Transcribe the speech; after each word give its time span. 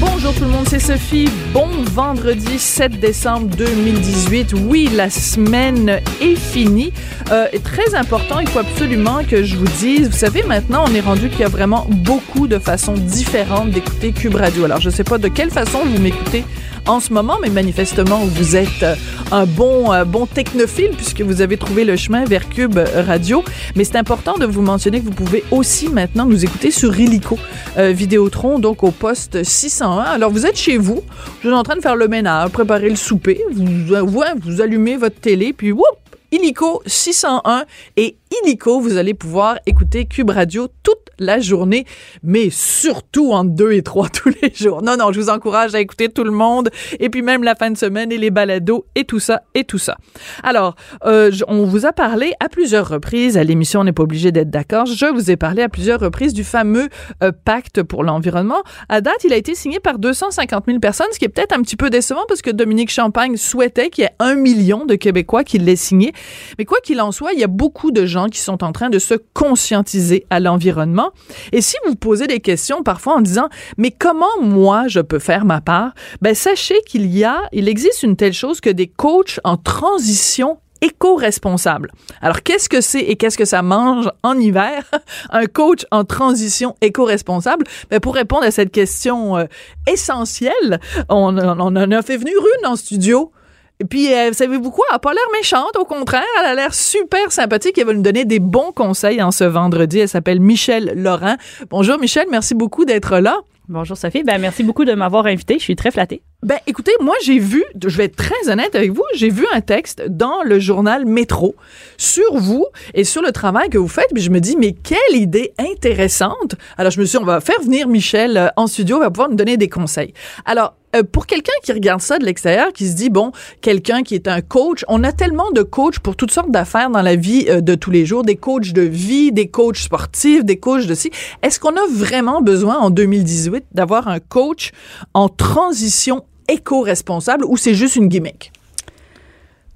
Bonjour 0.00 0.32
tout 0.34 0.44
le 0.44 0.48
monde, 0.48 0.66
c'est 0.66 0.78
Sophie. 0.78 1.28
Bon 1.52 1.68
vendredi 1.92 2.58
7 2.58 2.98
décembre 2.98 3.54
2018. 3.54 4.54
Oui, 4.66 4.88
la 4.94 5.10
semaine 5.10 6.00
est 6.22 6.36
finie. 6.36 6.90
Euh, 7.30 7.46
très 7.62 7.94
important, 7.94 8.40
il 8.40 8.48
faut 8.48 8.60
absolument 8.60 9.22
que 9.28 9.44
je 9.44 9.56
vous 9.56 9.68
dise, 9.78 10.08
vous 10.08 10.16
savez, 10.16 10.42
maintenant, 10.42 10.86
on 10.88 10.94
est 10.94 11.00
rendu 11.00 11.28
qu'il 11.28 11.40
y 11.40 11.44
a 11.44 11.48
vraiment 11.48 11.86
beaucoup 11.86 12.48
de 12.48 12.58
façons 12.58 12.94
différentes 12.94 13.72
d'écouter 13.72 14.12
Cube 14.12 14.36
Radio. 14.36 14.64
Alors, 14.64 14.80
je 14.80 14.88
ne 14.88 14.94
sais 14.94 15.04
pas 15.04 15.18
de 15.18 15.28
quelle 15.28 15.50
façon 15.50 15.80
vous 15.84 16.00
m'écoutez 16.00 16.44
en 16.86 17.00
ce 17.00 17.12
moment, 17.12 17.38
mais 17.40 17.50
manifestement, 17.50 18.18
vous 18.24 18.56
êtes 18.56 18.82
euh, 18.82 18.94
un 19.30 19.46
bon, 19.46 19.92
euh, 19.92 20.04
bon 20.04 20.26
technophile 20.26 20.90
puisque 20.96 21.20
vous 21.20 21.40
avez 21.40 21.56
trouvé 21.56 21.84
le 21.84 21.96
chemin 21.96 22.24
vers 22.24 22.48
Cube 22.48 22.78
Radio. 22.94 23.44
Mais 23.76 23.84
c'est 23.84 23.96
important 23.96 24.38
de 24.38 24.46
vous 24.46 24.62
mentionner 24.62 25.00
que 25.00 25.06
vous 25.06 25.10
pouvez 25.10 25.44
aussi 25.50 25.88
maintenant 25.88 26.26
nous 26.26 26.44
écouter 26.44 26.70
sur 26.70 26.98
Illico 26.98 27.38
Vidéotron, 27.76 28.58
donc 28.58 28.82
au 28.82 28.90
poste 28.90 29.42
601. 29.42 30.00
Alors, 30.00 30.30
vous 30.30 30.46
êtes 30.46 30.56
chez 30.56 30.76
vous, 30.76 31.02
vous 31.42 31.48
êtes 31.48 31.54
en 31.54 31.62
train 31.62 31.76
de 31.76 31.80
faire 31.80 31.96
le 31.96 32.08
ménage, 32.08 32.50
préparer 32.50 32.90
le 32.90 32.96
souper, 32.96 33.40
vous, 33.50 33.64
vous, 34.06 34.22
vous 34.42 34.60
allumez 34.60 34.96
votre 34.96 35.20
télé, 35.20 35.52
puis 35.52 35.72
whoop, 35.72 35.84
illico 36.32 36.82
601 36.86 37.64
et 37.96 38.16
illico, 38.42 38.80
vous 38.80 38.96
allez 38.96 39.14
pouvoir 39.14 39.58
écouter 39.66 40.06
Cube 40.06 40.30
Radio 40.30 40.68
toute 40.82 41.09
la 41.20 41.38
journée, 41.38 41.84
mais 42.24 42.48
surtout 42.50 43.32
en 43.32 43.44
deux 43.44 43.72
et 43.72 43.82
trois 43.82 44.08
tous 44.12 44.32
les 44.42 44.52
jours. 44.52 44.82
Non, 44.82 44.96
non, 44.96 45.12
je 45.12 45.20
vous 45.20 45.28
encourage 45.28 45.74
à 45.74 45.80
écouter 45.80 46.08
tout 46.08 46.24
le 46.24 46.32
monde 46.32 46.70
et 46.98 47.08
puis 47.10 47.22
même 47.22 47.44
la 47.44 47.54
fin 47.54 47.70
de 47.70 47.78
semaine 47.78 48.10
et 48.10 48.18
les 48.18 48.30
balados 48.30 48.86
et 48.96 49.04
tout 49.04 49.20
ça 49.20 49.42
et 49.54 49.64
tout 49.64 49.78
ça. 49.78 49.96
Alors, 50.42 50.74
euh, 51.04 51.30
on 51.46 51.64
vous 51.64 51.86
a 51.86 51.92
parlé 51.92 52.32
à 52.40 52.48
plusieurs 52.48 52.88
reprises 52.88 53.36
à 53.36 53.44
l'émission, 53.44 53.80
on 53.80 53.84
n'est 53.84 53.92
pas 53.92 54.02
obligé 54.02 54.32
d'être 54.32 54.50
d'accord. 54.50 54.86
Je 54.86 55.06
vous 55.06 55.30
ai 55.30 55.36
parlé 55.36 55.62
à 55.62 55.68
plusieurs 55.68 56.00
reprises 56.00 56.32
du 56.32 56.42
fameux 56.42 56.88
euh, 57.22 57.32
pacte 57.44 57.82
pour 57.82 58.02
l'environnement. 58.02 58.62
À 58.88 59.00
date, 59.00 59.22
il 59.24 59.32
a 59.32 59.36
été 59.36 59.54
signé 59.54 59.78
par 59.78 59.98
250 59.98 60.64
000 60.66 60.78
personnes, 60.80 61.06
ce 61.12 61.18
qui 61.18 61.26
est 61.26 61.28
peut-être 61.28 61.56
un 61.56 61.62
petit 61.62 61.76
peu 61.76 61.90
décevant 61.90 62.24
parce 62.26 62.42
que 62.42 62.50
Dominique 62.50 62.90
Champagne 62.90 63.36
souhaitait 63.36 63.90
qu'il 63.90 64.02
y 64.02 64.06
ait 64.06 64.14
un 64.18 64.34
million 64.34 64.86
de 64.86 64.94
Québécois 64.94 65.44
qui 65.44 65.58
l'aient 65.58 65.76
signé. 65.76 66.12
Mais 66.58 66.64
quoi 66.64 66.78
qu'il 66.82 67.00
en 67.00 67.12
soit, 67.12 67.32
il 67.32 67.40
y 67.40 67.44
a 67.44 67.48
beaucoup 67.48 67.90
de 67.90 68.06
gens 68.06 68.28
qui 68.28 68.38
sont 68.40 68.64
en 68.64 68.72
train 68.72 68.90
de 68.90 68.98
se 68.98 69.14
conscientiser 69.34 70.26
à 70.30 70.40
l'environnement. 70.40 71.09
Et 71.52 71.60
si 71.60 71.76
vous 71.86 71.94
posez 71.94 72.26
des 72.26 72.40
questions 72.40 72.82
parfois 72.82 73.14
en 73.14 73.20
disant, 73.20 73.48
mais 73.76 73.90
comment 73.90 74.40
moi 74.40 74.84
je 74.88 75.00
peux 75.00 75.18
faire 75.18 75.44
ma 75.44 75.60
part? 75.60 75.92
Ben, 76.22 76.34
sachez 76.34 76.80
qu'il 76.86 77.06
y 77.06 77.24
a, 77.24 77.42
il 77.52 77.68
existe 77.68 78.02
une 78.02 78.16
telle 78.16 78.32
chose 78.32 78.60
que 78.60 78.70
des 78.70 78.88
coachs 78.88 79.40
en 79.44 79.56
transition 79.56 80.58
éco-responsable. 80.80 81.92
Alors, 82.20 82.42
qu'est-ce 82.42 82.68
que 82.68 82.80
c'est 82.80 83.00
et 83.00 83.16
qu'est-ce 83.16 83.38
que 83.38 83.44
ça 83.44 83.62
mange 83.62 84.10
en 84.22 84.38
hiver? 84.38 84.84
Un 85.30 85.46
coach 85.46 85.84
en 85.90 86.04
transition 86.04 86.74
éco-responsable? 86.80 87.66
Ben, 87.90 88.00
pour 88.00 88.14
répondre 88.14 88.44
à 88.44 88.50
cette 88.50 88.72
question 88.72 89.36
euh, 89.36 89.44
essentielle, 89.86 90.80
on, 91.08 91.36
on, 91.36 91.60
en 91.60 91.90
a 91.90 92.02
fait 92.02 92.16
venir 92.16 92.34
une 92.60 92.66
en 92.66 92.76
studio. 92.76 93.32
Et 93.80 93.84
puis, 93.86 94.12
euh, 94.12 94.32
savez-vous 94.32 94.70
quoi? 94.70 94.84
Elle 94.90 94.94
n'a 94.94 94.98
pas 94.98 95.12
l'air 95.12 95.22
méchante, 95.32 95.74
au 95.78 95.86
contraire, 95.86 96.22
elle 96.38 96.46
a 96.46 96.54
l'air 96.54 96.74
super 96.74 97.32
sympathique. 97.32 97.78
Elle 97.78 97.86
va 97.86 97.94
nous 97.94 98.02
donner 98.02 98.26
des 98.26 98.38
bons 98.38 98.72
conseils 98.72 99.22
en 99.22 99.30
ce 99.30 99.44
vendredi. 99.44 100.00
Elle 100.00 100.08
s'appelle 100.08 100.38
Michelle 100.38 100.92
Laurent. 100.94 101.36
Bonjour 101.70 101.98
Michelle, 101.98 102.26
merci 102.30 102.54
beaucoup 102.54 102.84
d'être 102.84 103.18
là. 103.18 103.40
Bonjour 103.68 103.96
Sophie, 103.96 104.24
ben 104.24 104.40
merci 104.40 104.64
beaucoup 104.64 104.84
de 104.84 104.92
m'avoir 104.94 105.26
invité. 105.26 105.54
Je 105.54 105.62
suis 105.62 105.76
très 105.76 105.92
flattée. 105.92 106.22
Ben 106.42 106.58
écoutez, 106.66 106.90
moi 107.00 107.14
j'ai 107.22 107.38
vu, 107.38 107.62
je 107.80 107.96
vais 107.96 108.06
être 108.06 108.16
très 108.16 108.50
honnête 108.50 108.74
avec 108.74 108.90
vous, 108.90 109.04
j'ai 109.14 109.28
vu 109.28 109.46
un 109.54 109.60
texte 109.60 110.02
dans 110.08 110.42
le 110.42 110.58
journal 110.58 111.06
Métro 111.06 111.54
sur 111.96 112.34
vous 112.34 112.66
et 112.94 113.04
sur 113.04 113.22
le 113.22 113.30
travail 113.30 113.68
que 113.68 113.78
vous 113.78 113.86
faites, 113.86 114.08
puis 114.12 114.24
je 114.24 114.30
me 114.30 114.40
dis 114.40 114.56
mais 114.56 114.72
quelle 114.72 115.14
idée 115.14 115.52
intéressante. 115.56 116.56
Alors 116.78 116.90
je 116.90 116.98
me 116.98 117.04
suis 117.04 117.16
dit 117.16 117.22
on 117.22 117.26
va 117.26 117.40
faire 117.40 117.60
venir 117.62 117.86
Michel 117.86 118.36
euh, 118.36 118.48
en 118.56 118.66
studio, 118.66 118.96
il 118.96 119.02
va 119.02 119.10
pouvoir 119.10 119.30
nous 119.30 119.36
donner 119.36 119.56
des 119.56 119.68
conseils. 119.68 120.14
Alors 120.46 120.74
euh, 120.96 121.02
pour 121.02 121.26
quelqu'un 121.26 121.52
qui 121.62 121.72
regarde 121.72 122.00
ça 122.00 122.18
de 122.18 122.24
l'extérieur, 122.24 122.72
qui 122.72 122.88
se 122.88 122.96
dit 122.96 123.10
bon, 123.10 123.32
quelqu'un 123.60 124.02
qui 124.02 124.14
est 124.14 124.28
un 124.28 124.40
coach, 124.40 124.84
on 124.88 125.04
a 125.04 125.12
tellement 125.12 125.50
de 125.52 125.62
coachs 125.62 125.98
pour 126.00 126.16
toutes 126.16 126.32
sortes 126.32 126.50
d'affaires 126.50 126.90
dans 126.90 127.02
la 127.02 127.16
vie 127.16 127.46
euh, 127.48 127.60
de 127.60 127.74
tous 127.74 127.90
les 127.90 128.06
jours, 128.06 128.24
des 128.24 128.36
coachs 128.36 128.72
de 128.72 128.82
vie, 128.82 129.32
des 129.32 129.48
coachs 129.48 129.76
sportifs, 129.76 130.44
des 130.44 130.58
coachs 130.58 130.86
de 130.86 130.94
si. 130.94 131.10
Est-ce 131.42 131.60
qu'on 131.60 131.76
a 131.76 131.86
vraiment 131.90 132.42
besoin 132.42 132.78
en 132.78 132.90
2018 132.90 133.64
d'avoir 133.72 134.08
un 134.08 134.20
coach 134.20 134.72
en 135.14 135.28
transition 135.28 136.24
éco-responsable 136.48 137.44
ou 137.44 137.56
c'est 137.56 137.74
juste 137.74 137.96
une 137.96 138.08
gimmick? 138.08 138.52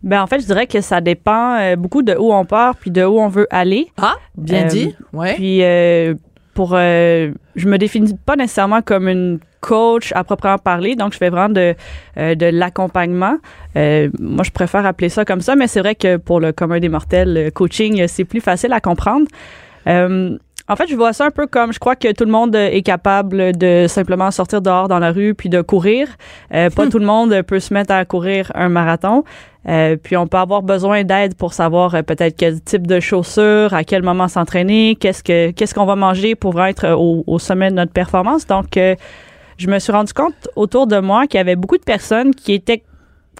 Ben 0.05 0.23
en 0.23 0.27
fait, 0.27 0.41
je 0.41 0.47
dirais 0.47 0.67
que 0.67 0.83
ça 0.83 1.01
dépend 1.01 1.57
euh, 1.59 1.77
beaucoup 1.77 2.03
de 2.03 2.15
où 2.15 2.33
on 2.33 2.45
part 2.45 2.77
puis 2.77 2.91
de 2.91 3.03
où 3.03 3.19
on 3.19 3.29
veut 3.29 3.47
aller. 3.51 3.89
Ah, 3.97 4.17
bien 4.37 4.67
dit. 4.67 4.95
Ouais. 5.15 5.35
Puis 5.35 5.63
euh, 5.63 6.15
pour 6.54 6.72
euh, 6.75 7.31
je 7.56 7.69
me 7.69 7.78
définis 7.78 8.16
pas 8.26 8.37
nécessairement 8.37 8.82
comme 8.82 9.09
une 9.09 9.38
coach 9.60 10.12
à 10.15 10.25
proprement 10.25 10.59
parler, 10.59 10.94
donc 10.94 11.12
je 11.12 11.19
fais 11.19 11.31
vraiment 11.31 11.53
de 11.53 11.75
de 12.16 12.47
l'accompagnement. 12.47 13.37
moi, 13.75 14.44
je 14.44 14.50
préfère 14.50 14.84
appeler 14.84 15.09
ça 15.09 15.25
comme 15.25 15.41
ça, 15.41 15.56
mais 15.56 15.66
c'est 15.66 15.81
vrai 15.81 15.94
que 15.94 16.19
pour 16.19 16.38
le 16.38 16.53
commun 16.53 16.81
des 16.81 16.91
mortels, 16.91 17.50
coaching 17.54 18.06
c'est 18.06 18.25
plus 18.25 18.41
facile 18.41 18.72
à 18.72 18.81
comprendre. 18.81 19.26
En 20.67 20.77
fait, 20.77 20.87
je 20.87 20.97
vois 20.97 21.13
ça 21.13 21.27
un 21.27 21.31
peu 21.31 21.47
comme 21.47 21.75
je 21.75 21.79
crois 21.79 21.95
que 21.95 22.11
tout 22.13 22.25
le 22.25 22.31
monde 22.31 22.57
est 22.57 22.83
capable 22.83 23.55
de 23.57 23.85
simplement 23.87 24.31
sortir 24.31 24.63
dehors 24.63 24.89
dans 24.89 24.99
la 24.99 25.13
rue 25.13 25.35
puis 25.35 25.51
de 25.51 25.61
courir. 25.61 26.09
Euh, 26.55 26.71
pas 26.71 26.87
hmm. 26.87 26.89
tout 26.89 26.99
le 26.99 27.05
monde 27.05 27.43
peut 27.43 27.61
se 27.61 27.75
mettre 27.75 27.93
à 27.93 28.05
courir 28.07 28.51
un 28.55 28.71
marathon. 28.71 29.25
Euh, 29.67 29.97
puis 29.97 30.17
on 30.17 30.27
peut 30.27 30.37
avoir 30.37 30.63
besoin 30.63 31.05
d'aide 31.05 31.35
pour 31.37 31.55
savoir 31.55 31.95
euh, 31.95 32.03
peut-être 32.03 32.37
quel 32.37 32.61
type 32.61 32.87
de 32.87 33.01
chaussures, 33.01 33.73
à 33.73 33.83
quel 33.83 34.03
moment 34.03 34.29
s'entraîner, 34.29 34.97
qu'est-ce 34.99 35.23
que 35.23 35.53
qu'est-ce 35.53 35.75
qu'on 35.75 35.87
va 35.87 35.97
manger 35.97 36.35
pour 36.35 36.63
être 36.63 36.91
au, 36.91 37.25
au, 37.27 37.39
sommet 37.39 37.71
de 37.71 37.77
notre 37.77 37.93
performance. 37.93 38.47
Donc, 38.47 38.77
euh, 38.77 38.95
je 39.57 39.69
me 39.69 39.79
suis 39.79 39.93
rendu 39.93 40.13
compte 40.13 40.35
autour 40.57 40.87
de 40.87 40.99
moi 40.99 41.27
qu'il 41.27 41.39
y 41.39 41.41
avait 41.41 41.57
beaucoup 41.57 41.79
de 41.79 41.85
personnes 41.85 42.35
qui 42.35 42.53
étaient 42.53 42.83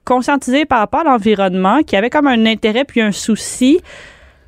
conscientisées 0.05 0.65
par 0.65 0.79
rapport 0.79 1.01
à 1.01 1.05
l'environnement, 1.05 1.83
qui 1.83 1.97
avaient 1.97 2.11
comme 2.11 2.27
un 2.27 2.47
intérêt 2.47 2.85
puis 2.85 3.01
un 3.03 3.13
souci 3.13 3.81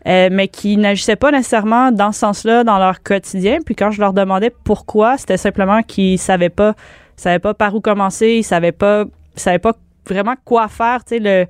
euh, 0.07 0.29
mais 0.31 0.49
qui 0.49 0.77
n'agissaient 0.77 1.17
pas 1.17 1.33
nécessairement 1.33 1.91
dans 1.91 2.13
ce 2.13 2.21
sens-là 2.21 2.65
dans 2.65 2.79
leur 2.79 3.03
quotidien. 3.03 3.59
Puis 3.65 3.75
quand 3.75 3.91
je 3.91 4.01
leur 4.01 4.13
demandais 4.13 4.53
pourquoi, 4.65 5.17
c'était 5.19 5.37
simplement 5.37 5.83
qu'ils 5.83 6.19
savaient 6.19 6.49
pas, 6.49 6.75
savaient 7.17 7.41
pas 7.41 7.55
par 7.55 7.75
où 7.75 7.81
commencer, 7.81 8.37
ils 8.39 8.45
savaient 8.45 8.73
pas, 8.73 9.05
savaient 9.35 9.59
pas 9.59 9.73
vraiment 10.09 10.35
quoi 10.45 10.69
faire. 10.69 11.05
Tu 11.05 11.17
sais, 11.17 11.19
le, 11.19 11.47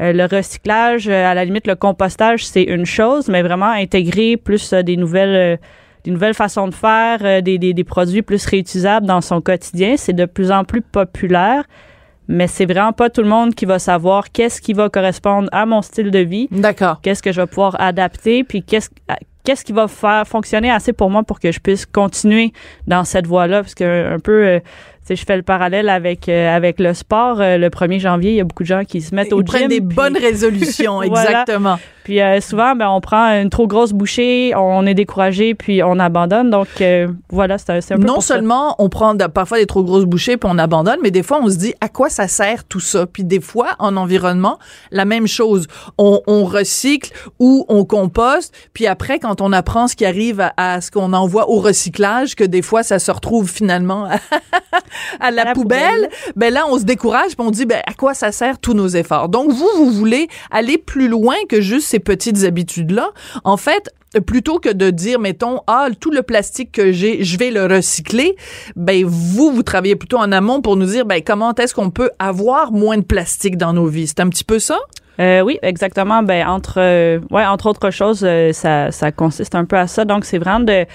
euh, 0.00 0.12
le 0.12 0.24
recyclage, 0.24 1.08
euh, 1.08 1.30
à 1.30 1.34
la 1.34 1.44
limite, 1.44 1.66
le 1.66 1.76
compostage, 1.76 2.44
c'est 2.44 2.64
une 2.64 2.86
chose, 2.86 3.28
mais 3.28 3.42
vraiment 3.42 3.70
intégrer 3.70 4.36
plus 4.36 4.74
des 4.74 4.96
nouvelles 4.96 5.58
des 6.02 6.10
nouvelles 6.12 6.32
façons 6.32 6.66
de 6.66 6.74
faire, 6.74 7.42
des, 7.42 7.58
des, 7.58 7.74
des, 7.74 7.84
produits 7.84 8.22
plus 8.22 8.46
réutilisables 8.46 9.04
dans 9.04 9.20
son 9.20 9.42
quotidien. 9.42 9.96
C'est 9.98 10.14
de 10.14 10.24
plus 10.24 10.50
en 10.50 10.64
plus 10.64 10.80
populaire 10.80 11.64
mais 12.28 12.46
c'est 12.46 12.66
vraiment 12.66 12.92
pas 12.92 13.10
tout 13.10 13.22
le 13.22 13.28
monde 13.28 13.54
qui 13.54 13.64
va 13.64 13.78
savoir 13.78 14.30
qu'est-ce 14.32 14.60
qui 14.60 14.72
va 14.72 14.88
correspondre 14.88 15.48
à 15.52 15.66
mon 15.66 15.82
style 15.82 16.10
de 16.10 16.20
vie. 16.20 16.48
D'accord. 16.50 17.00
Qu'est-ce 17.02 17.22
que 17.22 17.32
je 17.32 17.40
vais 17.40 17.46
pouvoir 17.46 17.80
adapter, 17.80 18.44
puis 18.44 18.62
qu'est-ce 18.62 18.90
qu'est-ce 19.42 19.64
qui 19.64 19.72
va 19.72 19.88
faire 19.88 20.26
fonctionner 20.26 20.70
assez 20.70 20.92
pour 20.92 21.10
moi 21.10 21.22
pour 21.22 21.40
que 21.40 21.50
je 21.50 21.60
puisse 21.60 21.86
continuer 21.86 22.52
dans 22.86 23.04
cette 23.04 23.26
voie-là, 23.26 23.62
parce 23.62 23.74
que 23.74 24.14
un 24.14 24.18
peu 24.18 24.60
euh, 25.10 25.16
je 25.16 25.24
fais 25.24 25.36
le 25.36 25.42
parallèle 25.42 25.88
avec 25.88 26.28
euh, 26.28 26.54
avec 26.54 26.80
le 26.80 26.94
sport. 26.94 27.40
Euh, 27.40 27.56
le 27.58 27.68
1er 27.68 28.00
janvier, 28.00 28.30
il 28.32 28.36
y 28.36 28.40
a 28.40 28.44
beaucoup 28.44 28.62
de 28.62 28.68
gens 28.68 28.84
qui 28.84 29.00
se 29.00 29.14
mettent 29.14 29.32
au 29.32 29.40
Ils 29.40 29.44
prennent 29.44 29.68
des 29.68 29.80
bonnes 29.80 30.16
résolutions, 30.16 31.02
exactement. 31.02 31.78
Puis 32.04 32.20
euh, 32.20 32.40
souvent, 32.40 32.74
ben, 32.74 32.88
on 32.88 33.00
prend 33.00 33.26
une 33.40 33.50
trop 33.50 33.66
grosse 33.66 33.92
bouchée, 33.92 34.52
on 34.56 34.86
est 34.86 34.94
découragé, 34.94 35.54
puis 35.54 35.82
on 35.82 35.98
abandonne. 35.98 36.50
Donc 36.50 36.68
voilà, 37.30 37.58
c'est 37.58 37.70
un, 37.70 37.96
peu 37.96 38.04
Non 38.04 38.20
seulement 38.20 38.74
on 38.78 38.88
prend 38.88 39.16
parfois 39.16 39.58
des 39.58 39.66
trop 39.66 39.84
grosses 39.84 40.06
bouchées 40.06 40.36
puis 40.36 40.50
on 40.50 40.58
abandonne, 40.58 40.98
mais 41.02 41.10
des 41.10 41.22
fois 41.22 41.40
on 41.42 41.48
se 41.48 41.56
dit 41.56 41.74
à 41.80 41.88
quoi 41.88 42.08
ça 42.08 42.26
sert 42.26 42.64
tout 42.64 42.80
ça? 42.80 43.06
Puis 43.06 43.24
des 43.24 43.40
fois 43.40 43.70
en 43.78 43.96
environnement, 43.96 44.58
la 44.90 45.04
même 45.04 45.26
chose. 45.26 45.66
On, 45.98 46.20
on 46.26 46.44
recycle 46.44 47.12
ou 47.38 47.64
on 47.68 47.84
composte, 47.84 48.54
puis 48.72 48.86
après 48.86 49.18
quand 49.18 49.40
on 49.40 49.52
apprend 49.52 49.86
ce 49.86 49.96
qui 49.96 50.06
arrive 50.06 50.40
à, 50.40 50.52
à 50.56 50.80
ce 50.80 50.90
qu'on 50.90 51.12
envoie 51.12 51.50
au 51.50 51.60
recyclage, 51.60 52.34
que 52.34 52.44
des 52.44 52.62
fois 52.62 52.82
ça 52.82 52.98
se 52.98 53.10
retrouve 53.10 53.48
finalement 53.48 54.08
à 55.20 55.30
la, 55.30 55.52
poubelle, 55.52 56.08
ben 56.36 56.52
là, 56.52 56.64
on 56.68 56.78
se 56.78 56.84
décourage 56.84 57.36
puis 57.36 57.46
on 57.46 57.50
dit, 57.50 57.66
ben 57.66 57.80
à 57.86 57.94
quoi 57.94 58.14
ça 58.14 58.32
sert 58.32 58.58
tous 58.58 58.74
nos 58.74 58.88
efforts? 58.88 59.28
Donc, 59.28 59.50
vous, 59.50 59.68
vous 59.76 59.90
voulez 59.90 60.28
aller 60.50 60.78
plus 60.78 61.08
loin 61.08 61.36
que 61.48 61.60
juste 61.60 61.88
ces 61.88 61.98
petites 61.98 62.44
habitudes-là. 62.44 63.10
En 63.44 63.56
fait, 63.56 63.90
plutôt 64.26 64.58
que 64.58 64.68
de 64.68 64.90
dire, 64.90 65.20
mettons, 65.20 65.60
ah, 65.66 65.88
tout 65.98 66.10
le 66.10 66.22
plastique 66.22 66.72
que 66.72 66.92
j'ai, 66.92 67.22
je 67.22 67.38
vais 67.38 67.50
le 67.50 67.66
recycler, 67.66 68.36
ben 68.74 69.04
vous, 69.04 69.52
vous 69.52 69.62
travaillez 69.62 69.96
plutôt 69.96 70.18
en 70.18 70.32
amont 70.32 70.60
pour 70.60 70.76
nous 70.76 70.86
dire, 70.86 71.06
ben 71.06 71.22
comment 71.24 71.54
est-ce 71.54 71.74
qu'on 71.74 71.90
peut 71.90 72.10
avoir 72.18 72.72
moins 72.72 72.98
de 72.98 73.04
plastique 73.04 73.56
dans 73.56 73.72
nos 73.72 73.86
vies? 73.86 74.08
C'est 74.08 74.20
un 74.20 74.28
petit 74.28 74.44
peu 74.44 74.58
ça? 74.58 74.78
Euh, 75.20 75.42
oui, 75.42 75.58
exactement. 75.62 76.22
Ben 76.22 76.48
entre, 76.48 76.78
euh, 76.78 77.20
ouais, 77.30 77.44
entre 77.44 77.68
autres 77.68 77.90
choses, 77.90 78.22
euh, 78.24 78.52
ça, 78.52 78.90
ça 78.90 79.12
consiste 79.12 79.54
un 79.54 79.64
peu 79.64 79.76
à 79.76 79.86
ça. 79.86 80.04
Donc 80.04 80.24
c'est 80.24 80.38
vraiment 80.38 80.60
de 80.60 80.86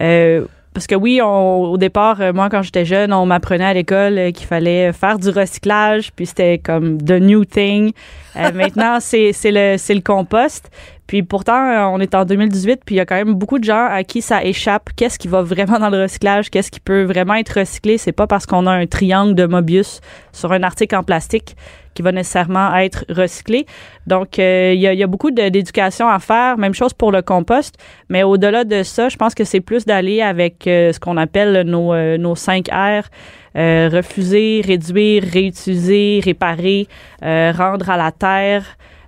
Euh, 0.00 0.44
parce 0.74 0.88
que 0.88 0.96
oui, 0.96 1.20
on, 1.22 1.62
au 1.62 1.78
départ, 1.78 2.20
euh, 2.20 2.32
moi, 2.32 2.50
quand 2.50 2.62
j'étais 2.62 2.84
jeune, 2.84 3.12
on 3.12 3.24
m'apprenait 3.26 3.64
à 3.64 3.74
l'école 3.74 4.18
euh, 4.18 4.30
qu'il 4.32 4.46
fallait 4.46 4.92
faire 4.92 5.18
du 5.18 5.30
recyclage, 5.30 6.12
puis 6.12 6.26
c'était 6.26 6.58
comme 6.58 7.00
the 7.00 7.12
new 7.12 7.44
thing. 7.44 7.92
Euh, 8.36 8.50
maintenant, 8.54 8.98
c'est 8.98 9.32
c'est 9.32 9.52
le 9.52 9.76
c'est 9.78 9.94
le 9.94 10.00
compost. 10.00 10.70
Puis 11.06 11.22
pourtant, 11.22 11.68
euh, 11.68 11.84
on 11.84 12.00
est 12.00 12.14
en 12.14 12.24
2018, 12.24 12.80
puis 12.84 12.94
il 12.94 12.98
y 12.98 13.00
a 13.00 13.06
quand 13.06 13.16
même 13.16 13.34
beaucoup 13.34 13.58
de 13.58 13.64
gens 13.64 13.86
à 13.86 14.04
qui 14.04 14.22
ça 14.22 14.44
échappe. 14.44 14.90
Qu'est-ce 14.96 15.18
qui 15.18 15.28
va 15.28 15.42
vraiment 15.42 15.78
dans 15.78 15.90
le 15.90 16.02
recyclage? 16.02 16.50
Qu'est-ce 16.50 16.70
qui 16.70 16.80
peut 16.80 17.02
vraiment 17.02 17.34
être 17.34 17.60
recyclé? 17.60 17.98
C'est 17.98 18.12
pas 18.12 18.26
parce 18.26 18.46
qu'on 18.46 18.66
a 18.66 18.72
un 18.72 18.86
triangle 18.86 19.34
de 19.34 19.46
Mobius 19.46 20.00
sur 20.32 20.52
un 20.52 20.62
article 20.62 20.96
en 20.96 21.02
plastique 21.02 21.56
qui 21.94 22.02
va 22.02 22.12
nécessairement 22.12 22.74
être 22.76 23.04
recyclé. 23.08 23.66
Donc, 24.06 24.38
euh, 24.38 24.72
il 24.74 24.80
y, 24.80 25.02
a, 25.02 25.06
beaucoup 25.06 25.30
d'éducation 25.30 26.08
à 26.08 26.18
faire. 26.18 26.58
Même 26.58 26.74
chose 26.74 26.92
pour 26.92 27.12
le 27.12 27.22
compost. 27.22 27.76
Mais 28.08 28.22
au-delà 28.22 28.64
de 28.64 28.82
ça, 28.82 29.08
je 29.08 29.16
pense 29.16 29.34
que 29.34 29.44
c'est 29.44 29.60
plus 29.60 29.86
d'aller 29.86 30.20
avec 30.20 30.66
euh, 30.66 30.92
ce 30.92 31.00
qu'on 31.00 31.16
appelle 31.16 31.62
nos, 31.66 31.94
euh, 31.94 32.18
nos 32.18 32.34
5 32.34 32.68
R. 32.68 33.04
Refuser, 33.56 34.62
réduire, 34.66 35.22
réutiliser, 35.22 36.20
réparer, 36.24 36.88
rendre 37.22 37.88
à 37.88 37.96
la 37.96 38.10
terre. 38.10 38.64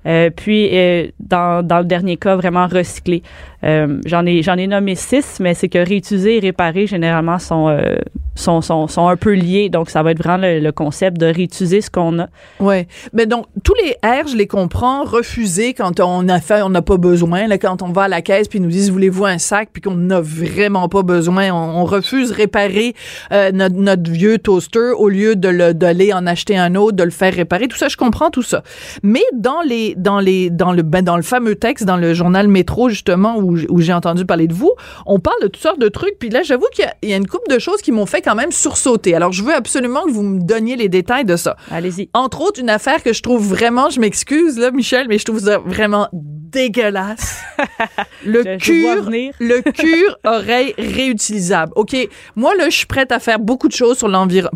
Euh, 0.06 0.30
puis, 0.30 0.68
euh, 0.72 1.08
dans, 1.18 1.66
dans 1.66 1.78
le 1.78 1.84
dernier 1.84 2.16
cas, 2.16 2.36
vraiment 2.36 2.66
recycler. 2.66 3.22
Euh, 3.66 4.00
j'en 4.06 4.24
ai 4.26 4.42
j'en 4.42 4.56
ai 4.56 4.66
nommé 4.66 4.94
six, 4.94 5.38
mais 5.40 5.54
c'est 5.54 5.68
que 5.68 5.78
réutiliser 5.78 6.36
et 6.36 6.40
réparer 6.40 6.86
généralement 6.86 7.38
sont, 7.38 7.68
euh, 7.68 7.96
sont, 8.34 8.60
sont, 8.60 8.86
sont 8.86 9.08
un 9.08 9.16
peu 9.16 9.32
liés. 9.32 9.68
Donc, 9.68 9.90
ça 9.90 10.02
va 10.02 10.12
être 10.12 10.18
vraiment 10.18 10.46
le, 10.46 10.70
concept 10.70 11.18
de 11.18 11.26
réutiliser 11.26 11.80
ce 11.80 11.90
qu'on 11.90 12.18
a. 12.18 12.28
Ouais. 12.60 12.86
Mais 13.12 13.26
donc 13.26 13.46
tous 13.64 13.74
les 13.82 13.92
R, 14.06 14.28
je 14.28 14.36
les 14.36 14.46
comprends, 14.46 15.04
refuser 15.04 15.74
quand 15.74 16.00
on 16.00 16.28
a 16.28 16.40
fait, 16.40 16.62
on 16.62 16.68
n'a 16.68 16.82
pas 16.82 16.96
besoin. 16.96 17.46
Là, 17.46 17.58
quand 17.58 17.82
on 17.82 17.88
va 17.88 18.02
à 18.02 18.08
la 18.08 18.20
caisse 18.20 18.48
puis 18.48 18.58
ils 18.58 18.62
nous 18.62 18.70
disent 18.70 18.90
voulez-vous 18.90 19.24
un 19.24 19.38
sac? 19.38 19.70
Puis 19.72 19.82
qu'on 19.82 19.94
n'a 19.94 20.20
vraiment 20.20 20.88
pas 20.88 21.02
besoin, 21.02 21.50
on, 21.50 21.80
on 21.80 21.84
refuse 21.84 22.30
réparer 22.30 22.94
euh, 23.32 23.50
notre, 23.52 24.10
vieux 24.10 24.38
toaster 24.38 24.92
au 24.96 25.08
lieu 25.08 25.34
de 25.34 25.48
le 25.48 25.74
d'aller 25.74 26.12
en 26.12 26.26
acheter 26.26 26.56
un 26.56 26.74
autre, 26.74 26.96
de 26.96 27.02
le 27.02 27.10
faire 27.10 27.32
réparer. 27.32 27.68
Tout 27.68 27.76
ça, 27.76 27.88
je 27.88 27.96
comprends 27.96 28.30
tout 28.30 28.42
ça. 28.42 28.62
Mais 29.02 29.22
dans 29.34 29.62
les 29.62 29.94
dans 29.96 30.20
les 30.20 30.50
dans 30.50 30.72
le 30.72 30.82
ben, 30.82 31.02
dans 31.02 31.16
le 31.16 31.22
fameux 31.22 31.56
texte 31.56 31.84
dans 31.84 31.96
le 31.96 32.14
journal 32.14 32.48
Métro 32.48 32.88
justement 32.88 33.36
où, 33.38 33.55
où 33.68 33.80
j'ai 33.80 33.92
entendu 33.92 34.24
parler 34.26 34.46
de 34.46 34.54
vous, 34.54 34.72
on 35.06 35.18
parle 35.18 35.40
de 35.42 35.46
toutes 35.48 35.62
sortes 35.62 35.78
de 35.80 35.88
trucs. 35.88 36.18
Puis 36.18 36.28
là, 36.30 36.42
j'avoue 36.42 36.66
qu'il 36.72 36.84
y 36.84 36.88
a- 36.88 36.94
il 37.02 37.08
y, 37.10 37.12
a 37.12 37.16
une 37.16 37.26
couple 37.26 37.52
de 37.52 37.58
choses 37.58 37.82
qui 37.82 37.92
m'ont 37.92 38.06
fait 38.06 38.22
quand 38.22 38.34
même 38.34 38.52
sursauter. 38.52 39.14
Alors, 39.14 39.32
je 39.32 39.42
veux 39.42 39.54
absolument 39.54 40.04
que 40.04 40.10
vous 40.10 40.22
me 40.22 40.40
donniez 40.40 40.76
les 40.76 40.88
détails 40.88 41.24
de 41.24 41.36
ça. 41.36 41.56
Allez-y. 41.70 42.08
Entre 42.14 42.40
autres, 42.40 42.60
une 42.60 42.70
affaire 42.70 43.02
que 43.02 43.12
je 43.12 43.22
trouve 43.22 43.46
vraiment, 43.46 43.90
je 43.90 44.00
m'excuse 44.00 44.58
là, 44.58 44.70
Michel, 44.70 45.06
mais 45.08 45.18
je 45.18 45.24
trouve 45.24 45.40
ça 45.40 45.58
vraiment 45.58 46.08
dégueulasse. 46.50 47.42
Le 48.24 48.42
Je- 48.42 48.56
cure, 48.58 49.10
le 49.40 49.60
cure 49.72 50.18
oreille 50.24 50.74
réutilisable. 50.78 51.72
Ok, 51.76 51.96
moi 52.34 52.54
là, 52.56 52.68
je 52.70 52.76
suis 52.76 52.86
prête 52.86 53.12
à 53.12 53.18
faire 53.18 53.38
beaucoup 53.38 53.68
de 53.68 53.72
choses 53.72 53.98
sur 53.98 54.08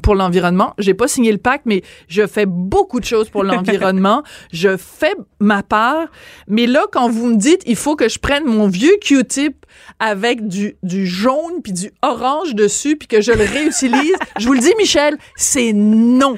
pour 0.02 0.14
l'environnement. 0.14 0.75
J'ai 0.78 0.94
pas 0.94 1.08
signé 1.08 1.31
le 1.32 1.38
pacte, 1.38 1.62
mais 1.66 1.82
je 2.08 2.26
fais 2.26 2.46
beaucoup 2.46 3.00
de 3.00 3.04
choses 3.04 3.28
pour 3.31 3.44
l'environnement. 3.50 4.22
je 4.52 4.76
fais 4.76 5.14
ma 5.38 5.62
part, 5.62 6.08
mais 6.48 6.66
là, 6.66 6.84
quand 6.92 7.08
vous 7.08 7.26
me 7.28 7.37
dites, 7.37 7.62
il 7.66 7.76
faut 7.76 7.96
que 7.96 8.08
je 8.08 8.19
prenne 8.19 8.44
mon 8.44 8.69
vieux 8.69 8.96
Q-tip 9.02 9.56
avec 9.98 10.46
du, 10.46 10.76
du 10.82 11.06
jaune 11.06 11.62
puis 11.62 11.72
du 11.72 11.90
orange 12.02 12.54
dessus 12.54 12.96
puis 12.96 13.08
que 13.08 13.20
je 13.20 13.32
le 13.32 13.44
réutilise, 13.44 14.14
je 14.38 14.46
vous 14.46 14.52
le 14.52 14.58
dis, 14.60 14.72
Michel, 14.78 15.16
c'est 15.37 15.72
non. 15.72 16.34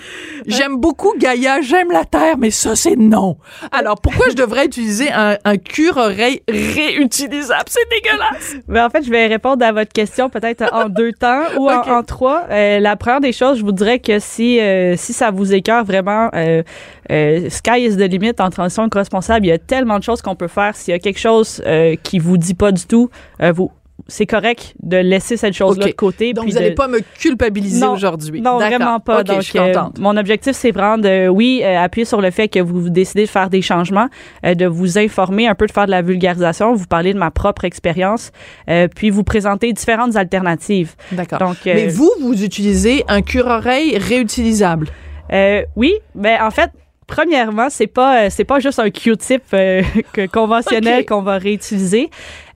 J'aime 0.46 0.76
beaucoup 0.76 1.14
Gaïa, 1.19 1.60
j'aime 1.62 1.90
la 1.90 2.04
terre, 2.04 2.37
mais 2.38 2.50
ça, 2.50 2.76
c'est 2.76 2.96
non. 2.96 3.38
Alors, 3.72 4.00
pourquoi 4.00 4.28
je 4.28 4.34
devrais 4.34 4.66
utiliser 4.66 5.10
un, 5.12 5.37
un 5.44 5.56
cure-oreille 5.56 6.42
réutilisable? 6.48 7.68
C'est 7.68 7.88
dégueulasse! 7.90 8.56
Ben, 8.68 8.86
en 8.86 8.90
fait, 8.90 9.02
je 9.04 9.10
vais 9.10 9.26
répondre 9.26 9.64
à 9.64 9.72
votre 9.72 9.92
question 9.92 10.30
peut-être 10.30 10.72
en 10.72 10.88
deux 10.88 11.12
temps 11.12 11.42
ou 11.58 11.68
en, 11.68 12.02
trois. 12.02 12.46
Euh, 12.50 12.78
la 12.78 12.96
première 12.96 13.20
des 13.20 13.32
choses, 13.32 13.58
je 13.58 13.64
vous 13.64 13.72
dirais 13.72 13.98
que 13.98 14.18
si 14.18 14.60
euh, 14.60 14.96
si 14.96 15.12
ça 15.12 15.30
vous 15.30 15.52
écœure 15.52 15.84
vraiment, 15.84 16.30
euh, 16.34 16.62
euh, 17.10 17.50
sky 17.50 17.84
is 17.84 17.96
the 17.96 18.08
limit 18.08 18.34
en 18.38 18.50
transition 18.50 18.86
éco-responsable. 18.86 19.46
Il 19.46 19.48
y 19.50 19.52
a 19.52 19.58
tellement 19.58 19.98
de 19.98 20.04
choses 20.04 20.22
qu'on 20.22 20.36
peut 20.36 20.48
faire. 20.48 20.74
S'il 20.76 20.92
y 20.92 20.94
a 20.94 20.98
quelque 20.98 21.18
chose 21.18 21.62
euh, 21.66 21.96
qui 22.02 22.18
vous 22.18 22.38
dit 22.38 22.54
pas 22.54 22.72
du 22.72 22.86
tout, 22.86 23.10
euh, 23.42 23.52
vous 23.52 23.70
c'est 24.08 24.26
correct 24.26 24.74
de 24.82 24.96
laisser 24.96 25.36
cette 25.36 25.54
chose-là 25.54 25.86
de 25.86 25.92
côté. 25.92 26.32
Donc, 26.32 26.46
vous 26.46 26.52
n'allez 26.52 26.70
de- 26.70 26.74
pas 26.74 26.88
me 26.88 26.98
culpabiliser 27.18 27.86
aujourd'hui. 27.86 28.40
Non, 28.40 28.56
vraiment 28.58 28.98
pas. 28.98 29.22
Donc, 29.22 29.36
je 29.42 29.42
suis 29.50 29.58
euh, 29.58 29.72
contente. 29.72 29.98
mon 30.00 30.16
objectif, 30.16 30.52
c'est 30.54 30.72
vraiment 30.72 30.98
de, 30.98 31.28
oui, 31.28 31.60
euh, 31.64 31.78
appuyer 31.78 32.04
sur 32.04 32.20
le 32.20 32.30
fait 32.32 32.48
que 32.48 32.58
vous 32.58 32.90
décidez 32.90 33.22
de 33.24 33.28
faire 33.30 33.48
des 33.48 33.62
changements, 33.62 34.08
euh, 34.44 34.54
de 34.54 34.66
vous 34.66 34.98
informer, 34.98 35.46
un 35.46 35.54
peu 35.54 35.66
de 35.66 35.72
faire 35.72 35.86
de 35.86 35.92
la 35.92 36.02
vulgarisation, 36.02 36.74
vous 36.74 36.86
parler 36.86 37.14
de 37.14 37.18
ma 37.18 37.30
propre 37.30 37.64
expérience, 37.64 38.32
euh, 38.68 38.88
puis 38.94 39.08
vous 39.10 39.22
présenter 39.24 39.72
différentes 39.72 40.16
alternatives. 40.16 40.94
D'accord. 41.12 41.38
Donc, 41.38 41.58
euh, 41.66 41.72
Mais 41.74 41.86
vous, 41.86 42.10
vous 42.20 42.42
utilisez 42.42 43.04
un 43.08 43.22
cure-oreille 43.22 43.96
réutilisable. 43.98 44.88
euh, 45.32 45.62
oui, 45.76 45.94
mais 46.14 46.38
en 46.40 46.50
fait, 46.50 46.70
premièrement, 47.12 47.69
c'est 47.69 47.87
pas 47.87 48.23
euh, 48.23 48.26
c'est 48.31 48.44
pas 48.44 48.59
juste 48.59 48.79
un 48.79 48.88
Q-tip 48.88 49.43
euh, 49.53 49.82
conventionnel 50.32 51.05
qu'on 51.05 51.20
va 51.20 51.37
réutiliser. 51.37 52.09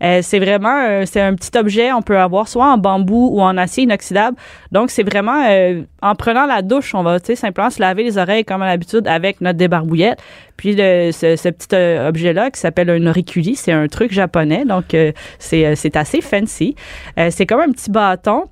Euh, 0.02 0.20
c'est 0.22 0.38
vraiment 0.38 1.04
c'est 1.04 1.20
un 1.20 1.34
petit 1.34 1.56
objet 1.58 1.92
on 1.92 2.02
peut 2.02 2.18
avoir 2.18 2.48
soit 2.48 2.66
en 2.66 2.78
bambou 2.78 3.28
ou 3.32 3.42
en 3.42 3.58
acier 3.58 3.84
inoxydable. 3.84 4.36
Donc 4.72 4.90
c'est 4.90 5.02
vraiment 5.02 5.44
euh, 5.46 5.82
en 6.00 6.14
prenant 6.14 6.46
la 6.46 6.62
douche, 6.62 6.94
on 6.94 7.02
va 7.02 7.20
tu 7.20 7.26
sais 7.26 7.36
simplement 7.36 7.68
se 7.68 7.80
laver 7.80 8.02
les 8.02 8.16
oreilles 8.16 8.46
comme 8.46 8.62
à 8.62 8.66
l'habitude 8.66 9.06
avec 9.06 9.42
notre 9.42 9.58
débarbouillette. 9.58 10.20
Puis 10.56 10.74
le, 10.74 11.10
ce, 11.12 11.36
ce 11.36 11.50
petit 11.50 11.76
objet 12.08 12.32
là 12.32 12.50
qui 12.50 12.58
s'appelle 12.58 12.88
un 12.88 13.06
auriculi, 13.06 13.56
c'est 13.56 13.72
un 13.72 13.88
truc 13.88 14.10
japonais 14.10 14.64
donc 14.64 14.96
c'est 15.38 15.76
c'est 15.76 15.96
assez 15.96 16.22
fancy. 16.22 16.74
C'est 17.28 17.44
comme 17.44 17.60
un 17.60 17.72
petit 17.72 17.90
bâton 17.90 18.44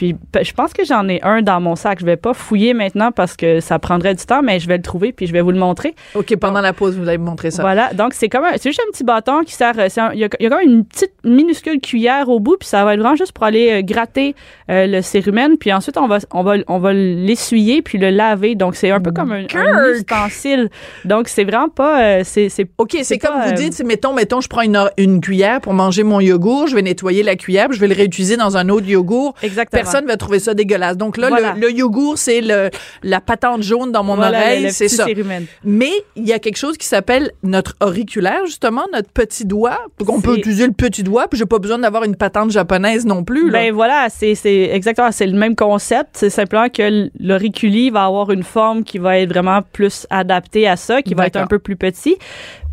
puis 0.00 0.16
je 0.40 0.52
pense 0.54 0.72
que 0.72 0.82
j'en 0.82 1.06
ai 1.10 1.20
un 1.22 1.42
dans 1.42 1.60
mon 1.60 1.76
sac. 1.76 1.98
Je 2.00 2.06
vais 2.06 2.16
pas 2.16 2.32
fouiller 2.32 2.72
maintenant 2.72 3.12
parce 3.12 3.36
que 3.36 3.60
ça 3.60 3.78
prendrait 3.78 4.14
du 4.14 4.24
temps, 4.24 4.40
mais 4.42 4.58
je 4.58 4.66
vais 4.66 4.78
le 4.78 4.82
trouver 4.82 5.12
puis 5.12 5.26
je 5.26 5.32
vais 5.34 5.42
vous 5.42 5.50
le 5.50 5.58
montrer. 5.58 5.94
OK, 6.14 6.34
pendant 6.36 6.62
la 6.62 6.72
pause, 6.72 6.96
vous 6.96 7.06
allez 7.06 7.18
me 7.18 7.24
montrer 7.26 7.50
ça. 7.50 7.60
Voilà. 7.60 7.92
Donc 7.92 8.14
c'est 8.14 8.30
comme 8.30 8.44
un, 8.44 8.52
c'est 8.56 8.70
juste 8.70 8.80
un 8.88 8.90
petit 8.92 9.04
bâton 9.04 9.42
qui 9.44 9.52
sert. 9.52 9.74
euh, 9.78 9.88
un- 9.98 10.12
Il 10.14 10.20
y, 10.20 10.24
a, 10.24 10.28
il 10.40 10.44
y 10.44 10.46
a 10.46 10.48
comme 10.48 10.62
une 10.62 10.86
petite 10.86 11.12
minuscule 11.22 11.80
cuillère 11.82 12.30
au 12.30 12.40
bout, 12.40 12.56
puis 12.58 12.66
ça 12.66 12.82
va 12.82 12.94
être 12.94 13.00
vraiment 13.00 13.14
juste 13.14 13.32
pour 13.32 13.44
aller 13.44 13.70
euh, 13.70 13.82
gratter 13.82 14.34
euh, 14.70 14.86
le 14.86 15.02
cérumen. 15.02 15.58
Puis 15.58 15.70
ensuite 15.70 15.98
on 15.98 16.06
va 16.08 16.16
on 16.30 16.42
va 16.44 16.54
on 16.66 16.78
va 16.78 16.94
l'essuyer 16.94 17.82
puis 17.82 17.98
le 17.98 18.08
laver. 18.08 18.54
Donc 18.54 18.76
c'est 18.76 18.90
un 18.90 19.00
peu 19.00 19.12
comme 19.12 19.32
un, 19.32 19.44
un 19.54 19.92
ustensile. 19.92 20.70
Donc 21.04 21.28
c'est 21.28 21.44
vraiment 21.44 21.68
pas. 21.68 22.00
euh, 22.02 22.20
c'est 22.24 22.48
c'est 22.48 22.66
OK, 22.78 22.96
c'est 23.02 23.18
comme 23.18 23.34
pas, 23.34 23.48
vous 23.48 23.52
dites, 23.54 23.84
mettons, 23.84 24.14
mettons, 24.14 24.40
je 24.40 24.48
prends 24.48 24.62
une, 24.62 24.80
une 24.96 25.20
cuillère 25.20 25.60
pour 25.60 25.74
manger 25.74 26.04
mon 26.04 26.20
yogourt, 26.20 26.68
je 26.68 26.74
vais 26.74 26.82
nettoyer 26.82 27.22
la 27.22 27.36
cuillère, 27.36 27.68
puis 27.68 27.76
je 27.76 27.80
vais 27.82 27.88
le 27.88 27.94
réutiliser 27.94 28.36
dans 28.38 28.56
un 28.56 28.68
autre 28.70 28.86
yogourt. 28.86 29.34
exactement. 29.42 29.82
Personne 29.90 30.06
va 30.06 30.16
trouver 30.16 30.38
ça 30.38 30.54
dégueulasse. 30.54 30.96
Donc 30.96 31.16
là, 31.16 31.28
Voilà. 31.28 31.54
le, 31.54 31.60
le 31.62 31.72
yogourt, 31.72 32.18
c'est 32.18 32.40
la 32.40 33.20
patente 33.20 33.62
jaune 33.62 33.92
dans 33.92 34.04
mon 34.04 34.16
Voilà, 34.16 34.38
oreille, 34.38 34.60
le- 34.60 34.66
le 34.68 34.72
c'est 34.72 34.88
ça. 34.88 35.04
cérumen. 35.04 35.46
Mais 35.64 35.90
il 36.16 36.26
y 36.26 36.32
a 36.32 36.38
quelque 36.38 36.56
chose 36.58 36.76
qui 36.76 36.86
s'appelle 36.86 37.30
notre 37.42 37.74
auriculaire, 37.80 38.44
justement, 38.46 38.82
notre 38.92 39.10
petit 39.10 39.44
doigt. 39.44 39.78
On 40.06 40.20
peut 40.20 40.36
utiliser 40.38 40.66
le 40.66 40.72
petit 40.72 41.02
doigt, 41.02 41.28
puis 41.28 41.38
j'ai 41.38 41.46
pas 41.46 41.58
besoin 41.58 41.78
d'avoir 41.78 42.04
une 42.04 42.16
patente 42.16 42.50
japonaise 42.50 43.04
non 43.06 43.24
plus. 43.24 43.50
Là. 43.50 43.58
Ben 43.60 43.72
voilà, 43.74 44.08
c'est 44.10 44.34
exactement 44.72 45.10
c'est 45.12 45.26
le 45.26 45.36
même 45.38 45.56
concept, 45.56 46.10
c'est 46.12 46.30
simplement 46.30 46.68
que 46.68 47.08
l'auriculi 47.18 47.90
va 47.90 48.04
avoir 48.04 48.30
une 48.30 48.42
forme 48.42 48.84
qui 48.84 48.98
va 48.98 49.18
être 49.18 49.28
vraiment 49.30 49.60
plus 49.72 50.06
adaptée 50.10 50.68
à 50.68 50.76
ça, 50.76 51.02
qui 51.02 51.14
va 51.14 51.26
être 51.26 51.36
un 51.36 51.46
peu 51.46 51.58
plus 51.58 51.76
petit. 51.76 52.16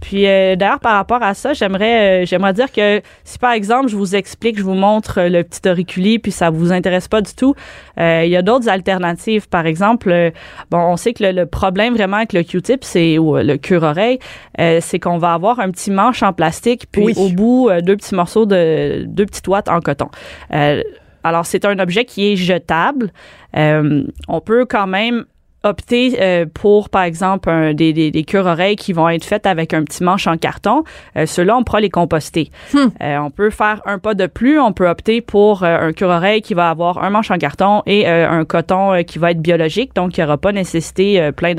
Puis 0.02 0.28
euh, 0.28 0.56
d'ailleurs 0.56 0.80
par 0.80 0.94
rapport 0.96 1.24
à 1.24 1.34
ça, 1.34 1.54
j'aimerais 1.54 2.24
euh, 2.24 2.26
j'aimerais 2.26 2.54
dire 2.54 2.72
que 2.72 3.02
si 3.24 3.40
par 3.40 3.52
exemple 3.52 3.88
je 3.90 3.96
vous 3.96 4.16
explique, 4.16 4.58
je 4.58 4.64
vous 4.64 4.76
montre 4.76 5.20
euh, 5.20 5.30
le 5.30 5.44
petit 5.44 5.68
auriculi 5.68 6.20
puis 6.20 6.32
ça 6.32 6.50
vous 6.50 6.72
intéresse 6.72 7.08
pas 7.08 7.22
du 7.22 7.34
tout, 7.34 7.56
euh, 8.00 8.22
il 8.24 8.30
y 8.30 8.36
a 8.36 8.42
d'autres 8.42 8.70
alternatives. 8.70 9.50
Par 9.50 9.66
exemple, 9.66 10.10
euh, 10.12 10.30
bon, 10.70 10.78
on 10.80 10.98
sait 10.98 11.14
que 11.14 11.24
le, 11.24 11.32
le 11.32 11.46
problème 11.46 11.96
vraiment 11.96 12.18
avec 12.18 12.34
le 12.34 12.44
Q-tip, 12.44 12.84
c'est 12.84 13.18
ou 13.18 13.36
euh, 13.38 13.44
le 13.44 13.58
cure-oreille, 13.58 14.20
euh, 14.60 14.80
c'est 14.82 15.00
qu'on 15.00 15.18
va 15.18 15.34
avoir 15.34 15.60
un 15.60 15.72
petit 15.72 15.92
manche 15.92 16.22
en 16.24 16.32
plastique 16.34 16.86
puis 16.92 17.04
Oui. 17.06 17.14
au 17.18 17.30
bout 17.30 17.70
deux 17.82 17.98
petits 17.98 18.16
morceaux 18.16 18.46
de 18.46 19.04
deux 19.08 19.26
petites 19.26 19.48
ouates 19.48 19.68
en 19.70 19.80
coton. 19.80 20.10
Euh, 20.54 20.82
alors, 21.24 21.46
c'est 21.46 21.66
un 21.66 21.78
objet 21.80 22.06
qui 22.06 22.32
est 22.32 22.36
jetable. 22.38 23.12
Euh, 23.58 24.04
on 24.30 24.40
peut 24.40 24.66
quand 24.66 24.88
même 24.88 25.26
opter 25.68 26.18
euh, 26.22 26.46
pour, 26.52 26.90
par 26.90 27.04
exemple, 27.04 27.50
un- 27.50 27.74
des, 27.74 27.94
des, 27.94 28.10
des 28.12 28.24
cure-oreilles 28.24 28.76
qui 28.76 28.94
vont 28.94 29.10
être 29.10 29.24
faites 29.26 29.46
avec 29.46 29.74
un 29.74 29.84
petit 29.84 30.04
manche 30.04 30.26
en 30.28 30.38
carton. 30.38 30.84
Euh, 31.16 31.26
Ceux-là, 31.26 31.58
on 31.58 31.64
pourra 31.64 31.80
les 31.82 31.90
composter. 31.90 32.50
Hmm. 32.74 32.88
Euh, 33.02 33.18
on 33.20 33.30
peut 33.30 33.50
faire 33.50 33.82
un 33.86 34.00
pas 34.00 34.14
de 34.14 34.26
plus. 34.26 34.60
On 34.60 34.74
peut 34.74 34.88
opter 34.88 35.22
pour 35.22 35.64
euh, 35.64 35.90
un 35.90 35.94
cure-oreille 35.94 36.42
qui 36.42 36.54
va 36.54 36.70
avoir 36.70 37.04
un 37.04 37.10
manche 37.10 37.30
en 37.32 37.38
carton 37.38 37.84
et 37.86 38.08
un 38.08 38.46
coton 38.46 39.04
qui 39.06 39.20
va 39.20 39.32
être 39.32 39.42
biologique. 39.42 39.94
Donc, 39.96 40.18
il 40.18 40.22
n'y 40.22 40.26
aura 40.26 40.38
pas 40.38 40.52
nécessité 40.52 41.32
plein, 41.34 41.54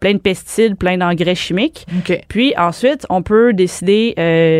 plein 0.00 0.12
de 0.14 0.18
pesticides, 0.18 0.76
plein 0.76 0.98
d'engrais 0.98 1.34
chimiques. 1.34 1.86
Puis 2.28 2.54
ensuite, 2.58 3.06
on 3.10 3.22
peut 3.22 3.52
décider 3.52 4.14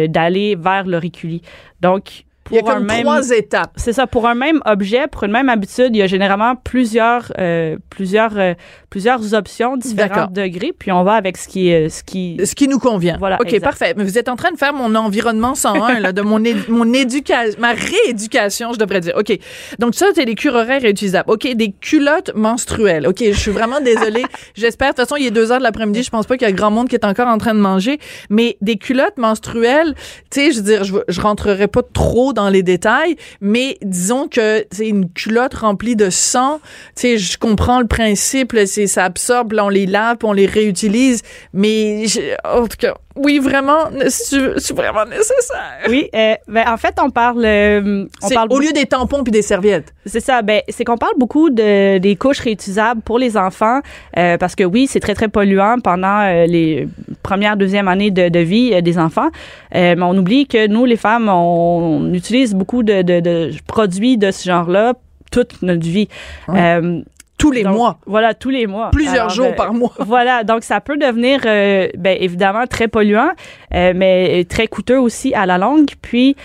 d'aller 0.09 0.57
vers 0.57 0.87
l'auriculi. 0.87 1.43
Donc, 1.81 2.25
il 2.50 2.57
y 2.57 2.59
a 2.59 2.62
pour 2.62 2.71
un 2.71 2.75
comme 2.75 2.87
même 2.87 3.03
trois 3.03 3.31
étapes. 3.31 3.73
c'est 3.76 3.93
ça 3.93 4.07
pour 4.07 4.26
un 4.26 4.35
même 4.35 4.61
objet, 4.65 5.07
pour 5.09 5.25
une 5.25 5.33
même 5.33 5.49
habitude, 5.49 5.91
il 5.91 5.99
y 5.99 6.03
a 6.03 6.07
généralement 6.07 6.57
plusieurs 6.57 7.33
euh, 7.38 7.76
plusieurs 7.91 8.38
euh, 8.38 8.55
plusieurs 8.91 9.35
options 9.35 9.76
différents 9.76 10.29
degrés, 10.31 10.73
puis 10.76 10.93
on 10.93 11.05
va 11.05 11.15
avec 11.15 11.37
ce 11.37 11.49
qui 11.49 11.69
ce 11.91 12.03
qui 12.03 12.38
Ce 12.45 12.55
qui 12.55 12.69
nous 12.69 12.79
convient. 12.79 13.17
Voilà, 13.19 13.37
OK, 13.41 13.47
exact. 13.49 13.65
parfait. 13.65 13.95
Mais 13.97 14.05
vous 14.05 14.19
êtes 14.19 14.29
en 14.29 14.37
train 14.37 14.53
de 14.53 14.57
faire 14.57 14.73
mon 14.73 14.95
environnement 14.95 15.55
101, 15.55 16.00
là, 16.00 16.12
de 16.12 16.23
mon, 16.23 16.43
mon 16.69 16.93
éducation, 16.93 17.59
ma 17.59 17.73
rééducation, 17.73 18.73
je 18.73 18.79
devrais 18.79 19.00
dire. 19.00 19.15
OK. 19.17 19.38
Donc, 19.79 19.95
ça, 19.95 20.07
c'est 20.15 20.25
des 20.25 20.35
cures 20.35 20.55
horaires 20.55 20.83
réutilisables. 20.83 21.31
OK, 21.31 21.47
des 21.55 21.73
culottes 21.73 22.33
menstruelles. 22.35 23.07
OK, 23.07 23.19
je 23.21 23.38
suis 23.38 23.50
vraiment 23.50 23.81
désolée. 23.81 24.25
J'espère. 24.55 24.88
De 24.88 24.97
toute 24.97 25.09
façon, 25.09 25.17
il 25.17 25.26
est 25.26 25.31
deux 25.31 25.53
heures 25.53 25.59
de 25.59 25.65
l'après-midi. 25.65 26.03
Je 26.03 26.11
pense 26.11 26.26
pas 26.26 26.37
qu'il 26.37 26.47
y 26.47 26.50
a 26.50 26.55
grand 26.55 26.71
monde 26.71 26.88
qui 26.88 26.95
est 26.95 27.05
encore 27.05 27.29
en 27.29 27.38
train 27.38 27.55
de 27.55 27.61
manger. 27.61 27.99
Mais 28.31 28.57
des 28.61 28.76
culottes 28.76 29.19
menstruelles, 29.19 29.95
tu 30.31 30.41
sais, 30.41 30.53
je 30.53 30.57
veux 30.57 30.65
dire, 30.65 30.85
je, 30.85 30.95
je 31.09 31.21
rentrerai 31.21 31.69
pas 31.69 31.83
trop 31.83 32.33
dans 32.37 32.49
les 32.49 32.62
détails, 32.62 33.16
mais 33.40 33.76
disons 33.83 34.28
que 34.28 34.64
c'est 34.71 34.88
une 34.88 35.11
culotte 35.11 35.55
remplie 35.55 35.97
de 35.97 36.11
sang. 36.11 36.61
Tu 36.95 37.02
sais, 37.02 37.19
je 37.19 37.37
comprends 37.38 37.81
le 37.81 37.87
principe, 37.87 38.57
c'est 38.66 38.87
ça 38.87 39.05
absorbe, 39.05 39.52
là, 39.52 39.64
on 39.64 39.69
les 39.69 39.87
lave, 39.87 40.19
on 40.23 40.33
les 40.33 40.47
réutilise, 40.47 41.23
mais 41.52 42.07
je- 42.07 42.21
en 42.45 42.69
tout 42.69 42.76
cas, 42.78 42.95
oui, 43.16 43.38
vraiment, 43.38 43.88
c'est 44.09 44.75
vraiment 44.75 45.07
nécessaire. 45.07 45.87
Oui, 45.88 46.11
euh, 46.14 46.35
ben, 46.49 46.64
en 46.69 46.76
fait, 46.76 46.95
on 47.02 47.09
parle 47.11 47.45
euh, 47.47 48.05
on 48.23 48.28
parle 48.28 48.49
au 48.50 48.59
lieu 48.59 48.73
des 48.73 48.85
tampons 48.85 49.23
puis 49.25 49.31
des 49.33 49.40
serviettes. 49.40 49.95
C'est 50.05 50.21
ça. 50.21 50.43
Ben, 50.43 50.61
c'est 50.69 50.85
qu'on 50.85 50.99
parle 50.99 51.14
beaucoup 51.16 51.49
de 51.49 51.97
des 51.97 52.16
couches 52.16 52.40
réutilisables 52.40 53.00
pour 53.00 53.19
les 53.19 53.38
enfants 53.38 53.81
euh, 54.19 54.37
parce 54.37 54.55
que 54.55 54.64
oui, 54.64 54.87
c'est 54.87 55.00
très 55.00 55.14
très 55.14 55.28
polluant 55.28 55.78
pendant 55.83 56.26
les 56.47 56.87
premières 57.28 57.56
deuxième 57.56 57.88
années 57.88 58.12
de, 58.12 58.28
de 58.28 58.38
vie 58.52 58.71
euh, 58.73 58.80
des 58.80 58.97
enfants. 58.99 59.30
Euh, 59.75 59.95
mais 59.99 60.02
on 60.02 60.16
oublie 60.16 60.47
que 60.47 60.68
nous, 60.68 60.85
les 60.85 60.97
femmes, 60.97 61.28
on, 61.28 62.00
on 62.00 62.14
utilise 62.14 62.54
beaucoup 62.54 62.83
de, 62.85 63.02
de, 63.02 63.21
de 63.21 63.50
produits 63.66 64.16
de 64.16 64.30
ce 64.30 64.45
genre-là 64.49 64.95
toute 65.33 65.61
notre 65.62 65.87
vie. 65.97 66.09
Euh, 66.49 67.02
Tous 67.38 67.50
les 67.50 67.64
donc, 67.64 67.76
mois. 67.76 67.99
Voilà, 68.06 68.33
tous 68.33 68.50
les 68.59 68.66
mois. 68.66 68.90
Plusieurs 68.92 69.25
Alors, 69.25 69.30
jours 69.38 69.52
euh, 69.52 69.62
par 69.62 69.75
mois. 69.75 69.92
Voilà, 70.12 70.45
donc 70.45 70.62
ça 70.62 70.80
peut 70.80 70.97
devenir, 70.97 71.40
euh, 71.45 71.88
ben, 71.99 72.16
évidemment, 72.18 72.66
très 72.66 72.88
polluant, 72.88 73.33
euh, 73.75 73.92
mais 73.95 74.45
très 74.49 74.68
coûteux 74.68 75.00
aussi 75.00 75.35
à 75.35 75.45
la 75.47 75.59
longue. 75.59 75.90
Puis, 76.00 76.37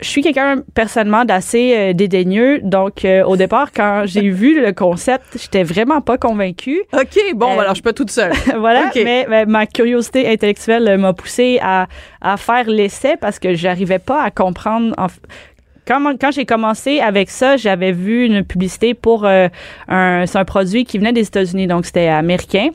je 0.00 0.08
suis 0.08 0.22
quelqu'un 0.22 0.62
personnellement 0.74 1.24
d'assez 1.24 1.74
euh, 1.76 1.92
dédaigneux, 1.92 2.60
donc 2.62 3.04
euh, 3.04 3.24
au 3.24 3.36
départ, 3.36 3.72
quand 3.72 4.02
j'ai 4.06 4.28
vu 4.30 4.60
le 4.60 4.72
concept, 4.72 5.24
j'étais 5.40 5.62
vraiment 5.64 6.00
pas 6.00 6.18
convaincue. 6.18 6.80
OK, 6.92 7.18
bon, 7.34 7.48
Euh, 7.56 7.58
alors 7.60 7.70
je 7.70 7.74
suis 7.74 7.82
pas 7.82 7.92
toute 7.92 8.10
seule. 8.10 8.32
voilà, 8.58 8.86
Ok. 8.86 9.00
mais, 9.04 9.26
mais 9.28 9.44
ma 9.46 9.66
curiosité 9.66 10.28
intellectuelle 10.30 10.98
m'a 10.98 11.12
poussée 11.12 11.58
à, 11.62 11.86
à 12.20 12.36
faire 12.36 12.68
l'essai 12.68 13.16
parce 13.20 13.38
que 13.38 13.54
j'arrivais 13.54 13.98
pas 13.98 14.22
à 14.22 14.30
comprendre. 14.30 14.94
en 14.98 15.06
quand, 15.86 16.18
quand 16.20 16.30
j'ai 16.32 16.44
commencé 16.44 17.00
avec 17.00 17.30
ça, 17.30 17.56
j'avais 17.56 17.92
vu 17.92 18.26
une 18.26 18.44
publicité 18.44 18.92
pour 18.92 19.24
euh, 19.24 19.48
un, 19.88 20.26
c'est 20.26 20.36
un 20.38 20.44
produit 20.44 20.84
qui 20.84 20.98
venait 20.98 21.14
des 21.14 21.26
États-Unis, 21.26 21.66
donc 21.66 21.86
c'était 21.86 22.08
américain. 22.08 22.68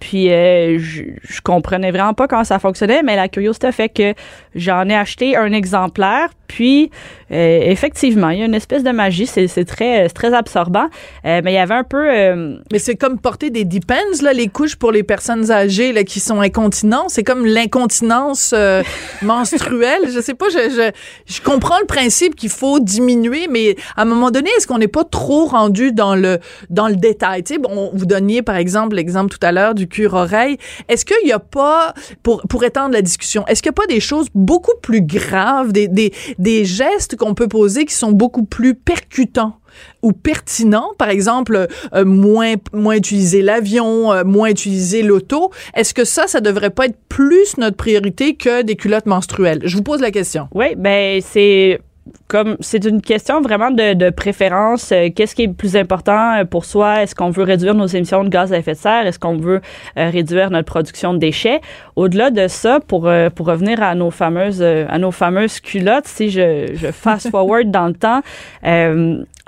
Puis 0.00 0.32
euh, 0.32 0.78
je, 0.78 1.02
je 1.22 1.40
comprenais 1.40 1.90
vraiment 1.90 2.14
pas 2.14 2.28
comment 2.28 2.44
ça 2.44 2.58
fonctionnait, 2.58 3.02
mais 3.02 3.16
la 3.16 3.28
curiosité 3.28 3.72
fait 3.72 3.88
que 3.88 4.14
j'en 4.54 4.88
ai 4.88 4.94
acheté 4.96 5.36
un 5.36 5.52
exemplaire. 5.52 6.30
Puis 6.46 6.90
euh, 7.32 7.60
effectivement, 7.62 8.30
il 8.30 8.38
y 8.38 8.42
a 8.42 8.46
une 8.46 8.54
espèce 8.54 8.82
de 8.82 8.90
magie, 8.90 9.26
c'est 9.26 9.48
c'est 9.48 9.64
très 9.64 10.08
c'est 10.08 10.14
très 10.14 10.34
absorbant, 10.34 10.86
Euh, 11.24 11.40
mais 11.42 11.52
il 11.52 11.54
y 11.54 11.58
avait 11.58 11.74
un 11.74 11.84
peu 11.84 12.08
euh, 12.08 12.56
Mais 12.72 12.78
c'est 12.78 12.96
comme 12.96 13.18
porter 13.18 13.50
des 13.50 13.64
depends, 13.64 13.94
là, 14.22 14.32
les 14.32 14.48
couches 14.48 14.76
pour 14.76 14.92
les 14.92 15.02
personnes 15.02 15.50
âgées 15.50 15.92
là, 15.92 16.04
qui 16.04 16.20
sont 16.20 16.40
incontinents. 16.40 17.08
C'est 17.08 17.24
comme 17.24 17.44
l'incontinence 17.44 18.52
euh, 18.56 18.82
menstruelle. 19.22 20.02
Je 20.12 20.20
sais 20.20 20.34
pas, 20.34 20.46
je, 20.50 20.70
je, 20.70 21.34
je 21.34 21.40
comprends 21.40 21.78
le 21.80 21.86
principe 21.86 22.36
qu'il 22.36 22.50
faut 22.50 22.80
diminuer, 22.80 23.48
mais 23.50 23.76
à 23.96 24.02
un 24.02 24.04
moment 24.04 24.30
donné, 24.30 24.50
est-ce 24.56 24.66
qu'on 24.66 24.78
n'est 24.78 24.88
pas 24.88 25.04
trop 25.04 25.46
rendu 25.46 25.92
dans 25.92 26.14
le 26.14 26.38
dans 26.70 26.88
le 26.88 26.96
détail? 26.96 27.42
Tu 27.42 27.54
sais, 27.54 27.58
bon, 27.58 27.90
vous 27.92 28.06
donniez 28.06 28.42
par 28.42 28.56
exemple 28.56 28.96
l'exemple 28.96 29.30
tout 29.36 29.44
à 29.44 29.52
l'heure 29.52 29.74
du 29.74 29.88
cure-oreille. 29.88 30.58
Est-ce 30.88 31.04
qu'il 31.04 31.24
n'y 31.24 31.32
a 31.32 31.38
pas, 31.38 31.94
pour, 32.22 32.42
pour 32.48 32.64
étendre 32.64 32.92
la 32.92 33.02
discussion, 33.02 33.44
est-ce 33.46 33.62
qu'il 33.62 33.70
n'y 33.70 33.74
a 33.74 33.80
pas 33.82 33.92
des 33.92 34.00
choses 34.00 34.28
beaucoup 34.34 34.76
plus 34.82 35.02
graves, 35.02 35.72
des, 35.72 35.88
des, 35.88 36.12
des 36.38 36.64
gestes 36.64 37.16
qu'on 37.16 37.34
peut 37.34 37.48
poser 37.48 37.84
qui 37.84 37.94
sont 37.94 38.12
beaucoup 38.12 38.44
plus 38.44 38.74
percutants? 38.74 39.58
ou 40.02 40.12
pertinents, 40.12 40.92
par 40.98 41.10
exemple, 41.10 41.66
euh, 41.94 42.04
moins 42.04 42.54
moins 42.72 42.96
utiliser 42.96 43.42
l'avion, 43.42 44.12
euh, 44.12 44.24
moins 44.24 44.48
utiliser 44.48 45.02
l'auto. 45.02 45.50
Est-ce 45.74 45.94
que 45.94 46.04
ça, 46.04 46.26
ça 46.26 46.40
devrait 46.40 46.70
pas 46.70 46.86
être 46.86 46.98
plus 47.08 47.56
notre 47.58 47.76
priorité 47.76 48.36
que 48.36 48.62
des 48.62 48.76
culottes 48.76 49.06
menstruelles? 49.06 49.60
Je 49.64 49.76
vous 49.76 49.82
pose 49.82 50.00
la 50.00 50.10
question. 50.10 50.48
Oui, 50.54 50.74
ben 50.76 51.20
c'est 51.22 51.80
comme 52.28 52.56
c'est 52.60 52.84
une 52.84 53.00
question 53.00 53.40
vraiment 53.40 53.70
de, 53.70 53.94
de 53.94 54.10
préférence. 54.10 54.92
Euh, 54.92 55.08
Qu'est-ce 55.14 55.34
qui 55.34 55.44
est 55.44 55.46
le 55.46 55.52
plus 55.52 55.76
important 55.76 56.38
euh, 56.38 56.44
pour 56.44 56.64
soi? 56.64 57.02
Est-ce 57.02 57.14
qu'on 57.14 57.30
veut 57.30 57.44
réduire 57.44 57.74
nos 57.74 57.86
émissions 57.86 58.24
de 58.24 58.28
gaz 58.28 58.52
à 58.52 58.58
effet 58.58 58.72
de 58.72 58.78
serre? 58.78 59.06
Est-ce 59.06 59.18
qu'on 59.18 59.36
veut 59.36 59.60
euh, 59.96 60.10
réduire 60.10 60.50
notre 60.50 60.66
production 60.66 61.14
de 61.14 61.18
déchets? 61.18 61.60
Au-delà 61.94 62.30
de 62.30 62.48
ça, 62.48 62.80
pour 62.80 63.10
pour 63.34 63.46
revenir 63.46 63.82
à 63.82 63.94
nos 63.94 64.10
fameuses 64.10 64.62
à 64.62 64.98
nos 64.98 65.10
fameuses 65.10 65.60
culottes, 65.60 66.06
si 66.06 66.30
je, 66.30 66.72
je 66.74 66.88
fast 66.90 67.30
forward 67.30 67.70
dans 67.70 67.86
le 67.86 67.94
temps, 67.94 68.20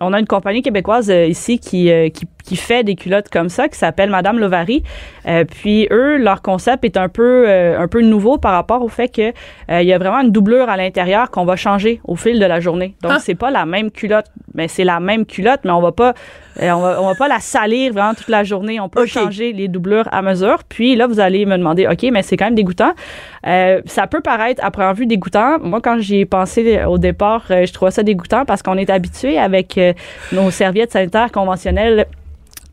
on 0.00 0.12
a 0.12 0.21
une 0.21 0.26
compagnie 0.26 0.62
québécoise 0.62 1.11
euh, 1.11 1.26
ici 1.26 1.59
qui, 1.59 1.90
euh, 1.90 2.09
qui 2.09 2.26
qui 2.49 2.57
fait 2.57 2.83
des 2.83 2.95
culottes 2.95 3.28
comme 3.28 3.50
ça, 3.50 3.69
qui 3.69 3.76
s'appelle 3.76 4.09
Madame 4.09 4.38
Lovary. 4.38 4.83
Euh, 5.26 5.45
puis 5.45 5.87
eux, 5.90 6.17
leur 6.17 6.40
concept 6.40 6.83
est 6.85 6.97
un 6.97 7.11
peu 7.11 7.45
euh, 7.47 7.78
un 7.78 7.88
peu 7.88 8.00
nouveau 8.00 8.38
par 8.38 8.52
rapport 8.52 8.83
au 8.83 8.88
fait 8.88 9.09
que 9.09 9.33
euh, 9.71 9.83
il 9.83 9.87
y 9.87 9.93
a 9.93 9.99
vraiment 9.99 10.21
une 10.21 10.33
doublure 10.33 10.71
à 10.71 10.78
l'intérieur 10.78 11.31
qu'on 11.31 11.45
va 11.45 11.57
changer 11.57 12.00
au 12.05 12.17
fil 12.17 12.40
de 12.40 12.47
la 12.47 12.59
journée. 12.59 12.95
Donc 13.02 13.12
Ah. 13.14 13.19
c'est 13.21 13.35
pas 13.35 13.50
la 13.50 13.67
même 13.67 13.90
culotte, 13.90 14.28
mais 14.55 14.67
c'est 14.67 14.85
la 14.85 14.99
même 14.99 15.26
culotte, 15.26 15.61
mais 15.64 15.73
on 15.73 15.83
va 15.83 15.93
pas 15.93 16.14
on 16.60 16.80
va 16.80 17.00
on 17.00 17.06
va 17.06 17.14
pas 17.14 17.28
la 17.28 17.40
salir 17.40 17.92
vraiment 17.92 18.14
toute 18.14 18.28
la 18.28 18.44
journée. 18.44 18.80
On 18.80 18.88
peut 18.88 19.06
changer 19.06 19.52
les 19.52 19.68
doublures 19.68 20.08
à 20.12 20.22
mesure. 20.22 20.64
Puis 20.68 20.96
là, 20.96 21.06
vous 21.06 21.20
allez 21.20 21.46
me 21.46 21.56
demander, 21.56 21.86
ok, 21.86 22.08
mais 22.12 22.22
c'est 22.22 22.36
quand 22.36 22.46
même 22.46 22.54
dégoûtant. 22.54 22.92
Euh, 23.46 23.80
ça 23.86 24.06
peut 24.06 24.20
paraître 24.20 24.64
à 24.64 24.70
première 24.70 24.94
vue 24.94 25.06
dégoûtant. 25.06 25.58
Moi, 25.60 25.80
quand 25.80 25.98
j'y 25.98 26.20
ai 26.20 26.26
pensé 26.26 26.82
au 26.84 26.98
départ, 26.98 27.44
euh, 27.50 27.66
je 27.66 27.72
trouvais 27.72 27.90
ça 27.90 28.02
dégoûtant 28.02 28.44
parce 28.44 28.62
qu'on 28.62 28.76
est 28.76 28.90
habitué 28.90 29.38
avec 29.38 29.78
euh, 29.78 29.92
nos 30.32 30.50
serviettes 30.50 30.92
sanitaires 30.92 31.32
conventionnelles 31.32 32.06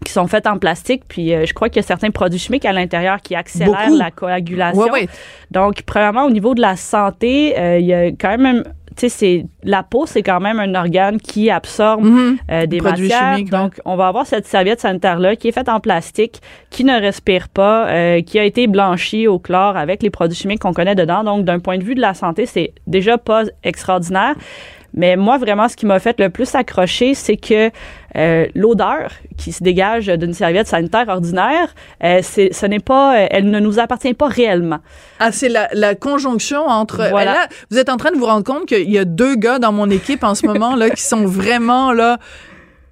qui 0.06 0.14
sont 0.14 0.28
faites 0.28 0.48
en 0.48 0.58
plastique, 0.58 1.04
puis 1.08 1.34
euh, 1.34 1.46
je 1.46 1.54
crois 1.54 1.68
qu'il 1.68 1.82
y 1.82 1.86
a 1.86 1.88
certains 1.88 2.12
produits 2.12 2.40
chimiques 2.40 2.66
à 2.66 2.72
l'intérieur 2.72 3.22
qui 3.22 3.36
accélèrent 3.36 3.88
Beaucoup. 3.88 3.98
la 3.98 4.12
coagulation. 4.12 4.84
Ouais, 4.84 4.92
ouais. 4.92 5.08
Donc, 5.52 5.82
premièrement, 5.86 6.26
au 6.26 6.30
niveau 6.30 6.54
de 6.54 6.62
la 6.62 6.78
santé, 6.78 7.58
euh, 7.58 7.80
il 7.80 7.86
y 7.86 7.94
a 7.94 8.08
quand 8.08 8.38
même, 8.38 8.64
tu 8.96 9.02
sais, 9.02 9.10
c'est 9.10 9.46
la 9.64 9.84
peau, 9.84 10.06
c'est 10.06 10.24
quand 10.24 10.40
même 10.40 10.60
un 10.60 10.74
organe 10.76 11.20
qui 11.20 11.50
absorbe 11.50 12.04
Mhm. 12.04 12.38
euh, 12.52 12.66
des 12.66 12.78
Produits 12.78 13.10
matières. 13.10 13.36
chimiques, 13.36 13.52
ouais. 13.54 13.60
Donc, 13.60 13.82
on 13.86 13.96
va 13.96 14.08
avoir 14.08 14.26
cette 14.26 14.46
serviette 14.48 14.80
sanitaire-là 14.82 15.36
qui 15.36 15.48
est 15.50 15.52
faite 15.52 15.70
en 15.70 15.80
plastique, 15.80 16.42
qui 16.70 16.84
ne 16.84 17.00
respire 17.00 17.50
pas, 17.50 17.88
euh, 17.88 18.22
qui 18.22 18.40
a 18.40 18.44
été 18.44 18.68
blanchie 18.68 19.28
au 19.28 19.40
chlore 19.40 19.78
avec 19.78 20.02
les 20.04 20.10
produits 20.10 20.38
chimiques 20.38 20.60
qu'on 20.62 20.74
connaît 20.74 20.96
dedans. 20.96 21.24
Donc, 21.24 21.46
d'un 21.46 21.60
point 21.60 21.78
de 21.78 21.84
vue 21.84 21.96
de 21.96 22.02
la 22.02 22.14
santé, 22.14 22.46
c'est 22.46 22.74
déjà 22.88 23.18
pas 23.18 23.44
extraordinaire. 23.64 24.36
Mais 24.96 25.18
moi, 25.18 25.38
vraiment, 25.38 25.68
ce 25.68 25.76
qui 25.76 25.86
m'a 25.86 26.00
fait 26.00 26.20
le 26.20 26.30
plus 26.30 26.56
accrocher, 26.56 27.14
c'est 27.14 27.36
que 27.36 27.70
euh, 28.16 28.48
l'odeur 28.56 29.12
qui 29.38 29.52
se 29.52 29.62
dégage 29.62 30.08
d'une 30.08 30.34
serviette 30.34 30.68
sanitaire 30.68 31.10
ordinaire, 31.10 31.76
euh, 32.04 32.20
c'est, 32.24 32.54
ce 32.54 32.66
n'est 32.66 32.80
pas, 32.80 33.18
euh, 33.18 33.28
elle 33.30 33.50
ne 33.50 33.60
nous 33.60 33.78
appartient 33.78 34.14
pas 34.14 34.28
réellement. 34.28 34.80
Ah, 35.20 35.34
c'est 35.34 35.50
la, 35.50 35.68
la 35.74 35.96
conjonction 35.96 36.66
entre. 36.66 37.08
Voilà. 37.10 37.34
Ben 37.34 37.40
là, 37.40 37.48
vous 37.72 37.78
êtes 37.78 37.90
en 37.90 37.98
train 37.98 38.12
de 38.12 38.18
vous 38.18 38.26
rendre 38.26 38.46
compte 38.46 38.68
qu'il 38.68 38.90
y 38.90 38.98
a 38.98 39.04
deux 39.04 39.36
gars 39.36 39.60
dans 39.60 39.74
mon 39.74 39.90
équipe 39.90 40.24
en 40.24 40.34
ce 40.34 40.48
moment 40.48 40.76
là 40.76 40.90
qui 40.90 41.04
sont 41.04 41.26
vraiment 41.26 41.92
là. 41.92 42.18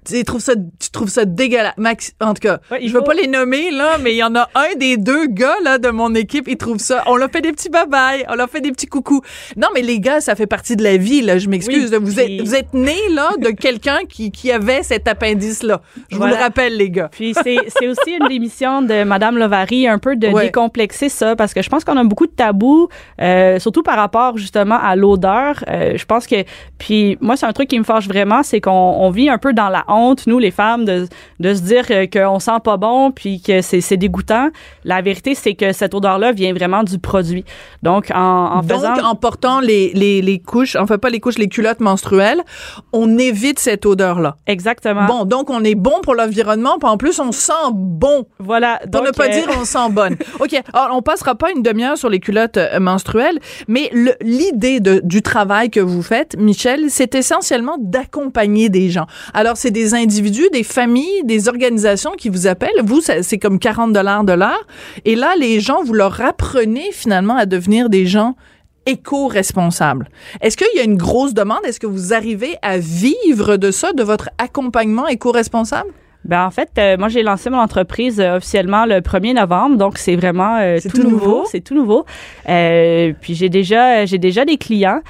Tu 0.04 0.22
trouves 0.24 0.40
ça, 0.40 0.54
tu 0.56 0.90
trouves 0.90 1.08
ça 1.08 1.24
dégueulasse. 1.24 1.74
Max, 1.78 2.12
en 2.20 2.34
tout 2.34 2.40
cas, 2.40 2.58
Ouais, 2.70 2.80
je 2.82 2.92
veux 2.92 2.98
faut- 3.00 3.04
pas 3.06 3.14
les 3.14 3.26
nommer 3.26 3.70
là, 3.70 3.96
mais 4.00 4.12
il 4.12 4.16
y 4.18 4.22
en 4.22 4.34
a 4.34 4.48
un 4.54 4.74
des 4.76 4.96
deux 4.96 5.26
gars 5.26 5.54
là 5.62 5.78
de 5.78 5.88
mon 5.88 6.14
équipe, 6.14 6.46
il 6.46 6.56
trouve 6.56 6.78
ça. 6.78 7.02
On 7.06 7.16
leur 7.16 7.30
fait 7.30 7.40
des 7.40 7.52
petits 7.52 7.70
bye 7.70 7.86
bye, 7.88 8.24
on 8.28 8.34
leur 8.34 8.48
fait 8.50 8.60
des 8.60 8.70
petits 8.72 8.86
coucous. 8.86 9.22
Non, 9.56 9.68
mais 9.74 9.82
les 9.82 10.00
gars, 10.00 10.20
ça 10.20 10.34
fait 10.34 10.46
partie 10.46 10.76
de 10.76 10.82
la 10.84 10.96
vie 10.96 11.22
là. 11.22 11.38
Je 11.38 11.48
m'excuse. 11.48 11.90
Oui, 11.92 11.98
vous 12.00 12.14
puis- 12.14 12.38
êtes, 12.38 12.46
vous 12.46 12.54
êtes 12.54 12.74
nés 12.74 13.08
là 13.14 13.30
de 13.38 13.48
quelqu'un 13.50 14.00
qui, 14.08 14.30
qui 14.30 14.52
avait 14.52 14.82
cet 14.82 15.08
appendice 15.08 15.62
là. 15.62 15.80
Je 16.10 16.16
vous 16.16 16.26
le 16.26 16.34
rappelle, 16.34 16.76
les 16.76 16.90
gars. 16.90 17.08
Puis 17.10 17.34
c'est, 17.42 17.56
c'est 17.68 17.88
aussi 17.88 18.12
une 18.20 18.28
des 18.28 18.38
missions 18.38 18.82
de 18.82 19.04
Madame 19.04 19.38
Lovary, 19.38 19.88
un 19.88 19.98
peu 19.98 20.16
de 20.16 20.28
Ouais. 20.28 20.46
décomplexer 20.46 21.08
ça, 21.08 21.36
parce 21.36 21.54
que 21.54 21.62
je 21.62 21.68
pense 21.70 21.84
qu'on 21.84 21.96
a 21.96 22.04
beaucoup 22.04 22.26
de 22.26 22.32
tabous, 22.32 22.88
euh, 23.20 23.58
surtout 23.58 23.82
par 23.82 23.96
rapport 23.96 24.36
justement 24.36 24.78
à 24.80 24.96
l'odeur. 24.96 25.64
Euh, 25.68 25.96
je 25.96 26.04
pense 26.04 26.26
que, 26.26 26.44
puis 26.78 27.16
moi, 27.20 27.36
c'est 27.36 27.46
un 27.46 27.52
truc 27.52 27.68
qui 27.68 27.78
me 27.78 27.84
fâche 27.84 28.06
vraiment, 28.08 28.42
c'est 28.42 28.60
qu'on 28.60 28.70
on 28.70 29.10
vit 29.10 29.28
un 29.30 29.38
peu 29.38 29.52
dans 29.52 29.68
la 29.68 29.84
honte, 29.94 30.26
nous, 30.26 30.38
les 30.38 30.50
femmes, 30.50 30.84
de, 30.84 31.06
de 31.40 31.54
se 31.54 31.60
dire 31.62 31.86
qu'on 32.10 32.38
sent 32.38 32.60
pas 32.62 32.76
bon 32.76 33.10
puis 33.10 33.40
que 33.40 33.62
c'est 33.62 33.96
dégoûtant. 33.96 34.50
La 34.84 35.02
vérité, 35.02 35.34
c'est 35.34 35.54
que 35.54 35.72
cette 35.72 35.94
odeur-là 35.94 36.32
vient 36.32 36.52
vraiment 36.52 36.82
du 36.82 36.98
produit. 36.98 37.44
Donc, 37.82 38.10
en, 38.14 38.18
en 38.18 38.62
Donc, 38.62 38.84
en 39.02 39.14
portant 39.14 39.60
les, 39.60 39.92
les, 39.94 40.22
les 40.22 40.38
couches, 40.38 40.76
enfin 40.76 40.98
pas 40.98 41.10
les 41.10 41.20
couches, 41.20 41.38
les 41.38 41.48
culottes 41.48 41.80
menstruelles, 41.80 42.42
on 42.92 43.18
évite 43.18 43.58
cette 43.58 43.86
odeur-là. 43.86 44.36
Exactement. 44.46 45.06
Bon, 45.06 45.24
donc 45.24 45.50
on 45.50 45.62
est 45.64 45.74
bon 45.74 46.00
pour 46.02 46.14
l'environnement, 46.14 46.78
puis 46.78 46.88
en 46.88 46.96
plus 46.96 47.18
on 47.20 47.32
sent 47.32 47.52
bon. 47.72 48.26
Voilà. 48.38 48.80
Pour 48.90 49.02
donc, 49.02 49.06
ne 49.08 49.12
pas 49.12 49.26
euh, 49.26 49.28
dire 49.28 49.46
on 49.60 49.64
sent 49.64 49.90
bonne. 49.90 50.16
OK. 50.40 50.54
Alors, 50.72 50.96
on 50.96 51.02
passera 51.02 51.34
pas 51.34 51.50
une 51.50 51.62
demi-heure 51.62 51.98
sur 51.98 52.08
les 52.08 52.20
culottes 52.20 52.56
euh, 52.56 52.80
menstruelles, 52.80 53.38
mais 53.68 53.90
l'idée 54.20 54.80
du 54.80 55.22
travail 55.22 55.70
que 55.70 55.80
vous 55.80 56.02
faites, 56.02 56.36
Michel, 56.38 56.86
c'est 56.88 57.14
essentiellement 57.14 57.76
d'accompagner 57.78 58.68
des 58.68 58.90
gens. 58.90 59.06
Alors, 59.34 59.56
c'est 59.56 59.70
des 59.70 59.83
individus, 59.92 60.48
des 60.52 60.62
familles, 60.62 61.24
des 61.24 61.48
organisations 61.48 62.12
qui 62.12 62.30
vous 62.30 62.46
appellent. 62.46 62.80
Vous, 62.82 63.00
c'est 63.02 63.38
comme 63.38 63.58
40 63.58 63.92
dollars 63.92 64.24
de 64.24 64.32
l'heure. 64.32 64.66
Et 65.04 65.16
là, 65.16 65.34
les 65.38 65.60
gens, 65.60 65.82
vous 65.82 65.92
leur 65.92 66.22
apprenez 66.22 66.92
finalement 66.92 67.36
à 67.36 67.44
devenir 67.44 67.90
des 67.90 68.06
gens 68.06 68.36
éco-responsables. 68.86 70.08
Est-ce 70.40 70.56
qu'il 70.56 70.66
y 70.76 70.80
a 70.80 70.84
une 70.84 70.96
grosse 70.96 71.34
demande? 71.34 71.60
Est-ce 71.64 71.80
que 71.80 71.86
vous 71.86 72.12
arrivez 72.12 72.56
à 72.62 72.78
vivre 72.78 73.56
de 73.56 73.70
ça, 73.70 73.92
de 73.92 74.02
votre 74.02 74.30
accompagnement 74.38 75.06
éco-responsable? 75.06 75.90
Ben 76.24 76.46
en 76.46 76.50
fait, 76.50 76.70
euh, 76.78 76.96
moi 76.96 77.08
j'ai 77.08 77.22
lancé 77.22 77.50
mon 77.50 77.58
entreprise 77.58 78.18
euh, 78.18 78.38
officiellement 78.38 78.86
le 78.86 79.00
1er 79.00 79.34
novembre, 79.34 79.76
donc 79.76 79.98
c'est 79.98 80.16
vraiment 80.16 80.56
euh, 80.56 80.78
tout, 80.80 80.88
tout 80.88 81.02
nouveau. 81.02 81.16
nouveau? 81.16 81.44
C'est 81.50 81.60
tout 81.60 81.74
nouveau. 81.74 82.06
Puis 82.46 83.34
j'ai 83.34 83.50
déjà 83.50 84.06
j'ai 84.06 84.18
déjà 84.18 84.44
des 84.44 84.56
clients. 84.56 85.00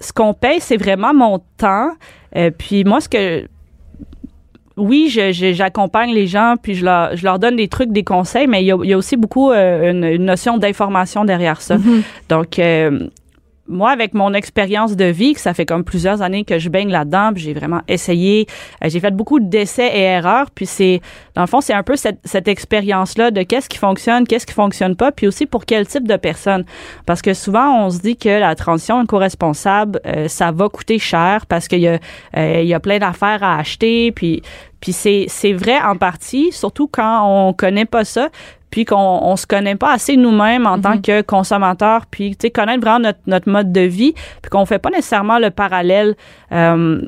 Ce 0.00 0.12
qu'on 0.12 0.34
paye, 0.34 0.60
c'est 0.60 0.76
vraiment 0.76 1.14
mon 1.14 1.40
temps. 1.56 1.90
Euh, 2.36 2.50
puis 2.56 2.84
moi, 2.84 3.00
ce 3.00 3.08
que 3.08 3.46
oui, 4.76 5.08
j'accompagne 5.10 6.12
les 6.14 6.26
gens, 6.26 6.54
puis 6.60 6.74
je 6.74 6.84
leur, 6.84 7.14
je 7.14 7.22
leur 7.22 7.38
donne 7.38 7.56
des 7.56 7.68
trucs, 7.68 7.92
des 7.92 8.04
conseils, 8.04 8.46
mais 8.46 8.62
il 8.62 8.66
y 8.66 8.72
a, 8.72 8.78
il 8.82 8.88
y 8.88 8.92
a 8.94 8.96
aussi 8.96 9.16
beaucoup 9.16 9.50
euh, 9.50 9.90
une, 9.90 10.04
une 10.04 10.24
notion 10.24 10.56
d'information 10.56 11.24
derrière 11.26 11.60
ça. 11.60 11.76
Donc, 12.30 12.58
euh, 12.58 13.08
moi, 13.70 13.90
avec 13.90 14.14
mon 14.14 14.34
expérience 14.34 14.96
de 14.96 15.04
vie, 15.04 15.34
que 15.34 15.40
ça 15.40 15.54
fait 15.54 15.64
comme 15.64 15.84
plusieurs 15.84 16.20
années 16.22 16.44
que 16.44 16.58
je 16.58 16.68
baigne 16.68 16.90
là-dedans, 16.90 17.30
j'ai 17.36 17.54
vraiment 17.54 17.80
essayé, 17.88 18.46
euh, 18.84 18.88
j'ai 18.88 19.00
fait 19.00 19.12
beaucoup 19.12 19.40
d'essais 19.40 19.96
et 19.96 20.02
erreurs, 20.02 20.50
puis 20.50 20.66
c'est, 20.66 21.00
dans 21.34 21.42
le 21.42 21.46
fond, 21.46 21.60
c'est 21.60 21.72
un 21.72 21.82
peu 21.82 21.96
cette, 21.96 22.18
cette 22.24 22.48
expérience-là 22.48 23.30
de 23.30 23.42
qu'est-ce 23.42 23.68
qui 23.68 23.78
fonctionne, 23.78 24.26
qu'est-ce 24.26 24.46
qui 24.46 24.52
fonctionne 24.52 24.96
pas, 24.96 25.12
puis 25.12 25.26
aussi 25.26 25.46
pour 25.46 25.64
quel 25.64 25.86
type 25.86 26.06
de 26.06 26.16
personne. 26.16 26.64
Parce 27.06 27.22
que 27.22 27.32
souvent, 27.32 27.86
on 27.86 27.90
se 27.90 28.00
dit 28.00 28.16
que 28.16 28.28
la 28.28 28.54
transition 28.54 29.02
éco-responsable, 29.02 30.00
euh, 30.06 30.28
ça 30.28 30.50
va 30.50 30.68
coûter 30.68 30.98
cher 30.98 31.46
parce 31.46 31.68
qu'il 31.68 31.80
y 31.80 31.88
a, 31.88 31.98
euh, 32.36 32.62
y 32.62 32.74
a 32.74 32.80
plein 32.80 32.98
d'affaires 32.98 33.42
à 33.42 33.58
acheter, 33.58 34.10
puis, 34.12 34.42
puis 34.80 34.92
c'est, 34.92 35.26
c'est 35.28 35.52
vrai 35.52 35.80
en 35.80 35.96
partie, 35.96 36.50
surtout 36.52 36.88
quand 36.88 37.22
on 37.24 37.52
connaît 37.52 37.84
pas 37.84 38.04
ça, 38.04 38.30
puis 38.70 38.84
qu'on 38.84 38.96
on 38.96 39.36
se 39.36 39.46
connaît 39.46 39.76
pas 39.76 39.92
assez 39.92 40.16
nous-mêmes 40.16 40.66
en 40.66 40.80
tant 40.80 40.98
que 41.00 41.22
consommateurs, 41.22 42.06
puis 42.10 42.30
tu 42.30 42.46
sais 42.46 42.50
connaître 42.50 42.80
vraiment 42.80 43.00
notre, 43.00 43.20
notre 43.26 43.50
mode 43.50 43.72
de 43.72 43.80
vie, 43.82 44.14
puis 44.42 44.50
qu'on 44.50 44.64
fait 44.66 44.78
pas 44.78 44.90
nécessairement 44.90 45.38
le 45.38 45.50
parallèle. 45.50 46.14
Euh, 46.52 47.00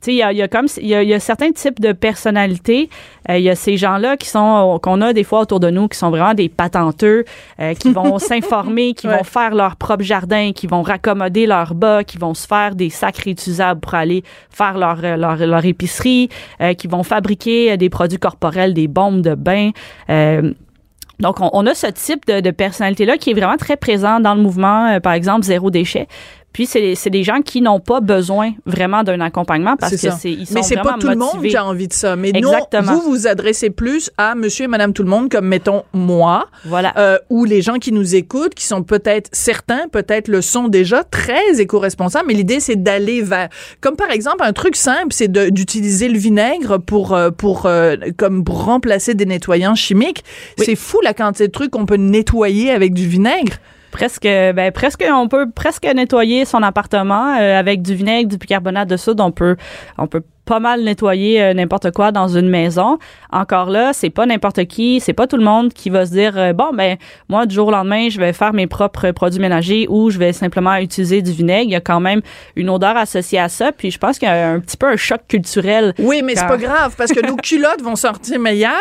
tu 0.00 0.06
sais, 0.06 0.14
il 0.14 0.18
y 0.18 0.22
a, 0.24 0.32
il 0.32 0.38
y 0.38 0.42
a 0.42 0.48
comme 0.48 0.66
il 0.78 0.88
y 0.88 0.96
a, 0.96 1.02
y 1.04 1.14
a 1.14 1.20
certains 1.20 1.52
types 1.52 1.78
de 1.78 1.92
personnalités. 1.92 2.90
Euh, 3.30 3.38
Il 3.38 3.44
y 3.44 3.50
a 3.50 3.54
ces 3.54 3.76
gens-là 3.76 4.16
qui 4.16 4.26
sont 4.28 4.80
qu'on 4.82 5.00
a 5.00 5.12
des 5.12 5.22
fois 5.22 5.42
autour 5.42 5.60
de 5.60 5.70
nous 5.70 5.86
qui 5.86 5.96
sont 5.96 6.10
vraiment 6.10 6.34
des 6.34 6.48
patenteux, 6.48 7.24
euh, 7.60 7.74
qui 7.74 7.92
vont 7.92 8.18
s'informer, 8.28 8.94
qui 8.94 9.06
Ouais. 9.06 9.18
vont 9.18 9.22
faire 9.22 9.54
leur 9.54 9.76
propre 9.76 10.02
jardin, 10.02 10.50
qui 10.52 10.66
vont 10.66 10.82
raccommoder 10.82 11.46
leurs 11.46 11.74
bas, 11.74 12.02
qui 12.02 12.18
vont 12.18 12.34
se 12.34 12.48
faire 12.48 12.74
des 12.74 12.90
sacs 12.90 13.18
réutilisables 13.18 13.78
pour 13.80 13.94
aller 13.94 14.24
faire 14.50 14.76
leur 14.76 14.98
euh, 15.04 15.16
leur, 15.16 15.36
leur 15.36 15.64
épicerie, 15.64 16.30
euh, 16.60 16.74
qui 16.74 16.88
vont 16.88 17.04
fabriquer 17.04 17.70
euh, 17.70 17.76
des 17.76 17.88
produits 17.88 18.18
corporels, 18.18 18.74
des 18.74 18.88
bombes 18.88 19.20
de 19.22 19.36
bain. 19.36 19.70
Donc, 21.22 21.36
on, 21.40 21.66
a 21.66 21.74
ce 21.74 21.86
type 21.86 22.26
de, 22.26 22.40
de 22.40 22.50
personnalité-là 22.50 23.16
qui 23.16 23.30
est 23.30 23.34
vraiment 23.34 23.56
très 23.56 23.76
présent 23.76 24.18
dans 24.18 24.34
le 24.34 24.42
mouvement, 24.42 24.88
euh, 24.88 25.00
par 25.00 25.12
exemple, 25.12 25.44
zéro 25.44 25.70
déchet. 25.70 26.08
Puis, 26.52 26.66
c'est 26.66 26.94
c'est 26.94 27.10
des 27.10 27.22
gens 27.24 27.40
qui 27.42 27.60
n'ont 27.60 27.80
pas 27.80 28.00
besoin 28.00 28.52
vraiment 28.66 29.02
d'un 29.02 29.20
accompagnement 29.20 29.76
parce 29.76 29.92
que 29.92 30.10
c'est 30.10 30.30
ils 30.30 30.46
sont 30.46 30.54
Mais 30.54 30.62
c'est 30.62 30.76
pas 30.76 30.96
tout 31.00 31.08
le 31.08 31.16
monde 31.16 31.42
qui 31.42 31.56
a 31.56 31.64
envie 31.64 31.88
de 31.88 31.92
ça. 31.92 32.16
Mais 32.16 32.30
Exactement. 32.34 32.92
non, 32.92 32.98
vous 33.00 33.10
vous 33.10 33.26
adressez 33.26 33.70
plus 33.70 34.10
à 34.18 34.34
monsieur 34.34 34.64
et 34.64 34.68
madame 34.68 34.92
tout 34.92 35.02
le 35.02 35.08
monde, 35.08 35.30
comme 35.30 35.46
mettons 35.46 35.82
moi, 35.92 36.46
Voilà. 36.64 36.92
euh, 36.98 37.18
ou 37.30 37.44
les 37.44 37.62
gens 37.62 37.78
qui 37.78 37.92
nous 37.92 38.14
écoutent, 38.14 38.54
qui 38.54 38.64
sont 38.66 38.82
peut-être 38.82 39.30
certains, 39.32 39.88
peut-être 39.88 40.28
le 40.28 40.42
sont 40.42 40.68
déjà 40.68 41.04
très 41.04 41.60
éco-responsables, 41.60 42.26
mais 42.28 42.34
l'idée 42.34 42.60
c'est 42.60 42.82
d'aller 42.82 43.22
vers, 43.22 43.48
comme 43.80 43.96
par 43.96 44.10
exemple 44.10 44.42
un 44.44 44.52
truc 44.52 44.76
simple, 44.76 45.12
c'est 45.12 45.30
d'utiliser 45.32 46.08
le 46.08 46.18
vinaigre 46.18 46.78
pour 46.78 47.14
euh, 47.14 47.30
pour 47.30 47.66
euh, 47.66 47.96
comme 48.16 48.44
pour 48.44 48.64
remplacer 48.64 49.14
des 49.14 49.26
nettoyants 49.26 49.74
chimiques. 49.74 50.24
Oui. 50.58 50.64
C'est 50.66 50.76
fou 50.76 50.98
la 51.02 51.14
quantité 51.14 51.46
de 51.46 51.52
trucs 51.52 51.70
qu'on 51.70 51.86
peut 51.86 51.96
nettoyer 51.96 52.70
avec 52.70 52.92
du 52.94 53.06
vinaigre. 53.06 53.56
Presque, 53.92 54.24
ben 54.24 54.72
presque, 54.72 55.04
on 55.08 55.28
peut 55.28 55.50
presque 55.50 55.84
nettoyer 55.84 56.44
son 56.44 56.62
appartement 56.62 57.36
euh, 57.38 57.58
avec 57.58 57.82
du 57.82 57.94
vinaigre, 57.94 58.28
du 58.28 58.38
bicarbonate 58.38 58.88
de 58.88 58.96
soude. 58.96 59.20
On 59.20 59.30
peut, 59.30 59.56
on 59.98 60.06
peut 60.06 60.22
pas 60.44 60.60
mal 60.60 60.82
nettoyer 60.82 61.42
euh, 61.42 61.54
n'importe 61.54 61.92
quoi 61.92 62.10
dans 62.10 62.28
une 62.28 62.48
maison. 62.48 62.98
Encore 63.30 63.70
là, 63.70 63.92
c'est 63.92 64.10
pas 64.10 64.26
n'importe 64.26 64.64
qui, 64.64 65.00
c'est 65.00 65.12
pas 65.12 65.26
tout 65.26 65.36
le 65.36 65.44
monde 65.44 65.72
qui 65.72 65.90
va 65.90 66.06
se 66.06 66.10
dire 66.10 66.36
euh, 66.36 66.52
bon 66.52 66.72
ben 66.74 66.96
moi 67.28 67.46
du 67.46 67.54
jour 67.54 67.68
au 67.68 67.70
lendemain 67.70 68.08
je 68.08 68.18
vais 68.18 68.32
faire 68.32 68.52
mes 68.52 68.66
propres 68.66 69.12
produits 69.12 69.40
ménagers 69.40 69.86
ou 69.88 70.10
je 70.10 70.18
vais 70.18 70.32
simplement 70.32 70.74
utiliser 70.76 71.22
du 71.22 71.32
vinaigre. 71.32 71.68
Il 71.68 71.72
y 71.72 71.76
a 71.76 71.80
quand 71.80 72.00
même 72.00 72.22
une 72.56 72.70
odeur 72.70 72.96
associée 72.96 73.38
à 73.38 73.48
ça. 73.48 73.72
Puis 73.72 73.90
je 73.90 73.98
pense 73.98 74.18
qu'il 74.18 74.28
y 74.28 74.30
a 74.30 74.50
un 74.50 74.60
petit 74.60 74.76
peu 74.76 74.88
un 74.88 74.96
choc 74.96 75.20
culturel. 75.28 75.94
Oui, 75.98 76.22
mais 76.24 76.34
c'est 76.34 76.46
pas 76.46 76.56
grave 76.56 76.94
parce 76.96 77.12
que 77.12 77.24
nos 77.24 77.36
culottes 77.42 77.82
vont 77.82 77.96
sortir 77.96 78.40
meilleures, 78.40 78.72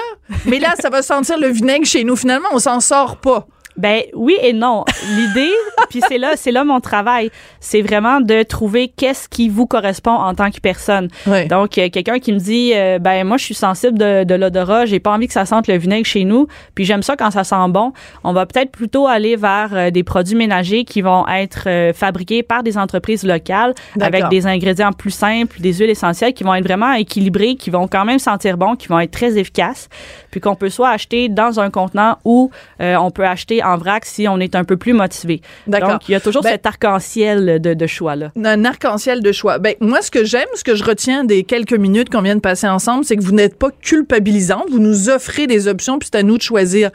mais 0.46 0.60
là 0.60 0.74
ça 0.80 0.90
va 0.90 1.02
sentir 1.02 1.38
le 1.38 1.48
vinaigre 1.48 1.86
chez 1.86 2.04
nous. 2.04 2.16
Finalement, 2.16 2.50
on 2.54 2.60
s'en 2.60 2.80
sort 2.80 3.18
pas. 3.18 3.46
Ben 3.78 4.02
oui 4.14 4.38
et 4.42 4.54
non. 4.54 4.84
L'idée, 5.16 5.52
puis 5.90 6.02
c'est 6.08 6.18
là, 6.18 6.34
c'est 6.36 6.52
là 6.52 6.64
mon 6.64 6.80
travail, 6.80 7.32
c'est 7.60 7.82
vraiment 7.82 8.20
de 8.20 8.44
trouver 8.44 8.90
qu'est-ce 8.90 9.30
qui 9.30 9.50
vous 9.50 9.66
correspond 9.66 10.12
en 10.12 10.34
tant 10.34 10.52
que 10.52 10.60
personne. 10.60 11.08
Donc 11.50 11.78
euh, 11.78 11.90
quelqu'un 11.90 12.20
qui 12.20 12.34
me 12.34 12.40
dit, 12.40 12.72
euh, 12.76 13.00
ben 13.00 13.26
moi 13.26 13.38
je 13.38 13.46
suis 13.46 13.56
sensible 13.56 13.98
de, 13.98 14.24
de 14.24 14.36
l'odorat, 14.36 14.86
j'ai 14.86 15.00
pas 15.00 15.12
envie 15.12 15.28
que 15.28 15.34
ça 15.34 15.46
sente 15.46 15.68
le 15.68 15.78
vinaigre 15.78 16.06
chez 16.06 16.24
nous, 16.24 16.48
puis 16.76 16.86
j'aime 16.86 17.04
ça 17.04 17.16
quand 17.16 17.32
ça 17.32 17.44
sent 17.44 17.70
bon. 17.70 17.94
On 18.24 18.34
va 18.34 18.46
peut-être 18.46 18.72
plutôt 18.72 19.08
aller 19.08 19.36
vers 19.36 19.70
euh, 19.74 19.92
des 19.92 20.04
produits 20.04 20.36
ménagers 20.36 20.84
qui 20.84 21.02
vont 21.02 21.28
être 21.28 21.64
euh, 21.68 21.94
fabriqués 21.94 22.44
par 22.44 22.64
des 22.64 22.78
entreprises 22.78 23.24
locales 23.24 23.74
avec 24.00 24.28
des 24.30 24.48
ingrédients 24.48 24.92
plus 24.92 25.12
simples, 25.12 25.60
des 25.62 25.74
huiles 25.74 25.90
essentielles 25.90 26.34
qui 26.34 26.44
vont 26.44 26.56
être 26.56 26.64
vraiment 26.66 26.94
équilibrées, 26.94 27.56
qui 27.56 27.70
vont 27.70 27.88
quand 27.88 28.06
même 28.06 28.20
sentir 28.20 28.58
bon, 28.58 28.76
qui 28.76 28.88
vont 28.88 29.00
être 29.00 29.12
très 29.12 29.38
efficaces, 29.38 29.90
puis 30.30 30.40
qu'on 30.40 30.56
peut 30.56 30.70
soit 30.70 30.90
acheter 30.90 31.30
dans 31.30 31.60
un 31.60 31.70
contenant 31.70 32.18
ou 32.26 32.52
on 32.80 33.12
peut 33.12 33.26
acheter 33.26 33.61
en 33.64 33.78
vrac 33.78 34.06
si 34.06 34.28
on 34.28 34.40
est 34.40 34.56
un 34.56 34.64
peu 34.64 34.78
plus 34.78 34.94
motivé. 34.94 35.42
Donc, 35.68 36.08
il 36.08 36.12
y 36.12 36.16
a 36.16 36.20
toujours 36.20 36.42
Ben- 36.44 36.52
cet 36.52 36.66
arc-en-ciel 36.66 37.60
de, 37.62 37.74
de 37.74 37.88
choix-là. 37.88 38.32
un 38.44 38.66
arc-en-ciel 38.66 39.22
de 39.22 39.32
choix. 39.32 39.58
Ben 39.60 39.76
moi, 39.80 40.02
ce 40.02 40.12
que 40.12 40.24
j'aime, 40.24 40.48
ce 40.56 40.64
que 40.64 40.76
je 40.76 40.84
retiens 40.84 41.24
des 41.24 41.44
quelques 41.44 41.74
minutes 41.74 42.10
qu'on 42.10 42.22
vient 42.22 42.36
de 42.36 42.42
passer 42.42 42.68
ensemble, 42.68 43.06
c'est 43.06 43.16
que 43.16 43.24
vous 43.24 43.32
n'êtes 43.34 43.58
pas 43.58 43.70
culpabilisante. 43.82 44.66
Vous 44.70 44.80
nous 44.80 45.10
offrez 45.10 45.48
des 45.48 45.68
options, 45.68 46.00
puis 46.00 46.10
c'est 46.12 46.20
à 46.20 46.24
nous 46.24 46.38
de 46.38 46.42
choisir 46.42 46.90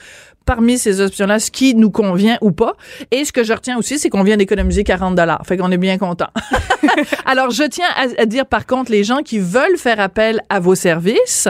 parmi 0.47 0.79
ces 0.79 1.01
options-là 1.03 1.39
ce 1.41 1.51
qui 1.51 1.75
nous 1.75 1.91
convient 1.91 2.39
ou 2.41 2.53
pas. 2.53 2.73
Et 3.11 3.27
ce 3.27 3.33
que 3.33 3.45
je 3.45 3.53
retiens 3.53 3.77
aussi, 3.77 3.99
c'est 3.99 4.09
qu'on 4.09 4.23
vient 4.23 4.39
d'économiser 4.39 4.83
40 4.85 5.15
dollars. 5.15 5.43
Fait 5.47 5.59
qu'on 5.59 5.71
est 5.73 5.77
bien 5.77 5.99
content. 5.99 6.29
Alors, 7.27 7.51
je 7.51 7.65
tiens 7.65 7.85
à, 7.97 8.25
dire 8.27 8.47
par 8.47 8.65
contre, 8.67 8.91
les 8.91 9.05
gens 9.05 9.19
qui 9.23 9.39
veulent 9.39 9.77
faire 9.77 10.01
appel 10.01 10.41
à 10.49 10.59
vos 10.61 10.75
services 10.75 11.49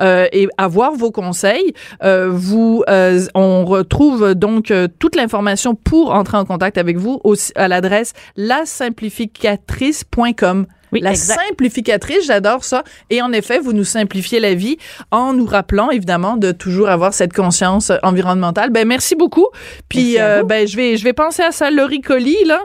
euh, 0.00 0.26
et 0.32 0.46
avoir 0.58 0.92
vos 0.92 1.10
conseils, 1.10 1.72
euh, 2.04 2.28
vous, 2.30 2.84
euh, 2.88 3.20
on 3.34 3.64
retrouve 3.64 4.34
donc 4.34 4.70
euh, 4.70 4.86
toute 4.98 5.16
l'information 5.16 5.74
pour 5.74 6.12
entrer 6.14 6.36
en 6.36 6.44
contact 6.44 6.78
avec 6.78 6.96
vous 6.98 7.20
au- 7.24 7.34
à 7.56 7.66
l'adresse 7.68 8.12
lasimplificatrice.com. 8.36 10.66
Oui, 10.94 11.00
la 11.00 11.10
exact. 11.10 11.40
simplificatrice, 11.48 12.26
j'adore 12.26 12.64
ça. 12.64 12.82
Et 13.10 13.20
en 13.20 13.32
effet, 13.32 13.58
vous 13.58 13.72
nous 13.72 13.84
simplifiez 13.84 14.40
la 14.40 14.54
vie 14.54 14.78
en 15.10 15.32
nous 15.32 15.46
rappelant 15.46 15.90
évidemment 15.90 16.36
de 16.36 16.52
toujours 16.52 16.88
avoir 16.88 17.12
cette 17.14 17.32
conscience 17.32 17.92
environnementale. 18.02 18.70
Ben 18.70 18.86
merci 18.88 19.14
beaucoup. 19.16 19.48
Puis 19.88 20.14
Merci 20.14 20.20
euh, 20.20 20.40
vous. 20.40 20.46
ben 20.46 20.66
je 20.66 20.76
vais 20.76 20.96
je 20.96 21.04
vais 21.04 21.12
penser 21.12 21.42
à 21.42 21.50
ça 21.52 21.70
l'auricoli 21.70 22.36
là 22.46 22.64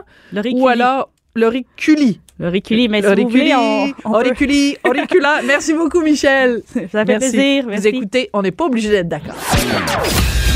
ou 0.52 0.68
alors 0.68 1.10
l'auriculi. 1.34 2.20
Le 2.38 2.48
riculi, 2.48 2.88
mais 2.88 3.02
si 3.02 3.22
vous 3.22 3.28
voulez, 3.28 3.54
on, 3.54 3.84
on 4.06 4.12
peut- 4.12 4.16
auriculi, 4.28 4.74
auricula. 4.88 5.40
Merci 5.46 5.74
beaucoup 5.74 6.00
Michel. 6.00 6.62
Ça 6.72 6.80
fait 6.80 7.04
Merci. 7.04 7.30
plaisir. 7.32 7.64
Vous 7.64 7.68
Merci. 7.70 7.88
écoutez, 7.88 8.30
on 8.32 8.40
n'est 8.40 8.50
pas 8.50 8.64
obligé 8.64 8.88
d'être 8.88 9.08
d'accord. 9.08 9.34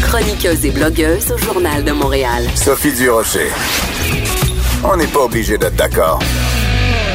Chroniqueuse 0.03 0.65
et 0.65 0.71
blogueuse 0.71 1.31
au 1.33 1.37
Journal 1.37 1.85
de 1.85 1.93
Montréal. 1.93 2.45
Sophie 2.55 2.93
Durocher. 2.93 3.49
On 4.83 4.97
n'est 4.97 5.07
pas 5.07 5.21
obligé 5.25 5.59
d'être 5.59 5.77
d'accord. 5.77 6.21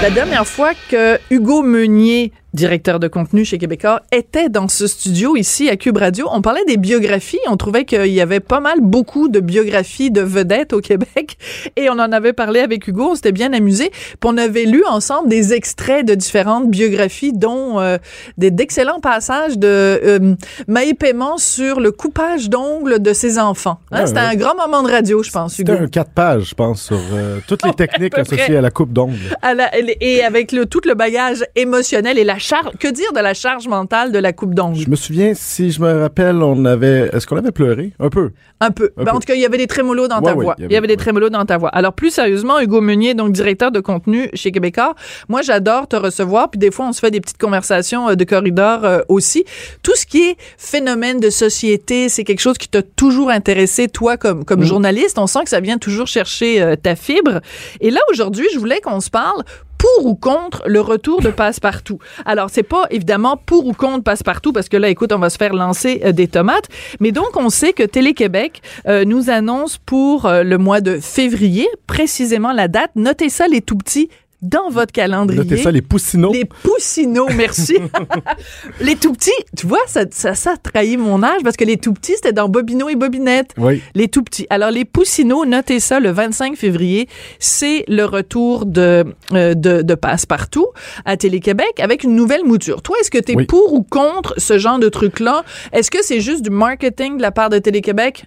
La 0.01 0.09
dernière 0.09 0.47
fois 0.47 0.71
que 0.89 1.19
Hugo 1.29 1.61
Meunier 1.61 2.31
directeur 2.53 2.99
de 2.99 3.07
contenu 3.07 3.45
chez 3.45 3.57
Québécois, 3.57 4.01
était 4.11 4.49
dans 4.49 4.67
ce 4.67 4.87
studio 4.87 5.35
ici 5.35 5.69
à 5.69 5.75
Cube 5.77 5.97
Radio. 5.97 6.27
On 6.31 6.41
parlait 6.41 6.65
des 6.65 6.77
biographies. 6.77 7.39
On 7.47 7.57
trouvait 7.57 7.85
qu'il 7.85 8.07
y 8.07 8.21
avait 8.21 8.39
pas 8.39 8.59
mal 8.59 8.79
beaucoup 8.81 9.27
de 9.29 9.39
biographies 9.39 10.11
de 10.11 10.21
vedettes 10.21 10.73
au 10.73 10.81
Québec. 10.81 11.37
Et 11.75 11.89
on 11.89 11.93
en 11.93 12.11
avait 12.11 12.33
parlé 12.33 12.59
avec 12.61 12.87
Hugo. 12.87 13.09
On 13.11 13.15
s'était 13.15 13.31
bien 13.31 13.53
amusé. 13.53 13.89
Puis 13.91 14.17
on 14.25 14.37
avait 14.37 14.65
lu 14.65 14.83
ensemble 14.87 15.29
des 15.29 15.53
extraits 15.53 16.05
de 16.05 16.15
différentes 16.15 16.69
biographies, 16.69 17.33
dont 17.33 17.79
euh, 17.79 17.97
des 18.37 18.51
d'excellents 18.51 18.99
passages 18.99 19.57
de 19.57 19.67
euh, 19.67 20.35
Maë 20.67 20.93
Paiement 20.95 21.37
sur 21.37 21.79
le 21.79 21.91
coupage 21.91 22.49
d'ongles 22.49 22.99
de 22.99 23.13
ses 23.13 23.37
enfants. 23.39 23.79
Hein, 23.91 23.99
Ouais, 24.01 24.07
C'était 24.07 24.19
ouais. 24.21 24.25
un 24.25 24.35
grand 24.35 24.55
moment 24.55 24.81
de 24.83 24.91
radio, 24.91 25.21
je 25.23 25.29
pense, 25.31 25.59
Hugo. 25.59 25.73
C'était 25.73 25.83
un 25.83 25.87
4 25.87 26.11
pages, 26.11 26.43
je 26.49 26.55
pense, 26.55 26.81
sur 26.83 26.99
euh, 27.13 27.39
toutes 27.47 27.65
les 27.65 27.73
techniques 27.75 28.17
associées 28.17 28.45
près. 28.45 28.55
à 28.55 28.61
la 28.61 28.71
coupe 28.71 28.91
d'ongles. 28.93 29.17
La- 29.43 29.69
et 30.01 30.23
avec 30.23 30.51
le, 30.51 30.65
tout 30.65 30.81
le 30.85 30.93
bagage 30.95 31.43
émotionnel 31.55 32.17
et 32.17 32.23
la 32.23 32.38
charge, 32.39 32.71
que 32.79 32.87
dire 32.87 33.11
de 33.13 33.19
la 33.19 33.33
charge 33.33 33.67
mentale 33.67 34.11
de 34.11 34.17
la 34.19 34.33
coupe 34.33 34.53
d'ongles? 34.55 34.79
Je 34.79 34.89
me 34.89 34.95
souviens, 34.95 35.33
si 35.35 35.71
je 35.71 35.79
me 35.81 36.01
rappelle, 36.01 36.37
on 36.41 36.65
avait. 36.65 37.09
Est-ce 37.13 37.27
qu'on 37.27 37.37
avait 37.37 37.51
pleuré? 37.51 37.91
Un 37.99 38.09
peu. 38.09 38.31
Un 38.61 38.71
peu. 38.71 38.91
Un 38.97 39.03
Ben, 39.03 39.11
peu. 39.11 39.17
En 39.17 39.19
tout 39.19 39.27
cas, 39.27 39.35
il 39.35 39.41
y 39.41 39.45
avait 39.45 39.57
des 39.57 39.67
trémolos 39.67 40.07
dans 40.07 40.17
Ouais, 40.19 40.23
ta 40.25 40.33
voix. 40.33 40.55
il 40.57 40.63
y 40.63 40.67
Il 40.67 40.73
y 40.73 40.75
avait- 40.75 40.87
des 40.87 40.97
trémolos 40.97 41.29
dans 41.29 41.45
ta 41.45 41.57
voix. 41.57 41.69
Alors, 41.69 41.93
plus 41.93 42.09
sérieusement, 42.09 42.59
Hugo 42.59 42.81
Meunier, 42.81 43.13
donc 43.13 43.31
directeur 43.31 43.71
de 43.71 43.79
contenu 43.79 44.29
chez 44.33 44.51
Québécois, 44.51 44.95
moi, 45.27 45.41
j'adore 45.41 45.87
te 45.87 45.95
recevoir. 45.95 46.49
Puis 46.49 46.57
des 46.59 46.71
fois, 46.71 46.87
on 46.87 46.93
se 46.93 46.99
fait 46.99 47.11
des 47.11 47.21
petites 47.21 47.37
conversations 47.37 48.09
euh, 48.09 48.15
de 48.15 48.23
corridor 48.23 48.83
euh, 48.85 48.99
aussi. 49.09 49.45
Tout 49.83 49.95
ce 49.95 50.05
qui 50.05 50.21
est 50.29 50.37
phénomène 50.57 51.19
de 51.19 51.29
société, 51.29 52.09
c'est 52.09 52.23
quelque 52.23 52.39
chose 52.41 52.57
qui 52.57 52.67
t'a 52.69 52.81
toujours 52.81 53.29
intéressé, 53.29 53.87
toi, 53.87 54.17
comme, 54.17 54.45
comme 54.45 54.61
Mm. 54.61 54.65
journaliste. 54.65 55.17
On 55.19 55.27
sent 55.27 55.43
que 55.43 55.49
ça 55.49 55.59
vient 55.59 55.77
toujours 55.77 56.07
chercher 56.07 56.61
euh, 56.61 56.75
ta 56.75 56.95
fibre. 56.95 57.39
Et 57.81 57.91
là, 57.91 57.99
aujourd'hui, 58.11 58.47
je 58.53 58.59
voulais 58.59 58.79
qu'on 58.81 58.99
se 58.99 59.09
parle 59.09 59.43
pour 59.79 60.05
ou 60.05 60.13
contre 60.13 60.61
le 60.67 60.81
retour 60.81 61.21
de 61.21 61.31
Passepartout. 61.31 61.97
Alors, 62.25 62.49
c'est 62.51 62.63
pas 62.63 62.85
évidemment 62.91 63.37
pour 63.37 63.65
ou 63.65 63.73
contre 63.73 64.03
Passepartout, 64.03 64.53
parce 64.53 64.69
que 64.69 64.77
là, 64.77 64.89
écoute, 64.89 65.11
on 65.11 65.17
va 65.17 65.31
se 65.31 65.37
faire 65.37 65.53
lancer 65.53 66.01
euh, 66.03 66.11
des 66.11 66.27
tomates. 66.27 66.67
Mais 66.99 67.11
donc, 67.11 67.35
on 67.35 67.49
sait 67.49 67.73
que 67.73 67.83
Télé-Québec 67.83 68.61
euh, 68.87 69.05
nous 69.05 69.29
annonce 69.29 69.77
pour 69.77 70.25
euh, 70.25 70.43
le 70.43 70.57
mois 70.57 70.81
de 70.81 70.99
février, 70.99 71.67
précisément 71.87 72.51
la 72.51 72.67
date. 72.67 72.91
Notez 72.95 73.29
ça, 73.29 73.47
les 73.47 73.61
tout 73.61 73.77
petits, 73.77 74.09
dans 74.41 74.69
votre 74.69 74.91
calendrier. 74.91 75.43
Notez 75.43 75.57
ça, 75.57 75.71
les 75.71 75.81
poussinots. 75.81 76.31
Les 76.31 76.45
poussinots, 76.45 77.27
merci. 77.35 77.77
les 78.81 78.95
tout 78.95 79.13
petits, 79.13 79.31
tu 79.57 79.67
vois, 79.67 79.79
ça, 79.87 80.05
ça, 80.11 80.35
ça 80.35 80.55
trahit 80.57 80.97
mon 80.97 81.23
âge 81.23 81.41
parce 81.43 81.57
que 81.57 81.65
les 81.65 81.77
tout 81.77 81.93
petits, 81.93 82.13
c'était 82.15 82.33
dans 82.33 82.49
Bobino 82.49 82.89
et 82.89 82.95
Bobinette. 82.95 83.53
Oui. 83.57 83.81
Les 83.95 84.07
tout 84.07 84.23
petits. 84.23 84.47
Alors, 84.49 84.71
les 84.71 84.85
Poussinots, 84.85 85.45
notez 85.45 85.79
ça, 85.79 85.99
le 85.99 86.11
25 86.11 86.55
février, 86.55 87.07
c'est 87.39 87.83
le 87.87 88.05
retour 88.05 88.65
de, 88.65 89.05
euh, 89.33 89.53
de, 89.53 89.81
de 89.81 89.95
Passe-Partout 89.95 90.67
à 91.05 91.17
Télé-Québec 91.17 91.79
avec 91.79 92.03
une 92.03 92.15
nouvelle 92.15 92.45
mouture. 92.45 92.81
Toi, 92.81 92.95
est-ce 93.01 93.11
que 93.11 93.17
tu 93.17 93.33
es 93.33 93.35
Oui. 93.35 93.45
pour 93.45 93.73
ou 93.73 93.83
contre 93.83 94.33
ce 94.37 94.57
genre 94.57 94.79
de 94.79 94.89
truc-là? 94.89 95.43
Est-ce 95.73 95.91
que 95.91 95.99
c'est 96.01 96.21
juste 96.21 96.43
du 96.43 96.49
marketing 96.49 97.17
de 97.17 97.21
la 97.21 97.31
part 97.31 97.49
de 97.49 97.59
Télé-Québec? 97.59 98.25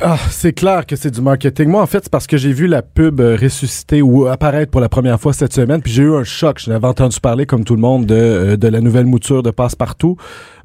Ah, 0.00 0.16
c'est 0.30 0.52
clair 0.52 0.86
que 0.86 0.96
c'est 0.96 1.10
du 1.10 1.20
marketing. 1.20 1.68
Moi, 1.68 1.82
en 1.82 1.86
fait, 1.86 2.00
c'est 2.04 2.10
parce 2.10 2.26
que 2.26 2.36
j'ai 2.36 2.52
vu 2.52 2.66
la 2.66 2.82
pub 2.82 3.20
euh, 3.20 3.36
ressusciter 3.40 4.02
ou 4.02 4.26
apparaître 4.26 4.70
pour 4.70 4.80
la 4.80 4.88
première 4.88 5.20
fois 5.20 5.32
cette 5.32 5.52
semaine, 5.52 5.82
puis 5.82 5.92
j'ai 5.92 6.02
eu 6.02 6.14
un 6.14 6.24
choc. 6.24 6.60
Je 6.60 6.70
n'avais 6.70 6.86
entendu 6.86 7.18
parler, 7.20 7.46
comme 7.46 7.64
tout 7.64 7.74
le 7.74 7.80
monde, 7.80 8.06
de, 8.06 8.14
euh, 8.14 8.56
de 8.56 8.68
la 8.68 8.80
nouvelle 8.80 9.06
mouture 9.06 9.42
de 9.42 9.50
Passe-Partout. 9.50 10.16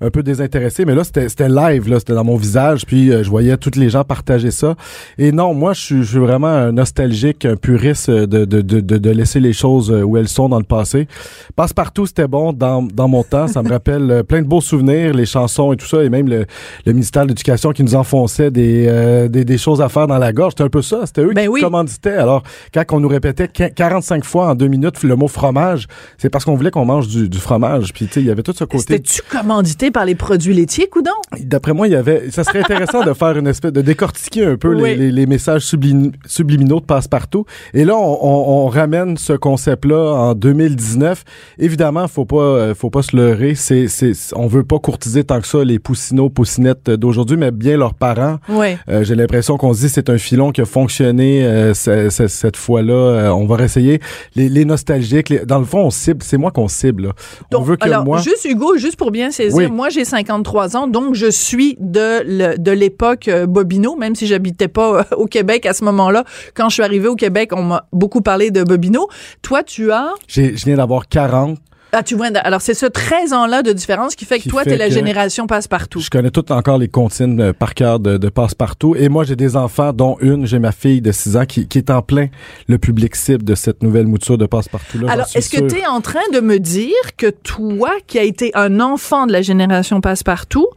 Un 0.02 0.12
peu 0.12 0.24
désintéressé, 0.24 0.86
mais 0.86 0.96
là, 0.96 1.04
c'était 1.04 1.50
live, 1.50 1.90
là, 1.90 2.00
c'était 2.00 2.14
dans 2.14 2.24
mon 2.24 2.38
visage, 2.38 2.86
puis 2.86 3.12
euh, 3.12 3.24
je 3.24 3.30
voyais 3.30 3.58
tous 3.58 3.76
les 3.76 3.90
gens 3.90 4.04
partager 4.04 4.52
ça. 4.52 4.76
Et 5.18 5.32
non, 5.32 5.54
moi, 5.54 5.74
je 5.74 5.82
suis, 5.82 6.04
je 6.04 6.10
suis 6.10 6.20
vraiment 6.20 6.48
un 6.48 6.72
nostalgique, 6.72 7.46
un 7.46 7.56
puriste 7.56 8.10
de, 8.10 8.46
de, 8.46 8.62
de, 8.62 8.80
de, 8.80 9.10
laisser 9.10 9.40
les 9.40 9.54
choses 9.54 9.92
où 9.92 10.16
elles 10.16 10.30
sont 10.30 10.48
dans 10.48 10.60
le 10.60 10.64
passé. 10.64 11.08
Passe-Partout, 11.56 12.06
c'était 12.06 12.28
bon 12.28 12.54
dans, 12.54 12.84
dans 12.84 13.08
mon 13.08 13.24
temps. 13.24 13.48
Ça 13.48 13.62
me 13.62 13.70
rappelle 13.70 14.24
plein 14.24 14.42
de 14.42 14.48
beaux 14.48 14.62
souvenirs, 14.62 15.14
les 15.14 15.26
chansons 15.26 15.74
et 15.74 15.78
tout 15.78 15.88
ça, 15.88 16.04
et 16.04 16.10
même 16.10 16.30
le, 16.30 16.46
le 16.86 16.94
ministère 16.94 17.24
de 17.24 17.30
l'Éducation 17.30 17.72
qui 17.72 17.84
nous 17.84 17.96
enfonçait 17.96 18.52
euh, 18.88 19.28
des, 19.28 19.46
des 19.46 19.58
choses 19.58 19.82
à 19.82 19.90
faire 19.90 20.08
dans 20.08 20.18
la 20.18 20.34
gorge. 20.34 20.54
C'était 20.54 20.64
un 20.64 20.70
peu 20.70 20.82
ça. 20.82 21.02
C'était 21.06 21.22
eux 21.22 21.32
Ben 21.34 21.44
qui 21.44 21.48
oui. 21.50 21.62
commanditaient. 21.62 22.14
Alors, 22.18 22.44
quand 22.74 22.84
on 22.92 23.00
nous 23.00 23.08
répétait 23.08 23.48
qu- 23.48 23.72
45 23.74 24.24
fois 24.26 24.50
en 24.50 24.56
deux 24.56 24.68
minutes 24.68 25.04
le 25.04 25.16
mot 25.16 25.28
fromage, 25.28 25.88
c'est 26.18 26.30
parce 26.30 26.46
qu'on 26.46 26.56
voulait 26.56 26.72
qu'on 26.72 26.86
mange 26.86 27.08
du, 27.08 27.30
du 27.30 27.38
fromage. 27.38 27.94
Puis, 27.94 28.08
tu 28.08 28.14
sais, 28.14 28.22
il 28.22 28.28
y 28.28 28.32
avait 28.32 28.44
tout 28.44 28.54
ce 28.54 28.64
côté. 28.64 28.80
C'était-tu 28.98 29.22
commandité 29.30 29.92
par 29.92 30.06
les 30.06 30.16
produits 30.16 30.54
laitiers, 30.54 30.88
coudon? 30.88 31.12
D'après 31.40 31.74
moi, 31.74 31.88
il 31.88 31.92
y 31.92 31.96
avait. 31.96 32.30
Ça 32.32 32.44
serait 32.44 32.60
intéressant 32.60 33.04
de 33.04 33.14
faire 33.14 33.38
une 33.38 33.48
espèce 33.48 33.72
de 33.74 33.82
décortiquer 33.82 34.46
un 34.46 34.58
peu 34.58 34.74
Oui. 34.76 34.90
les, 34.90 34.96
les, 34.96 35.12
les 35.12 35.26
messages 35.26 35.64
sublim- 35.64 36.12
subliminaux 36.26 36.80
de 36.80 36.86
passe-partout. 36.86 37.46
Et 37.74 37.86
là, 37.86 37.96
on, 37.96 38.18
on, 38.22 38.66
on 38.66 38.68
ramène 38.68 39.18
ce 39.18 39.34
concept-là 39.34 40.14
en 40.14 40.34
2019. 40.34 41.24
Évidemment, 41.58 42.08
faut 42.08 42.26
pas, 42.26 42.38
euh, 42.38 42.76
faut 42.76 42.90
pas 42.90 43.02
se 43.02 43.16
leurrer. 43.16 43.56
C'est, 43.56 43.88
c'est, 43.88 44.12
on 44.36 44.48
veut 44.48 44.64
pas 44.64 44.80
courtiser 44.80 45.24
tant 45.24 45.40
que 45.42 45.48
ça 45.48 45.64
les 45.64 45.80
poussinots, 45.80 46.30
poussinettes 46.30 46.90
d'aujourd'hui, 46.90 47.38
mais 47.38 47.52
bien 47.52 47.78
leurs 47.78 47.94
parents. 47.94 48.38
Euh, 48.50 49.04
J'ai 49.04 49.16
l'impression 49.16 49.58
qu'on 49.58 49.74
se 49.74 49.82
dit 49.82 49.90
c'est 49.90 50.10
un 50.10 50.18
filon 50.18 50.52
qui 50.52 50.62
a 50.62 50.66
fonctionné 50.66 51.44
euh, 51.46 51.74
ce- 51.74 52.10
ce- 52.10 52.28
cette 52.28 52.58
fois-là. 52.58 52.94
Euh, 52.94 53.30
on 53.30 53.46
va 53.46 53.56
réessayer 53.56 54.00
les, 54.36 54.50
les 54.50 54.66
nostalgiques. 54.66 55.30
les- 55.30 55.46
dans 55.46 55.60
le 55.60 55.66
fond, 55.66 55.80
on 55.86 55.90
cible. 55.90 56.24
C'est 56.24 56.38
moi 56.38 56.52
qu'on 56.52 56.68
cible. 56.68 57.04
là. 57.08 57.10
on 57.52 57.58
Donc, 57.58 57.66
veut 57.68 57.76
que 57.76 57.86
alors, 57.86 58.04
moi. 58.06 58.20
juste 58.22 58.46
Hugo, 58.46 58.78
juste 58.78 58.96
pour 58.98 59.12
bien 59.12 59.32
saisir, 59.32 59.56
Oui. 59.58 59.68
moi 59.68 59.90
j'ai 59.90 60.06
53 60.06 60.76
ans, 60.78 60.88
donc 60.88 61.16
je 61.16 61.30
suis 61.30 61.78
de 61.80 62.22
le- 62.26 62.58
de 62.58 62.72
l'époque 62.72 63.28
euh, 63.28 63.46
Bobino, 63.46 63.96
même 63.96 64.16
si 64.16 64.28
j'habitais 64.28 64.68
pas 64.68 65.00
euh, 65.00 65.04
au 65.16 65.26
Québec 65.26 65.66
à 65.66 65.74
ce 65.74 65.84
moment-là. 65.86 66.24
Quand 66.56 66.70
je 66.70 66.76
suis 66.76 66.84
arrivée 66.84 67.08
au 67.08 67.16
Québec, 67.16 67.52
on 67.54 67.64
m'a 67.64 67.88
beaucoup 67.94 68.22
parlé 68.22 68.52
de 68.52 68.64
Bobino. 68.64 69.08
Toi, 69.42 69.64
tu 69.64 69.92
as 69.92 70.14
j'ai- 70.28 70.56
Je 70.58 70.66
viens 70.66 70.78
d'avoir 70.78 71.08
40. 71.08 71.58
Ah 71.92 72.04
tu 72.04 72.16
vois 72.16 72.28
alors 72.44 72.62
c'est 72.62 72.74
ce 72.74 72.86
13 72.86 73.34
ans-là 73.34 73.64
de 73.64 73.72
différence 73.72 74.16
qui 74.16 74.26
fait 74.26 74.38
que 74.38 74.44
Qui 74.44 74.50
toi 74.50 74.64
fait 74.64 74.72
t'es 74.72 74.78
la 74.78 74.90
génération 74.90 75.48
passe-partout. 75.48 76.00
Je 76.00 76.10
connais 76.10 76.32
toutes 76.32 76.52
encore 76.52 76.78
les 76.78 76.88
comptines 76.88 77.40
euh, 77.42 77.54
par 77.54 77.74
cœur 77.74 78.00
de, 78.00 78.18
de 78.18 78.30
passe-partout. 78.30 78.96
Et 78.96 79.10
moi, 79.10 79.24
j'ai 79.24 79.36
des 79.36 79.56
enfants, 79.56 79.94
dont 79.94 80.18
une, 80.22 80.46
j'ai 80.46 80.60
ma 80.60 80.72
fille 80.72 81.02
de 81.02 81.12
6 81.12 81.38
ans 81.38 81.46
qui, 81.46 81.68
qui 81.68 81.78
est 81.78 81.90
en 81.90 82.02
plein 82.02 82.28
le 82.68 82.78
public 82.78 83.16
cible 83.16 83.44
de 83.44 83.56
cette 83.56 83.84
nouvelle 83.84 84.08
mouture 84.08 84.38
de 84.38 84.46
passe-partout. 84.46 85.00
Alors, 85.08 85.28
est-ce 85.34 85.50
que 85.50 85.68
tu 85.68 85.80
es 85.80 85.88
en 85.88 86.02
train 86.02 86.28
de 86.34 86.40
me 86.40 86.60
dire 86.60 87.16
que 87.18 87.30
toi, 87.30 87.92
qui 88.08 88.20
as 88.20 88.24
été 88.24 88.52
un 88.54 88.80
enfant 88.80 89.26
de 89.26 89.32
la 89.32 89.42
génération 89.42 90.02
passe-partout, 90.02 90.68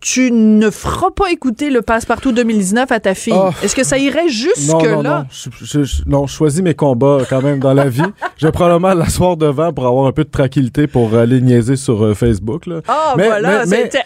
tu 0.00 0.30
ne 0.32 0.70
feras 0.70 1.10
pas 1.10 1.30
écouter 1.30 1.70
le 1.70 1.82
passe-partout 1.82 2.32
2019 2.32 2.90
à 2.90 3.00
ta 3.00 3.14
fille? 3.14 3.34
Oh. 3.36 3.50
Est-ce 3.62 3.76
que 3.76 3.84
ça 3.84 3.98
irait 3.98 4.28
jusque-là? 4.28 4.96
non, 4.96 5.02
non. 5.02 5.24
Je, 5.30 5.50
je- 5.64 5.84
je- 5.84 6.02
non, 6.06 6.26
je 6.26 6.34
choisis 6.34 6.62
mes 6.62 6.74
combats 6.74 7.18
quand 7.28 7.42
même 7.42 7.58
dans 7.58 7.74
la 7.74 7.88
vie. 7.88 8.02
Je 8.38 8.46
vais 8.46 8.52
probablement 8.52 8.94
l'asseoir 8.94 9.36
devant 9.36 9.72
pour 9.72 9.86
avoir 9.86 10.06
un 10.06 10.12
peu 10.12 10.24
de 10.24 10.30
tranquillité 10.30 10.86
pour 10.86 11.14
aller 11.14 11.40
niaiser 11.40 11.76
sur 11.76 12.02
euh, 12.04 12.14
Là. 12.66 12.80
Ah, 12.88 13.14
Mais- 13.16 13.26
voilà. 13.26 13.64
t'as-. 13.88 13.98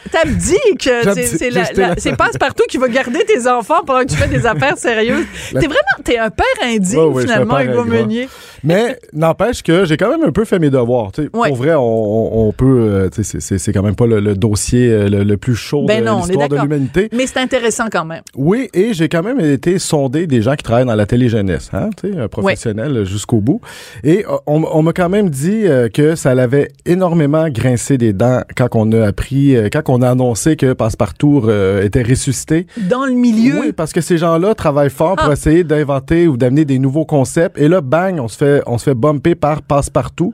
C'est 1.39 1.51
J'abdique, 1.51 2.01
c'est 2.01 2.17
passe-partout 2.17 2.65
qui 2.69 2.79
va 2.79 2.89
garder 2.89 3.25
tes 3.25 3.47
enfants 3.49 3.83
pendant 3.87 4.01
que 4.01 4.07
tu 4.09 4.17
fais 4.17 4.29
des 4.29 4.47
affaires 4.47 4.77
sérieuses. 4.79 5.25
T'es 5.53 5.59
vraiment, 5.67 5.75
t'es 6.05 6.19
un 6.19 6.31
père 6.31 6.45
indigne, 6.65 6.99
finalement, 7.21 7.55
Hugo. 7.61 7.85
Meunier. 7.85 8.29
Mais 8.65 8.99
n'empêche 9.13 9.63
que 9.63 9.85
j'ai 9.85 9.97
quand 9.97 10.11
même 10.11 10.27
un 10.27 10.33
peu 10.33 10.45
fait 10.45 10.59
mes 10.59 10.71
devoirs. 10.71 11.13
Ouais. 11.19 11.49
Pour 11.49 11.57
vrai, 11.57 11.75
on, 11.75 12.49
on- 12.49 12.53
peut. 12.53 12.65
euh, 12.81 13.09
c'est- 13.13 13.73
quand 13.73 13.83
même 13.83 13.95
pas 13.97 14.07
le, 14.07 14.21
le 14.21 14.35
dossier 14.37 14.89
euh, 14.91 15.09
le, 15.09 15.25
le 15.25 15.37
plus 15.37 15.55
chaud 15.55 15.85
Ben 15.87 16.01
de 16.01 16.07
non, 16.07 16.13
on 16.13 16.25
est 16.25 16.29
l'histoire 16.29 16.49
de 16.49 16.57
l'humanité. 16.57 17.09
Mais 17.13 17.27
c'est 17.27 17.39
intéressant 17.41 17.85
quand 17.91 18.05
même. 18.05 18.23
Oui, 18.37 18.69
et 18.75 18.93
j'ai 18.95 19.09
quand 19.09 19.23
même 19.23 19.41
été 19.41 19.79
sondé 19.79 20.27
des 20.27 20.41
gens 20.43 20.55
qui 20.55 20.63
travaillent 20.63 20.87
dans 20.87 20.95
la 20.95 21.07
télé-jeunesse, 21.07 21.71
hein, 21.73 21.91
un 22.19 22.29
professionnel 22.29 23.05
jusqu'au 23.05 23.41
bout. 23.41 23.61
Et 24.05 24.25
euh, 24.25 24.37
on, 24.47 24.63
on 24.65 24.83
m'a 24.83 24.93
quand 24.93 25.09
même 25.09 25.31
dit 25.31 25.65
que 25.93 26.15
ça 26.15 26.35
l'avait 26.35 26.71
énormément 26.87 27.49
grincé 27.49 27.99
des 27.99 28.13
dents 28.13 28.43
quand 28.57 28.69
on 28.75 28.91
a 28.93 29.07
appris, 29.07 29.55
quand 29.73 29.83
on 29.89 30.01
a 30.03 30.11
annoncé 30.11 30.57
que 30.57 30.73
Passepartout 30.73 31.43
était 31.83 32.03
ressuscité. 32.03 32.67
Dans 32.89 33.05
le 33.05 33.13
milieu? 33.13 33.59
Oui, 33.61 33.73
parce 33.73 33.93
que 33.93 34.01
ces 34.01 34.19
gens-là 34.19 34.55
travaillent 34.55 34.91
fort 34.91 35.17
pour 35.17 35.29
Ah. 35.31 35.33
essayer 35.33 35.65
d'inventer 35.65 36.29
ou 36.29 36.37
d'amener 36.37 36.65
des 36.65 36.79
nouveaux 36.79 37.05
concepts. 37.05 37.59
Et 37.59 37.69
là, 37.69 37.81
bang, 37.81 38.19
on 38.21 38.29
se 38.29 38.37
fait, 38.37 38.54
on 38.67 38.79
se 38.79 38.85
fait 38.85 38.95
bumper 38.95 39.35
par 39.35 39.63
passe-partout. 39.63 40.33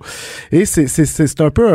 Et 0.52 0.64
c'est, 0.64 0.86
c'est, 0.86 1.04
c'est, 1.04 1.40
un 1.40 1.50
peu, 1.50 1.66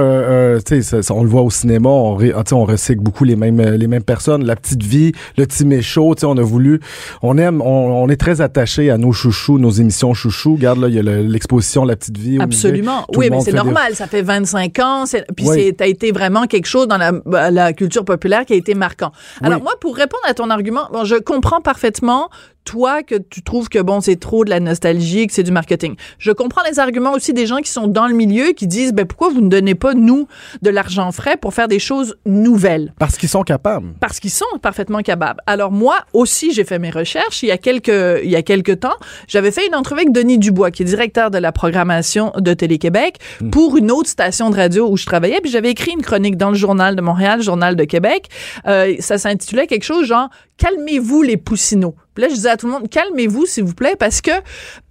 ça- 0.82 1.14
on 1.14 1.24
le 1.24 1.30
voit 1.30 1.42
au 1.42 1.50
cinéma, 1.50 1.90
on, 1.90 2.16
ré- 2.16 2.34
ah, 2.36 2.44
on 2.52 2.66
recycle 2.66 3.02
beaucoup 3.02 3.24
les 3.24 3.36
mêmes, 3.36 3.60
euh, 3.60 3.78
les 3.78 3.88
mêmes 3.88 4.04
personnes. 4.04 4.44
La 4.46 4.56
petite 4.56 4.84
vie, 4.84 5.12
le 5.38 5.46
petit 5.46 5.66
méchot, 5.66 6.16
tu 6.16 6.22
sais, 6.22 6.26
on 6.26 6.38
a 6.38 6.42
voulu, 6.42 6.80
on 7.22 7.38
aime, 7.38 7.62
on, 7.62 7.66
on 8.04 8.10
est 8.10 8.18
très 8.18 8.42
attaché 8.42 8.90
à 8.92 8.98
nos 8.98 9.12
chouchous, 9.12 9.58
nos 9.60 9.70
émissions 9.72 10.14
chouchous. 10.14 10.56
Regarde 10.56 10.80
là, 10.80 10.88
il 10.88 10.96
y 10.96 11.00
a 11.00 11.04
le- 11.04 11.22
l'exposition 11.24 11.86
La 11.86 11.96
petite 11.96 12.18
vie. 12.18 12.32
musée. 12.32 12.42
Absolument. 12.44 13.06
Oui, 13.16 13.30
mais 13.32 13.42
c'est 13.42 13.52
des- 13.52 13.58
normal. 13.58 13.96
Ça 13.96 14.08
fait 14.08 14.22
25 14.22 14.80
ans. 14.80 15.04
Puis 15.36 15.48
Oui. 15.48 15.56
c'est, 15.68 15.74
t'as 15.78 15.88
été 15.88 16.12
vraiment 16.12 16.46
quelque 16.46 16.68
chose 16.68 16.88
dans 16.88 16.98
la, 16.98 17.52
la 17.52 17.74
culture 17.74 18.06
populaire 18.06 18.46
qui 18.46 18.54
a 18.54 18.56
été 18.56 18.74
marquant. 18.76 19.12
Alors, 19.42 19.58
Oui. 19.60 19.64
moi, 19.64 19.74
pour 19.80 19.96
répondre 19.96 20.24
à 20.28 20.34
ton 20.34 20.50
argument, 20.50 20.88
bon, 20.92 21.04
je 21.06 21.16
comprends 21.16 21.62
parfaitement 21.62 22.30
toi 22.66 23.04
que 23.04 23.16
tu 23.16 23.42
trouves 23.44 23.70
que 23.70 23.80
bon 23.80 24.02
c'est 24.02 24.20
trop 24.20 24.44
de 24.44 24.50
la 24.50 24.60
nostalgie 24.60 25.28
que 25.28 25.34
c'est 25.34 25.44
du 25.44 25.52
marketing. 25.52 25.96
Je 26.18 26.32
comprends 26.32 26.64
les 26.70 26.80
arguments 26.80 27.14
aussi 27.14 27.32
des 27.34 27.46
gens 27.46 27.58
qui 27.58 27.72
sont 27.72 27.88
dans 27.88 28.08
le 28.08 28.14
milieu 28.14 28.52
qui 28.52 28.68
disent 28.68 28.92
ben 28.92 29.06
pourquoi 29.06 29.30
vous 29.30 29.42
ne 29.42 29.50
donnez 29.50 29.76
pas 29.76 29.94
nous 29.94 30.28
de 30.62 30.70
l'argent 30.70 31.12
frais 31.12 31.38
pour 31.38 31.54
faire 31.54 31.68
des 31.68 31.80
choses 31.80 32.16
nouvelles? 32.26 32.94
Parce 33.00 33.18
qu'ils 33.18 33.30
sont 33.30 33.44
capables. 33.44 33.94
parce 34.02 34.20
qu'ils 34.20 34.32
sont 34.32 34.46
parfaitement 34.62 35.02
capables. 35.02 35.40
Alors 35.46 35.72
moi 35.72 35.98
aussi 36.12 36.52
j'ai 36.52 36.66
fait 36.66 36.80
mes 36.80 36.90
recherches 36.90 37.44
il 37.44 37.48
y 37.50 37.52
a 37.52 37.58
quelques 37.58 38.22
il 38.24 38.30
y 38.30 38.36
a 38.36 38.42
quelques 38.42 38.80
temps, 38.80 38.96
j'avais 39.28 39.52
fait 39.52 39.68
une 39.68 39.76
entrevue 39.76 40.02
avec 40.02 40.12
Denis 40.12 40.40
Dubois 40.40 40.72
qui 40.72 40.82
est 40.82 40.86
directeur 40.86 41.32
de 41.32 41.38
la 41.38 41.52
programmation 41.52 42.34
de 42.38 42.54
Télé-Québec 42.54 43.20
pour 43.52 43.78
une 43.78 43.92
autre 43.92 44.10
station 44.10 44.50
de 44.50 44.56
radio 44.56 44.90
où 44.90 44.98
je 44.98 45.06
travaillais 45.06 45.40
puis 45.42 45.52
j'avais 45.52 45.70
écrit 45.70 45.92
une 45.92 46.02
chronique 46.02 46.38
dans 46.38 46.50
le 46.50 46.56
journal 46.56 46.96
de 46.96 47.02
Montréal, 47.02 47.42
journal 47.42 47.76
de 47.76 47.84
Québec. 47.84 48.28
Euh, 48.66 48.96
ça 49.00 49.18
s'intitulait 49.20 49.68
quelque 49.68 49.84
chose 49.84 50.08
genre 50.08 50.30
calmez-vous 50.58 51.22
les 51.22 51.38
poussinots. 51.38 51.96
Puis 52.14 52.24
là 52.24 52.30
je 52.30 52.36
disais 52.36 52.50
à 52.50 52.58
tout 52.58 52.68
le 52.68 52.74
monde 52.74 52.90
calmez-vous 52.90 53.46
s'il 53.46 53.64
vous 53.64 53.74
plaît 53.76 53.96
parce 53.98 54.22
que 54.22 54.32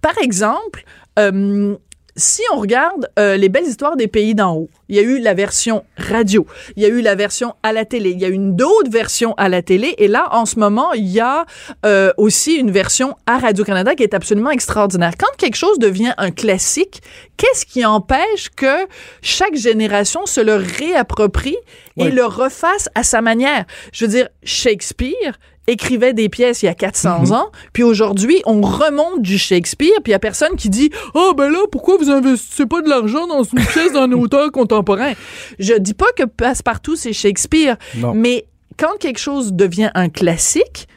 par 0.01 0.17
exemple 0.21 0.83
euh, 1.19 1.75
si 2.17 2.41
on 2.53 2.59
regarde 2.61 3.09
euh, 3.19 3.35
les 3.35 3.49
belles 3.49 3.65
histoires 3.65 3.97
des 3.97 4.07
pays 4.07 4.35
d'en 4.35 4.55
haut, 4.55 4.69
il 4.87 4.95
y 4.95 4.99
a 4.99 5.01
eu 5.01 5.19
la 5.19 5.33
version 5.33 5.83
radio, 5.97 6.45
il 6.77 6.83
y 6.83 6.85
a 6.85 6.89
eu 6.89 7.01
la 7.01 7.13
version 7.13 7.55
à 7.61 7.73
la 7.73 7.83
télé, 7.83 8.11
il 8.11 8.19
y 8.21 8.23
a 8.23 8.29
eu 8.29 8.33
une 8.33 8.55
d'autres 8.55 8.89
versions 8.89 9.33
à 9.33 9.49
la 9.49 9.61
télé, 9.61 9.95
et 9.97 10.07
là, 10.07 10.29
en 10.31 10.45
ce 10.45 10.57
moment, 10.57 10.93
il 10.93 11.07
y 11.07 11.19
a 11.19 11.45
euh, 11.85 12.13
aussi 12.15 12.55
une 12.55 12.71
version 12.71 13.17
à 13.25 13.37
Radio-Canada 13.37 13.95
qui 13.95 14.03
est 14.03 14.13
absolument 14.13 14.51
extraordinaire. 14.51 15.11
Quand 15.19 15.35
quelque 15.37 15.57
chose 15.57 15.77
devient 15.77 16.13
un 16.17 16.31
classique, 16.31 17.01
qu'est-ce 17.35 17.65
qui 17.65 17.83
empêche 17.83 18.49
que 18.55 18.87
chaque 19.21 19.55
génération 19.55 20.25
se 20.25 20.39
le 20.39 20.55
réapproprie 20.55 21.57
et 21.97 22.03
Oui. 22.05 22.11
le 22.11 22.23
refasse 22.23 22.87
à 22.95 23.03
sa 23.03 23.21
manière? 23.21 23.65
Je 23.91 24.05
veux 24.05 24.11
dire, 24.11 24.29
Shakespeare 24.41 25.37
écrivait 25.67 26.13
des 26.13 26.29
pièces 26.29 26.61
il 26.63 26.67
y 26.67 26.69
a 26.69 26.73
400 26.75 27.21
Mhm. 27.25 27.31
ans, 27.33 27.47
puis 27.73 27.83
aujourd'hui, 27.83 28.41
on 28.45 28.61
remonte 28.61 29.21
du 29.21 29.37
Shakespeare, 29.37 29.93
puis 30.03 30.11
il 30.11 30.11
y 30.11 30.15
a 30.15 30.19
personne 30.19 30.55
qui 30.57 30.69
dit 30.69 30.91
«Ah, 31.15 31.31
ben 31.35 31.49
là, 31.49 31.59
pourquoi 31.71 31.97
vous 31.97 32.09
investissez 32.09 32.65
pas 32.65 32.81
de 32.81 32.89
l'argent 32.89 33.25
dans 33.27 33.43
une 33.43 33.65
pièce 33.65 33.93
d'un 33.93 34.11
auteur 34.13 34.51
contemporain?» 34.51 35.13
Je 35.59 35.73
dis 35.73 35.93
pas 35.93 36.11
que 36.17 36.23
Passepartout, 36.23 36.95
c'est 36.95 37.13
Shakespeare, 37.13 37.77
Non. 37.95 38.13
mais 38.13 38.45
quand 38.77 38.97
quelque 38.99 39.19
chose 39.19 39.53
devient 39.53 39.89
un 39.95 40.09
classique, 40.09 40.87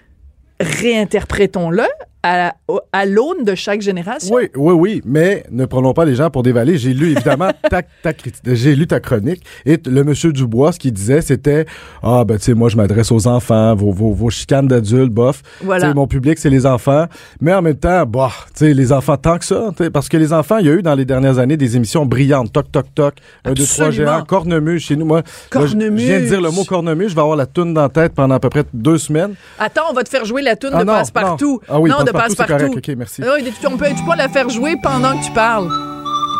réinterprétons-le 0.61 1.85
à, 2.29 2.55
à 2.93 3.07
l'aune 3.07 3.45
de 3.45 3.55
chaque 3.55 3.81
génération. 3.81 4.35
Oui, 4.35 4.51
oui, 4.57 4.75
oui, 4.75 5.03
mais 5.05 5.45
ne 5.51 5.64
prenons 5.64 5.93
pas 5.95 6.05
les 6.05 6.14
gens 6.14 6.31
pour 6.31 6.43
des 6.43 6.53
valets. 6.53 6.77
J'ai 6.77 6.93
lu 6.95 7.12
évidemment 7.12 7.51
ta, 7.71 7.83
ta 8.03 8.12
critique, 8.12 8.43
j'ai 8.45 8.75
lu 8.75 8.87
ta 8.87 9.01
chronique 9.01 9.43
et 9.64 9.79
le 9.87 10.05
monsieur 10.05 10.33
Dubois, 10.33 10.73
ce 10.73 10.79
qu'il 10.79 10.93
disait, 10.93 11.21
c'était 11.23 11.64
ah 12.03 12.25
ben 12.27 12.37
tu 12.38 12.45
sais 12.45 12.55
moi 12.55 12.69
je 12.69 12.77
m'adresse 12.77 13.11
aux 13.12 13.27
enfants, 13.27 13.75
vos 13.75 13.93
vos, 13.93 14.12
vos 14.12 14.31
chicanes 14.31 14.67
d'adultes, 14.69 15.12
bof. 15.12 15.43
Voilà. 15.62 15.95
Mon 15.95 16.07
public 16.07 16.38
c'est 16.38 16.51
les 16.51 16.67
enfants, 16.67 17.07
mais 17.41 17.55
en 17.55 17.62
même 17.62 17.77
temps, 17.77 18.05
bah, 18.07 18.31
tu 18.49 18.67
sais 18.67 18.75
les 18.75 18.93
enfants 18.93 19.17
tant 19.17 19.38
que 19.38 19.45
ça, 19.45 19.71
parce 19.93 20.09
que 20.09 20.17
les 20.17 20.33
enfants, 20.33 20.59
il 20.59 20.67
y 20.67 20.71
a 20.71 20.73
eu 20.75 20.83
dans 20.83 20.95
les 20.95 21.05
dernières 21.05 21.38
années 21.38 21.57
des 21.57 21.77
émissions 21.77 22.05
brillantes, 22.07 22.53
toc 22.53 22.71
toc 22.71 22.87
toc, 22.95 23.14
un 23.45 23.53
deux 23.53 23.64
trois 23.64 23.87
Absolument. 23.87 24.12
géants, 24.19 24.25
cornemuse 24.25 24.83
chez 24.83 24.97
nous. 24.97 25.07
Moi, 25.07 25.23
là, 25.55 25.67
je- 25.67 25.77
viens 25.77 26.21
de 26.21 26.27
dire 26.27 26.41
le 26.41 26.51
mot 26.51 26.64
cornemuse, 26.64 27.11
je 27.11 27.14
vais 27.14 27.21
avoir 27.21 27.37
la 27.37 27.47
toune 27.47 27.73
dans 27.75 27.83
la 27.83 27.88
tête 27.88 28.12
pendant 28.14 28.35
à 28.35 28.41
peu 28.41 28.49
près 28.51 28.64
deux 28.75 28.99
semaines. 28.99 29.35
Attends, 29.59 29.83
on 29.91 29.95
va 29.95 30.03
te 30.05 30.09
faire 30.09 30.25
jouer 30.25 30.43
la 30.43 30.57
toune 30.57 30.71
Ah 30.75 30.81
de 30.81 30.85
non, 30.85 30.93
Passepartout. 30.95 31.61
non. 31.69 31.75
Ah 31.75 31.81
oui, 31.81 31.91
non, 31.91 32.05
de 32.05 32.11
Correct. 32.47 32.75
Ok, 32.77 32.95
merci. 32.97 33.23
Ah 33.25 33.33
oui, 33.37 33.53
on 33.67 33.77
peut, 33.77 33.87
tu 33.89 34.17
la 34.17 34.29
faire 34.29 34.49
jouer 34.49 34.77
pendant 34.83 35.19
que 35.19 35.25
tu 35.25 35.33
parles. 35.33 35.69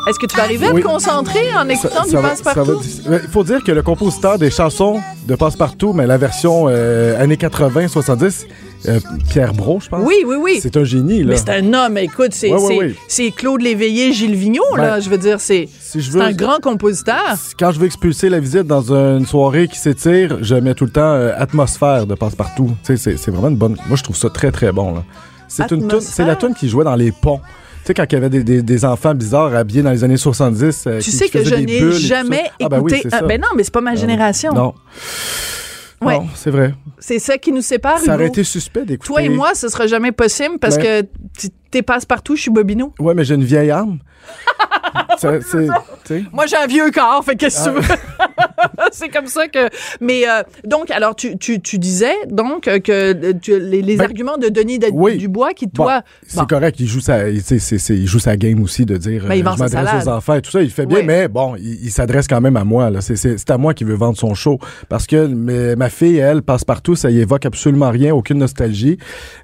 Est-ce 0.09 0.19
que 0.19 0.27
tu 0.27 0.37
vas 0.37 0.45
arriver 0.45 0.67
à 0.69 0.73
Oui. 0.73 0.81
te 0.81 0.87
concentrer 0.87 1.55
en 1.55 1.69
écoutant 1.69 2.05
du 2.05 2.12
va- 2.12 2.23
Passepartout? 2.31 2.81
Il 3.11 3.29
faut 3.31 3.45
dire 3.45 3.62
que 3.62 3.73
le 3.73 3.83
compositeur 3.83 4.38
des 4.38 4.51
chansons 4.51 5.01
de 5.27 5.35
Passepartout, 5.35 5.93
mais 5.93 6.07
la 6.07 6.17
version 6.17 6.64
euh, 6.69 7.21
années 7.23 7.37
80-70, 7.37 8.47
euh, 8.87 9.01
Pierre 9.29 9.53
Brault, 9.53 9.81
je 9.83 9.88
pense. 9.88 10.01
Oui, 10.07 10.14
oui, 10.27 10.37
oui. 10.41 10.61
C'est 10.62 10.77
un 10.79 10.85
génie, 10.85 11.25
là. 11.25 11.31
Mais 11.31 11.37
c'est 11.37 11.51
un 11.51 11.75
homme, 11.75 11.99
écoute, 11.99 12.31
c'est 12.33 12.51
c'est 13.09 13.31
Claude 13.33 13.61
Léveillé, 13.61 14.12
Gilles 14.14 14.35
Vigneault, 14.37 14.77
là. 14.77 14.95
Ben, 14.97 15.01
Je 15.01 15.11
veux 15.11 15.19
dire, 15.19 15.41
c'est 15.41 15.69
Si 15.79 16.01
un 16.19 16.33
grand 16.33 16.59
compositeur. 16.62 17.35
quand 17.59 17.73
je 17.73 17.79
veux 17.81 17.87
expulser 17.87 18.31
la 18.31 18.41
visite 18.41 18.62
dans 18.67 18.93
une 18.95 19.27
soirée 19.27 19.69
qui 19.69 19.79
s'étire, 19.79 20.38
je 20.41 20.55
mets 20.55 20.75
tout 20.75 20.85
le 20.87 20.91
temps 20.93 21.01
euh, 21.12 21.33
atmosphère 21.37 22.07
de 22.07 22.14
Passepartout. 22.14 22.71
C'est 22.83 23.29
vraiment 23.29 23.49
une 23.49 23.57
bonne. 23.57 23.77
Moi, 23.88 23.97
je 23.97 24.05
trouve 24.05 24.17
ça 24.17 24.31
très, 24.31 24.51
très 24.53 24.73
bon, 24.73 24.95
là. 24.95 25.03
C'est 25.48 25.70
une 25.72 25.88
toune- 25.88 26.00
c'est 26.00 26.24
la 26.24 26.37
tune 26.37 26.54
qui 26.54 26.68
jouait 26.68 26.84
dans 26.84 26.94
les 26.96 27.11
ponts. 27.12 27.40
Tu 27.40 27.87
sais, 27.87 27.94
quand 27.94 28.04
il 28.11 28.12
y 28.12 28.16
avait 28.16 28.28
des, 28.30 28.44
des- 28.44 28.62
des 28.62 28.84
enfants 28.84 29.14
bizarres 29.14 29.54
habillés 29.54 29.82
dans 29.82 29.90
les 29.90 30.04
années 30.04 30.16
70. 30.18 30.84
euh, 30.87 30.98
Tu 30.98 31.04
qui- 31.11 31.16
sais 31.16 31.24
qui 31.26 31.30
que 31.32 31.44
je 31.44 31.54
n'ai 31.54 31.92
jamais 31.92 32.44
Ah, 32.62 32.68
ben 32.68 32.80
oui, 32.80 32.92
écouté. 32.92 33.08
Ah, 33.12 33.22
ben 33.22 33.40
non, 33.40 33.48
mais 33.56 33.64
c'est 33.64 33.72
pas 33.72 33.80
ma 33.80 33.94
génération. 33.94 34.52
Non. 34.52 34.74
Ouais. 36.00 36.18
Non, 36.18 36.26
c'est 36.34 36.50
vrai. 36.50 36.74
C'est 37.00 37.18
ça 37.18 37.38
qui 37.38 37.50
nous 37.50 37.62
sépare. 37.62 37.98
Ça 37.98 38.14
aurait 38.14 38.26
été 38.26 38.44
suspect 38.44 38.84
d'écouter. 38.84 39.06
Toi 39.06 39.22
et 39.22 39.28
moi, 39.28 39.54
ce 39.54 39.68
sera 39.68 39.87
jamais 39.87 40.12
possible 40.12 40.58
parce 40.61 40.76
Ben. 40.76 41.02
que 41.04 41.08
tu- 41.38 41.48
t'es 41.70 41.82
passe-partout, 41.82 42.37
je 42.37 42.42
suis 42.42 42.50
Bobino. 42.50 42.92
Ouais, 43.00 43.14
mais 43.14 43.24
j'ai 43.24 43.34
une 43.34 43.44
vieille. 43.44 43.72
Ça, 45.18 45.32
sais. 45.40 46.22
Moi, 46.32 46.46
j'ai 46.46 46.56
un 46.56 46.66
vieux 46.66 46.90
corps, 46.92 47.24
fait 47.24 47.34
qu'est-ce 47.37 47.68
que 47.70 47.80
tu 47.80 47.87
Ah. 47.88 47.94
veux? 48.26 48.28
c'est 48.92 49.09
comme 49.09 49.27
ça 49.27 49.48
que. 49.48 49.68
Mais 50.01 50.29
euh, 50.29 50.42
donc, 50.64 50.90
alors, 50.90 51.14
tu, 51.16 51.37
tu, 51.38 51.61
tu 51.61 51.79
disais 51.79 52.14
donc 52.29 52.68
euh, 52.68 52.79
que 52.79 52.92
euh, 52.92 53.33
tu- 53.40 53.59
les, 53.59 53.83
les 53.83 53.96
Ben, 53.96 54.05
arguments 54.05 54.38
de 54.38 54.48
Denis 54.48 54.79
oui. 54.92 55.18
Dubois 55.18 55.53
qui, 55.55 55.66
Bon, 55.66 55.85
toi. 55.85 56.03
c'est 56.27 56.38
bon, 56.40 56.46
correct, 56.46 56.77
il 56.81 56.87
joue 56.87 57.01
sa, 57.01 57.29
il, 57.29 57.42
c'est- 57.42 57.59
c'est- 57.59 57.79
c'est- 57.79 57.96
il 57.96 58.07
joue 58.07 58.18
sa 58.18 58.37
game 58.37 58.62
aussi 58.62 58.85
de 58.87 58.96
dire 58.96 59.24
Ben, 59.29 59.35
il 59.35 59.46
euh, 59.46 59.51
je 59.55 59.59
m'adresse 59.62 60.05
aux 60.07 60.09
enfants 60.09 60.35
et 60.35 60.42
tout 60.42 60.51
ça, 60.51 60.62
il 60.62 60.70
fait 60.70 60.87
bien, 60.87 60.98
Oui. 61.01 61.05
mais 61.07 61.29
bon, 61.29 61.57
il, 61.57 61.85
il 61.85 61.90
s'adresse 61.90 62.27
quand 62.27 62.40
même 62.40 62.57
à 62.57 62.64
moi. 62.64 62.90
Là. 62.90 63.01
C'est, 63.01 63.16
c'est, 63.16 63.38
c'est 63.38 63.51
à 63.51 63.59
moi 63.59 63.74
qui 63.74 63.85
veut 63.85 63.94
vendre 63.94 64.16
son 64.16 64.35
show. 64.35 64.59
Parce 64.88 65.07
que 65.07 65.27
mais, 65.27 65.77
ma 65.77 65.90
fille, 65.90 66.18
elle, 66.18 66.42
passe 66.42 66.64
partout, 66.64 66.94
ça 66.96 67.11
y 67.11 67.18
évoque 67.20 67.46
absolument 67.46 67.90
rien, 67.90 68.14
aucune 68.14 68.38
nostalgie. 68.38 68.98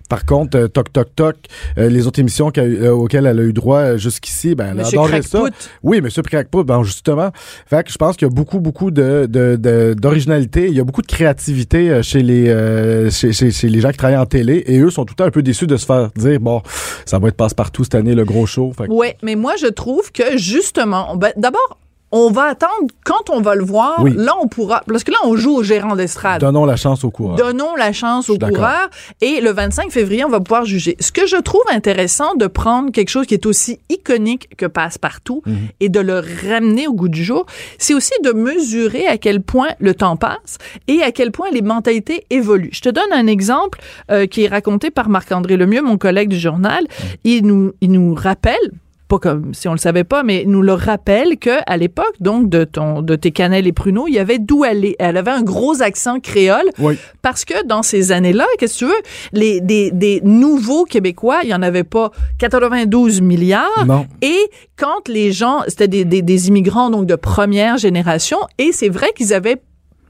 Par 0.08 0.24
contre, 0.26 0.58
euh, 0.58 0.68
Toc 0.68 0.92
Toc 0.92 1.08
Toc, 1.16 1.36
les 1.76 2.06
autres 2.06 2.20
émissions 2.20 2.46
auxquelles 2.48 3.26
elle 3.26 3.38
a 3.38 3.42
eu 3.42 3.52
droit 3.52 3.96
jusqu'ici, 3.96 4.54
ben, 4.54 4.68
elle 4.70 4.76
Monsieur 4.78 4.98
adorait 4.98 5.22
ça. 5.22 5.42
Oui, 5.82 6.00
Monsieur 6.00 6.22
Crackpot, 6.22 6.64
ben 6.64 6.82
justement. 6.82 7.30
Fait 7.66 7.84
que 7.84 7.90
je 7.92 7.96
pense 7.98 8.16
qu'il 8.16 8.26
y 8.28 8.30
a 8.30 8.34
beaucoup, 8.34 8.60
beaucoup 8.60 8.83
d'originalité. 8.90 10.66
Il 10.68 10.74
y 10.74 10.80
a 10.80 10.84
beaucoup 10.84 11.02
de 11.02 11.06
créativité 11.06 11.90
euh, 11.90 12.02
chez 12.02 12.22
les 12.22 12.48
euh, 12.48 13.10
chez, 13.10 13.68
les 13.68 13.80
gens 13.80 13.90
qui 13.90 13.96
travaillent 13.96 14.16
en 14.16 14.26
télé. 14.26 14.64
Et 14.66 14.80
eux 14.80 14.90
sont 14.90 15.04
tout 15.04 15.12
le 15.12 15.16
temps 15.16 15.28
un 15.28 15.30
peu 15.30 15.42
déçus 15.42 15.66
de 15.66 15.76
se 15.76 15.86
faire 15.86 16.10
dire 16.16 16.40
bon, 16.40 16.62
ça 17.06 17.18
va 17.18 17.28
être 17.28 17.36
passe-partout 17.36 17.84
cette 17.84 17.94
année, 17.94 18.14
le 18.14 18.24
gros 18.24 18.46
show. 18.46 18.72
Ouais, 18.88 19.16
mais 19.22 19.36
moi, 19.36 19.54
je 19.60 19.66
trouve 19.66 20.12
que 20.12 20.36
justement, 20.36 21.16
ben, 21.16 21.32
d'abord, 21.36 21.78
on 22.16 22.30
va 22.30 22.44
attendre 22.44 22.72
quand 23.04 23.28
on 23.30 23.40
va 23.40 23.56
le 23.56 23.64
voir. 23.64 23.96
Oui. 24.00 24.12
Là, 24.16 24.34
on 24.40 24.46
pourra. 24.46 24.82
Parce 24.86 25.02
que 25.02 25.10
là, 25.10 25.18
on 25.24 25.34
joue 25.34 25.56
au 25.56 25.62
gérant 25.64 25.96
d'estrade. 25.96 26.40
Donnons 26.40 26.64
la 26.64 26.76
chance 26.76 27.02
au 27.02 27.10
courant. 27.10 27.34
Donnons 27.34 27.74
la 27.74 27.92
chance 27.92 28.30
d'accord. 28.30 28.50
coureurs 28.56 28.88
et 29.20 29.40
le 29.40 29.50
25 29.50 29.90
février, 29.90 30.24
on 30.24 30.28
va 30.28 30.38
pouvoir 30.38 30.64
juger. 30.64 30.96
Ce 31.00 31.10
que 31.10 31.26
je 31.26 31.36
trouve 31.36 31.62
intéressant 31.72 32.36
de 32.36 32.46
prendre 32.46 32.92
quelque 32.92 33.08
chose 33.08 33.26
qui 33.26 33.34
est 33.34 33.46
aussi 33.46 33.80
iconique 33.90 34.48
que 34.56 34.66
Passe-Partout 34.66 35.42
Mhm. 35.44 35.56
et 35.80 35.88
de 35.88 35.98
le 35.98 36.22
ramener 36.48 36.86
au 36.86 36.92
goût 36.92 37.08
du 37.08 37.24
jour, 37.24 37.46
c'est 37.78 37.94
aussi 37.94 38.12
de 38.22 38.30
mesurer 38.30 39.08
à 39.08 39.18
quel 39.18 39.42
point 39.42 39.70
le 39.80 39.94
temps 39.94 40.16
passe 40.16 40.58
et 40.86 41.02
à 41.02 41.10
quel 41.10 41.32
point 41.32 41.48
les 41.50 41.62
mentalités 41.62 42.24
évoluent. 42.30 42.70
Je 42.72 42.80
te 42.80 42.88
donne 42.90 43.12
un 43.12 43.26
exemple 43.26 43.80
euh, 44.12 44.26
qui 44.26 44.44
est 44.44 44.48
raconté 44.48 44.92
par 44.92 45.08
Marc-André 45.08 45.56
Lemieux, 45.56 45.82
mon 45.82 45.98
collègue 45.98 46.28
du 46.28 46.38
journal. 46.38 46.84
Mhm. 46.84 47.06
Il 47.24 47.46
nous, 47.46 47.72
il 47.80 47.90
nous 47.90 48.14
rappelle 48.14 48.70
pas 49.18 49.30
comme 49.30 49.54
si 49.54 49.68
on 49.68 49.72
le 49.72 49.78
savait 49.78 50.04
pas, 50.04 50.22
mais 50.22 50.44
nous 50.46 50.62
le 50.62 50.72
rappelle 50.72 51.38
que 51.38 51.50
à 51.66 51.76
l'époque, 51.76 52.14
donc 52.20 52.48
de 52.48 52.64
ton, 52.64 53.02
de 53.02 53.16
tes 53.16 53.30
cannelles 53.30 53.66
et 53.66 53.72
pruneaux, 53.72 54.06
il 54.08 54.14
y 54.14 54.18
avait 54.18 54.38
d'où 54.38 54.64
aller. 54.64 54.96
Elle 54.98 55.16
avait 55.16 55.30
un 55.30 55.42
gros 55.42 55.82
accent 55.82 56.20
créole 56.20 56.68
Oui. 56.78 56.98
parce 57.22 57.44
que 57.44 57.64
dans 57.66 57.82
ces 57.82 58.12
années-là, 58.12 58.46
qu'est-ce 58.58 58.74
que 58.74 58.78
tu 58.78 58.84
veux, 58.86 59.02
les, 59.32 59.60
des, 59.60 59.90
des 59.90 60.20
nouveaux 60.24 60.84
Québécois, 60.84 61.40
il 61.44 61.50
y 61.50 61.54
en 61.54 61.62
avait 61.62 61.84
pas 61.84 62.10
92 62.38 63.20
milliards. 63.20 63.86
Non. 63.86 64.06
Et 64.22 64.38
quand 64.76 65.08
les 65.08 65.32
gens, 65.32 65.60
c'était 65.68 65.88
des, 65.88 66.04
des, 66.04 66.22
des 66.22 66.48
immigrants 66.48 66.90
donc 66.90 67.06
de 67.06 67.14
première 67.16 67.76
génération, 67.78 68.38
et 68.58 68.70
c'est 68.72 68.88
vrai 68.88 69.08
qu'ils 69.16 69.32
avaient 69.34 69.60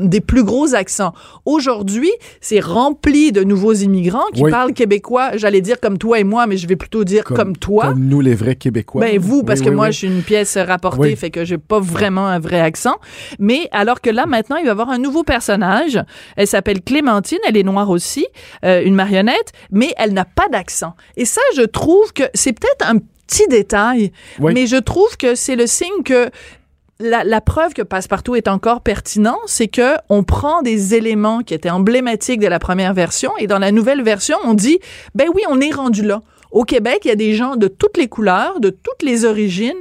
des 0.08 0.20
plus 0.20 0.44
gros 0.44 0.74
accents. 0.74 1.12
Aujourd'hui, 1.44 2.10
c'est 2.40 2.60
rempli 2.60 3.32
de 3.32 3.42
nouveaux 3.44 3.72
immigrants 3.72 4.24
qui 4.32 4.42
Oui. 4.42 4.50
parlent 4.50 4.72
québécois, 4.72 5.36
j'allais 5.36 5.60
dire 5.60 5.80
comme 5.80 5.98
toi 5.98 6.18
et 6.18 6.24
moi, 6.24 6.46
mais 6.46 6.56
je 6.56 6.66
vais 6.66 6.76
plutôt 6.76 7.04
dire 7.04 7.24
comme, 7.24 7.56
toi. 7.56 7.88
Comme 7.88 8.04
nous, 8.06 8.20
les 8.20 8.34
vrais 8.34 8.56
Québécois. 8.56 9.00
Ben 9.02 9.18
vous, 9.18 9.42
parce 9.42 9.60
Oui, 9.60 9.66
que 9.66 9.70
oui, 9.70 9.76
moi, 9.76 9.90
je 9.90 9.98
suis 9.98 10.06
une 10.08 10.22
pièce 10.22 10.56
rapportée, 10.56 11.16
fait 11.16 11.30
que 11.30 11.44
j'ai 11.44 11.58
pas 11.58 11.80
vraiment 11.80 12.26
un 12.26 12.38
vrai 12.38 12.60
accent. 12.60 12.96
Mais 13.38 13.68
alors 13.72 14.00
que 14.00 14.10
là, 14.10 14.26
maintenant, 14.26 14.56
il 14.56 14.62
va 14.64 14.68
y 14.68 14.70
avoir 14.70 14.90
un 14.90 14.98
nouveau 14.98 15.22
personnage. 15.24 16.00
Elle 16.36 16.46
s'appelle 16.46 16.82
Clémentine, 16.82 17.38
elle 17.48 17.56
est 17.56 17.62
noire 17.62 17.90
aussi, 17.90 18.26
euh, 18.64 18.82
une 18.84 18.94
marionnette, 18.94 19.52
mais 19.70 19.92
elle 19.98 20.12
n'a 20.12 20.24
pas 20.24 20.48
d'accent. 20.48 20.94
Et 21.16 21.24
ça, 21.24 21.40
je 21.56 21.62
trouve 21.62 22.12
que 22.12 22.24
c'est 22.34 22.52
peut-être 22.52 22.88
un 22.88 22.98
petit 23.26 23.46
détail, 23.48 24.12
Oui. 24.40 24.52
mais 24.54 24.66
je 24.66 24.76
trouve 24.76 25.16
que 25.16 25.34
c'est 25.34 25.56
le 25.56 25.66
signe 25.66 26.02
que 26.04 26.28
la, 27.00 27.24
la 27.24 27.40
preuve 27.40 27.72
que 27.74 27.82
Passepartout 27.82 28.36
est 28.36 28.48
encore 28.48 28.80
pertinent, 28.80 29.38
c'est 29.46 29.68
que 29.68 29.94
on 30.08 30.22
prend 30.22 30.62
des 30.62 30.94
éléments 30.94 31.40
qui 31.40 31.54
étaient 31.54 31.70
emblématiques 31.70 32.40
de 32.40 32.46
la 32.46 32.58
première 32.58 32.94
version 32.94 33.32
et 33.38 33.46
dans 33.46 33.58
la 33.58 33.72
nouvelle 33.72 34.02
version, 34.02 34.36
on 34.44 34.54
dit 34.54 34.78
ben 35.14 35.26
oui, 35.34 35.42
on 35.50 35.60
est 35.60 35.74
rendu 35.74 36.02
là. 36.02 36.22
Au 36.52 36.62
Québec, 36.62 37.00
il 37.04 37.08
y 37.08 37.10
a 37.10 37.16
des 37.16 37.34
gens 37.34 37.56
de 37.56 37.66
toutes 37.66 37.96
les 37.96 38.06
couleurs, 38.06 38.60
de 38.60 38.70
toutes 38.70 39.02
les 39.02 39.24
origines, 39.24 39.74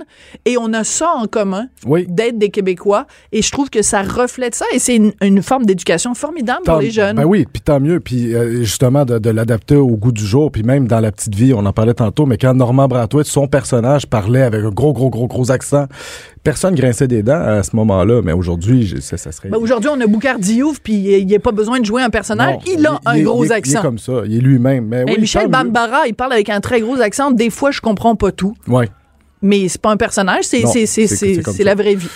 et 0.45 0.57
on 0.57 0.73
a 0.73 0.83
ça 0.83 1.11
en 1.15 1.27
commun, 1.27 1.67
Oui. 1.85 2.07
d'être 2.09 2.39
des 2.39 2.49
Québécois. 2.49 3.05
Et 3.31 3.43
je 3.43 3.51
trouve 3.51 3.69
que 3.69 3.83
ça 3.83 4.01
reflète 4.01 4.55
ça, 4.55 4.65
et 4.73 4.79
c'est 4.79 4.95
une, 4.95 5.13
une 5.21 5.43
forme 5.43 5.67
d'éducation 5.67 6.15
formidable 6.15 6.61
Tant- 6.65 6.71
pour 6.73 6.81
les 6.81 6.89
jeunes. 6.89 7.17
Ben 7.17 7.25
oui, 7.25 7.45
puis 7.45 7.61
tant 7.61 7.79
mieux. 7.79 7.99
Puis 7.99 8.33
euh, 8.33 8.63
justement, 8.63 9.05
de, 9.05 9.19
de 9.19 9.29
l'adapter 9.29 9.75
au 9.75 9.89
goût 9.97 10.11
du 10.11 10.25
jour. 10.25 10.51
Puis 10.51 10.63
même 10.63 10.87
dans 10.87 10.99
La 10.99 11.11
Petite 11.11 11.35
Vie, 11.35 11.53
on 11.53 11.63
en 11.63 11.73
parlait 11.73 11.93
tantôt, 11.93 12.25
mais 12.25 12.39
quand 12.39 12.55
Normand 12.55 12.87
Bratoit, 12.87 13.23
son 13.23 13.45
personnage, 13.47 14.07
parlait 14.07 14.41
avec 14.41 14.63
un 14.65 14.71
gros, 14.71 14.93
gros, 14.93 15.11
gros, 15.11 15.27
gros 15.27 15.51
accent, 15.51 15.85
personne 16.43 16.75
grinçait 16.75 17.07
des 17.07 17.23
dents 17.23 17.39
à 17.41 17.63
ce 17.63 17.75
moment-là. 17.75 18.21
Mais 18.23 18.33
aujourd'hui, 18.33 18.95
ça, 19.01 19.17
ça 19.17 19.31
serait... 19.31 19.49
Ben, 19.49 19.57
Aujourd'hui, 19.57 19.89
on 19.93 19.99
a 20.01 20.07
Boucard 20.07 20.39
Diouf, 20.39 20.79
puis 20.81 20.93
il 21.19 21.25
n'y 21.25 21.35
a 21.35 21.39
pas 21.39 21.51
besoin 21.51 21.79
de 21.79 21.85
jouer 21.85 22.01
un 22.01 22.09
personnage. 22.09 22.55
Non, 22.55 22.59
il 22.73 22.85
a 22.85 22.99
un 23.05 23.21
gros 23.21 23.43
il 23.43 23.45
est- 23.45 23.49
Il 23.49 23.53
accent. 23.53 23.79
est 23.79 23.81
comme 23.81 23.97
ça. 23.99 24.13
Il 24.25 24.35
est 24.35 24.39
lui-même. 24.41 24.85
Mais 24.87 25.01
Et 25.07 25.11
oui, 25.13 25.21
Michel 25.21 25.43
mieux. 25.43 25.49
Bambara, 25.49 26.07
il 26.07 26.13
parle 26.13 26.33
avec 26.33 26.49
un 26.49 26.59
très 26.59 26.81
gros 26.81 26.99
accent. 26.99 27.31
Des 27.31 27.49
fois, 27.49 27.71
je 27.71 27.81
comprends 27.81 28.15
pas 28.15 28.31
tout. 28.31 28.53
Ouais. 28.67 28.89
Mais 29.43 29.67
c'est 29.67 29.79
pas 29.81 29.91
un 29.91 29.97
personnage, 29.97 30.45
c'est 30.45 31.63
la 31.63 31.75
vraie 31.75 31.95
vie. 31.95 32.07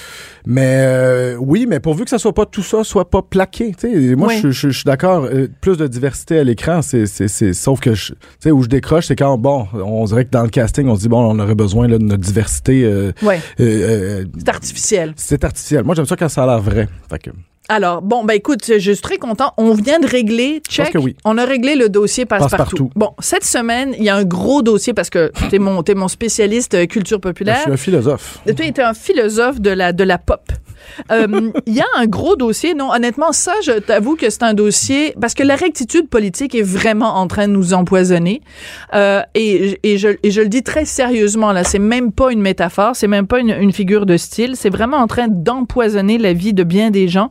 Mais 0.49 0.75
euh, 0.77 1.35
oui, 1.39 1.65
mais 1.67 1.81
pourvu 1.81 2.05
que 2.05 2.09
ça 2.09 2.17
soit 2.17 2.33
pas 2.33 2.45
tout 2.45 2.63
ça, 2.63 2.85
soit 2.85 3.09
pas 3.09 3.21
plaqué. 3.21 3.73
Tu 3.77 3.91
sais, 4.09 4.15
moi, 4.15 4.29
Oui. 4.29 4.39
je, 4.41 4.49
je- 4.51 4.69
je 4.69 4.75
suis 4.77 4.85
d'accord. 4.85 5.25
euh, 5.25 5.47
plus 5.59 5.75
de 5.75 5.87
diversité 5.87 6.39
à 6.39 6.43
l'écran, 6.45 6.81
c'est, 6.81 7.05
c'est, 7.05 7.27
c'est, 7.27 7.51
sauf 7.51 7.81
que, 7.81 7.93
je- 7.93 8.13
tu 8.13 8.19
sais, 8.39 8.51
où 8.51 8.63
je 8.63 8.69
décroche, 8.69 9.07
c'est 9.07 9.17
quand 9.17 9.37
bon, 9.37 9.67
on 9.73 10.05
dirait 10.05 10.23
que 10.23 10.29
dans 10.31 10.43
le 10.43 10.49
casting, 10.49 10.87
on 10.87 10.95
se 10.95 11.01
dit 11.01 11.09
bon, 11.09 11.19
on 11.21 11.37
aurait 11.39 11.55
besoin 11.55 11.89
là, 11.89 11.97
de 11.97 12.03
notre 12.03 12.23
diversité. 12.23 12.85
euh, 12.85 13.11
Ouais, 13.21 13.41
euh, 13.59 14.21
euh, 14.21 14.25
c'est 14.37 14.47
artificiel. 14.47 15.13
c'est 15.17 15.43
artificiel. 15.43 15.83
Moi, 15.83 15.95
j'aime 15.95 16.05
ça 16.05 16.15
quand 16.15 16.29
ça 16.29 16.43
a 16.43 16.47
l'air 16.47 16.61
vrai. 16.61 16.87
Fait 17.09 17.19
que, 17.19 17.31
Alors, 17.69 18.01
bon, 18.01 18.23
ben 18.23 18.33
écoute, 18.33 18.61
je 18.65 18.91
suis 18.91 19.01
très 19.01 19.17
content. 19.17 19.53
On 19.57 19.73
vient 19.73 19.99
de 19.99 20.07
régler, 20.07 20.61
check. 20.69 20.91
que 20.93 20.97
oui. 20.97 21.15
On 21.25 21.37
a 21.37 21.43
réglé 21.45 21.75
le 21.75 21.89
dossier 21.89 22.25
passe-partout. 22.25 22.55
Passe-partout. 22.57 22.89
Bon, 22.95 23.11
cette 23.19 23.43
semaine, 23.43 23.93
il 23.97 24.03
y 24.05 24.09
a 24.09 24.15
un 24.15 24.23
gros 24.23 24.61
dossier 24.61 24.93
parce 24.93 25.09
que 25.09 25.31
t'es 25.49 25.59
mon, 25.59 25.83
t'es 25.83 25.93
mon 25.95 26.07
spécialiste 26.07 26.75
euh, 26.75 26.85
culture 26.85 27.17
je 27.17 27.21
populaire. 27.21 27.61
suis 27.63 27.71
un 27.71 27.77
philosophe. 27.77 28.39
Toi, 28.45 28.53
tu 28.55 28.63
es 28.63 28.79
un 28.81 28.93
philosophe 28.93 29.59
de 29.59 29.71
la, 29.71 29.91
de 29.91 30.03
la 30.05 30.17
pop. 30.17 30.49
Euh, 31.11 31.51
Il 31.65 31.73
y 31.73 31.81
a 31.81 31.85
un 31.95 32.05
gros 32.05 32.35
dossier. 32.35 32.73
Non, 32.73 32.91
honnêtement, 32.91 33.31
ça, 33.31 33.53
je 33.63 33.79
t'avoue 33.79 34.15
que 34.15 34.29
c'est 34.29 34.43
un 34.43 34.53
dossier 34.53 35.13
parce 35.19 35.33
que 35.33 35.43
la 35.43 35.55
rectitude 35.55 36.09
politique 36.09 36.55
est 36.55 36.61
vraiment 36.61 37.15
en 37.15 37.27
train 37.27 37.47
de 37.47 37.53
nous 37.53 37.73
empoisonner. 37.73 38.41
Euh, 38.93 39.21
et, 39.35 39.79
et, 39.83 39.97
je, 39.97 40.09
et 40.23 40.31
je 40.31 40.41
le 40.41 40.49
dis 40.49 40.63
très 40.63 40.85
sérieusement, 40.85 41.51
là, 41.51 41.63
c'est 41.63 41.79
même 41.79 42.11
pas 42.11 42.31
une 42.31 42.41
métaphore, 42.41 42.95
c'est 42.95 43.07
même 43.07 43.27
pas 43.27 43.39
une, 43.39 43.51
une 43.51 43.71
figure 43.71 44.05
de 44.05 44.17
style, 44.17 44.55
c'est 44.55 44.69
vraiment 44.69 44.97
en 44.97 45.07
train 45.07 45.27
d'empoisonner 45.27 46.17
la 46.17 46.33
vie 46.33 46.53
de 46.53 46.63
bien 46.63 46.91
des 46.91 47.07
gens. 47.07 47.29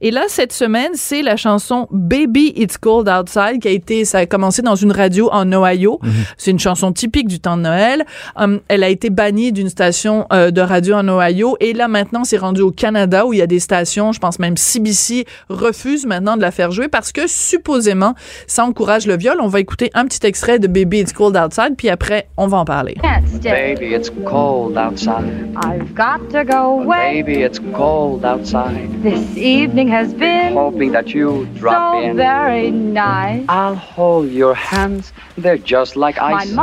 Et 0.00 0.10
là, 0.10 0.22
cette 0.28 0.52
semaine, 0.52 0.90
c'est 0.94 1.22
la 1.22 1.36
chanson 1.36 1.88
Baby 1.90 2.52
It's 2.56 2.76
Cold 2.78 3.08
Outside 3.08 3.60
qui 3.60 3.68
a 3.68 3.70
été, 3.70 4.04
ça 4.04 4.18
a 4.18 4.26
commencé 4.26 4.62
dans 4.62 4.76
une 4.76 4.92
radio 4.92 5.28
en 5.32 5.50
Ohio. 5.52 6.00
C'est 6.36 6.50
une 6.50 6.58
chanson 6.58 6.92
typique 6.92 7.28
du 7.28 7.40
temps 7.40 7.56
de 7.56 7.62
Noël. 7.62 8.04
Um, 8.36 8.60
elle 8.68 8.84
a 8.84 8.88
été 8.88 9.10
bannie 9.10 9.52
d'une 9.52 9.68
station 9.68 10.26
euh, 10.32 10.50
de 10.50 10.60
radio 10.60 10.96
en 10.96 11.08
Ohio 11.08 11.56
et 11.60 11.72
là 11.72 11.88
maintenant 11.88 12.24
c'est 12.24 12.36
rendu 12.36 12.60
au 12.60 12.70
Canada 12.70 12.97
où 13.06 13.32
il 13.32 13.38
y 13.38 13.42
a 13.42 13.46
des 13.46 13.60
stations, 13.60 14.12
je 14.12 14.18
pense 14.18 14.38
même 14.38 14.56
CBC 14.56 15.24
refuse 15.48 16.06
maintenant 16.06 16.36
de 16.36 16.42
la 16.42 16.50
faire 16.50 16.70
jouer 16.70 16.88
parce 16.88 17.12
que 17.12 17.26
supposément 17.26 18.14
ça 18.46 18.64
encourage 18.64 19.06
le 19.06 19.16
viol. 19.16 19.38
On 19.40 19.48
va 19.48 19.60
écouter 19.60 19.90
un 19.94 20.04
petit 20.06 20.26
extrait 20.26 20.58
de 20.58 20.66
Baby 20.66 21.00
It's 21.00 21.12
Cold 21.12 21.36
Outside 21.36 21.74
puis 21.76 21.88
après 21.88 22.28
on 22.36 22.46
va 22.46 22.58
en 22.58 22.64
parler. 22.64 22.96
Baby, 23.42 23.94
it's 23.94 24.10
cold 24.24 24.76
outside. 24.76 25.24
I've 25.64 25.94
got 25.94 26.28
to 26.32 26.44
go 26.44 26.80
away. 26.82 27.22
Baby, 27.22 27.42
it's 27.42 27.60
cold 27.74 28.24
outside. 28.24 28.88
This 29.02 29.36
evening 29.36 29.90
has 29.92 30.12
been 30.14 30.54
Hoping 30.54 30.92
that 30.92 31.14
you 31.14 31.46
drop 31.58 31.94
so 31.94 32.00
in. 32.10 32.16
very 32.16 32.70
nice. 32.70 33.42
I'll 33.48 33.76
hold 33.76 34.30
your 34.32 34.54
hands. 34.54 35.12
They're 35.36 35.58
just 35.62 35.94
like 35.96 36.16
ice. 36.20 36.54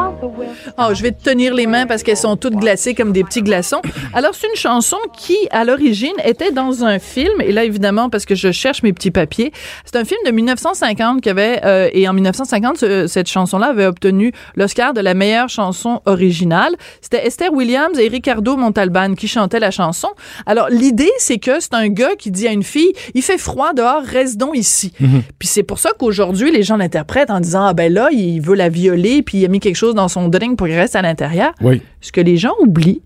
Oh, 0.78 0.94
je 0.94 1.02
vais 1.02 1.12
te 1.12 1.24
tenir 1.24 1.54
les 1.54 1.68
mains 1.68 1.86
parce 1.88 2.04
qu'elles 2.04 2.18
sont 2.18 2.36
toutes 2.36 2.56
glacées 2.56 2.94
comme 2.94 3.12
des 3.12 3.24
petits 3.24 3.42
glaçons. 3.42 3.82
Alors, 4.14 4.34
c'est 4.36 4.48
une 4.48 4.56
chanson 4.56 4.98
qui, 5.16 5.38
à 5.52 5.64
l'origine, 5.64 6.14
était 6.26 6.52
dans 6.52 6.84
un 6.84 7.00
film. 7.00 7.42
Et 7.42 7.52
là, 7.52 7.64
évidemment, 7.64 8.10
parce 8.10 8.26
que 8.26 8.36
je 8.36 8.52
cherche 8.52 8.84
mes 8.84 8.94
petits 8.94 9.12
papiers, 9.12 9.52
c'est 9.86 9.96
un 9.98 10.06
film 10.06 10.20
de 10.26 10.32
1950 10.32 11.22
qui 11.22 11.30
avait, 11.30 11.62
euh, 11.66 11.90
et 11.94 12.08
en 12.08 12.14
1950, 12.14 12.78
ce- 12.78 13.08
cette 13.08 13.28
chanson-là 13.30 13.68
avait 13.68 13.86
obtenu 13.86 14.32
l'Oscar 14.56 14.94
de 14.94 15.02
la 15.02 15.14
meilleure 15.14 15.50
chanson 15.50 16.02
originale. 16.06 16.76
C'était 17.02 17.26
Esther 17.26 17.52
Williams 17.54 17.98
et 18.00 18.08
Ricardo 18.08 18.56
Montalban 18.58 19.14
qui 19.16 19.28
chantaient 19.28 19.60
la 19.60 19.72
chanson. 19.72 20.10
Alors, 20.46 20.70
l'idée, 20.70 21.12
c'est 21.18 21.38
que 21.38 21.60
c'est 21.60 21.74
un 21.74 21.88
gars 21.90 22.16
qui 22.18 22.32
dit 22.32 22.48
à 22.48 22.52
une 22.52 22.64
fille, 22.64 22.94
il 23.14 23.22
fait 23.22 23.38
froid 23.38 23.74
dehors, 23.74 24.02
reste 24.04 24.38
donc 24.38 24.56
ici. 24.58 24.92
Puis 25.40 25.48
c'est 25.48 25.64
pour 25.64 25.80
ça 25.80 25.92
qu'aujourd'hui, 25.98 26.52
les 26.52 26.64
gens 26.64 26.78
l'interprètent 26.78 27.30
en 27.32 27.40
disant, 27.40 27.66
ah 27.66 27.74
ben 27.74 27.92
là, 27.94 28.10
il 28.12 28.40
veut 28.42 28.56
la 28.56 28.70
violer, 28.70 29.22
puis 29.22 29.40
il 29.40 29.46
a 29.46 29.48
mis 29.48 29.60
quelque 29.60 29.76
chose 29.76 29.96
dans 29.96 30.08
son 30.08 30.28
drink 30.28 30.58
pour 30.58 30.68
qu'il 30.68 30.76
reste 30.76 30.96
à 30.96 31.02
l'intérieur. 31.02 31.52
Oui. 31.62 31.82
Ce 32.02 32.12
que 32.12 32.22
les 32.22 32.38
gens 32.38 32.54
oublient, 32.60 33.02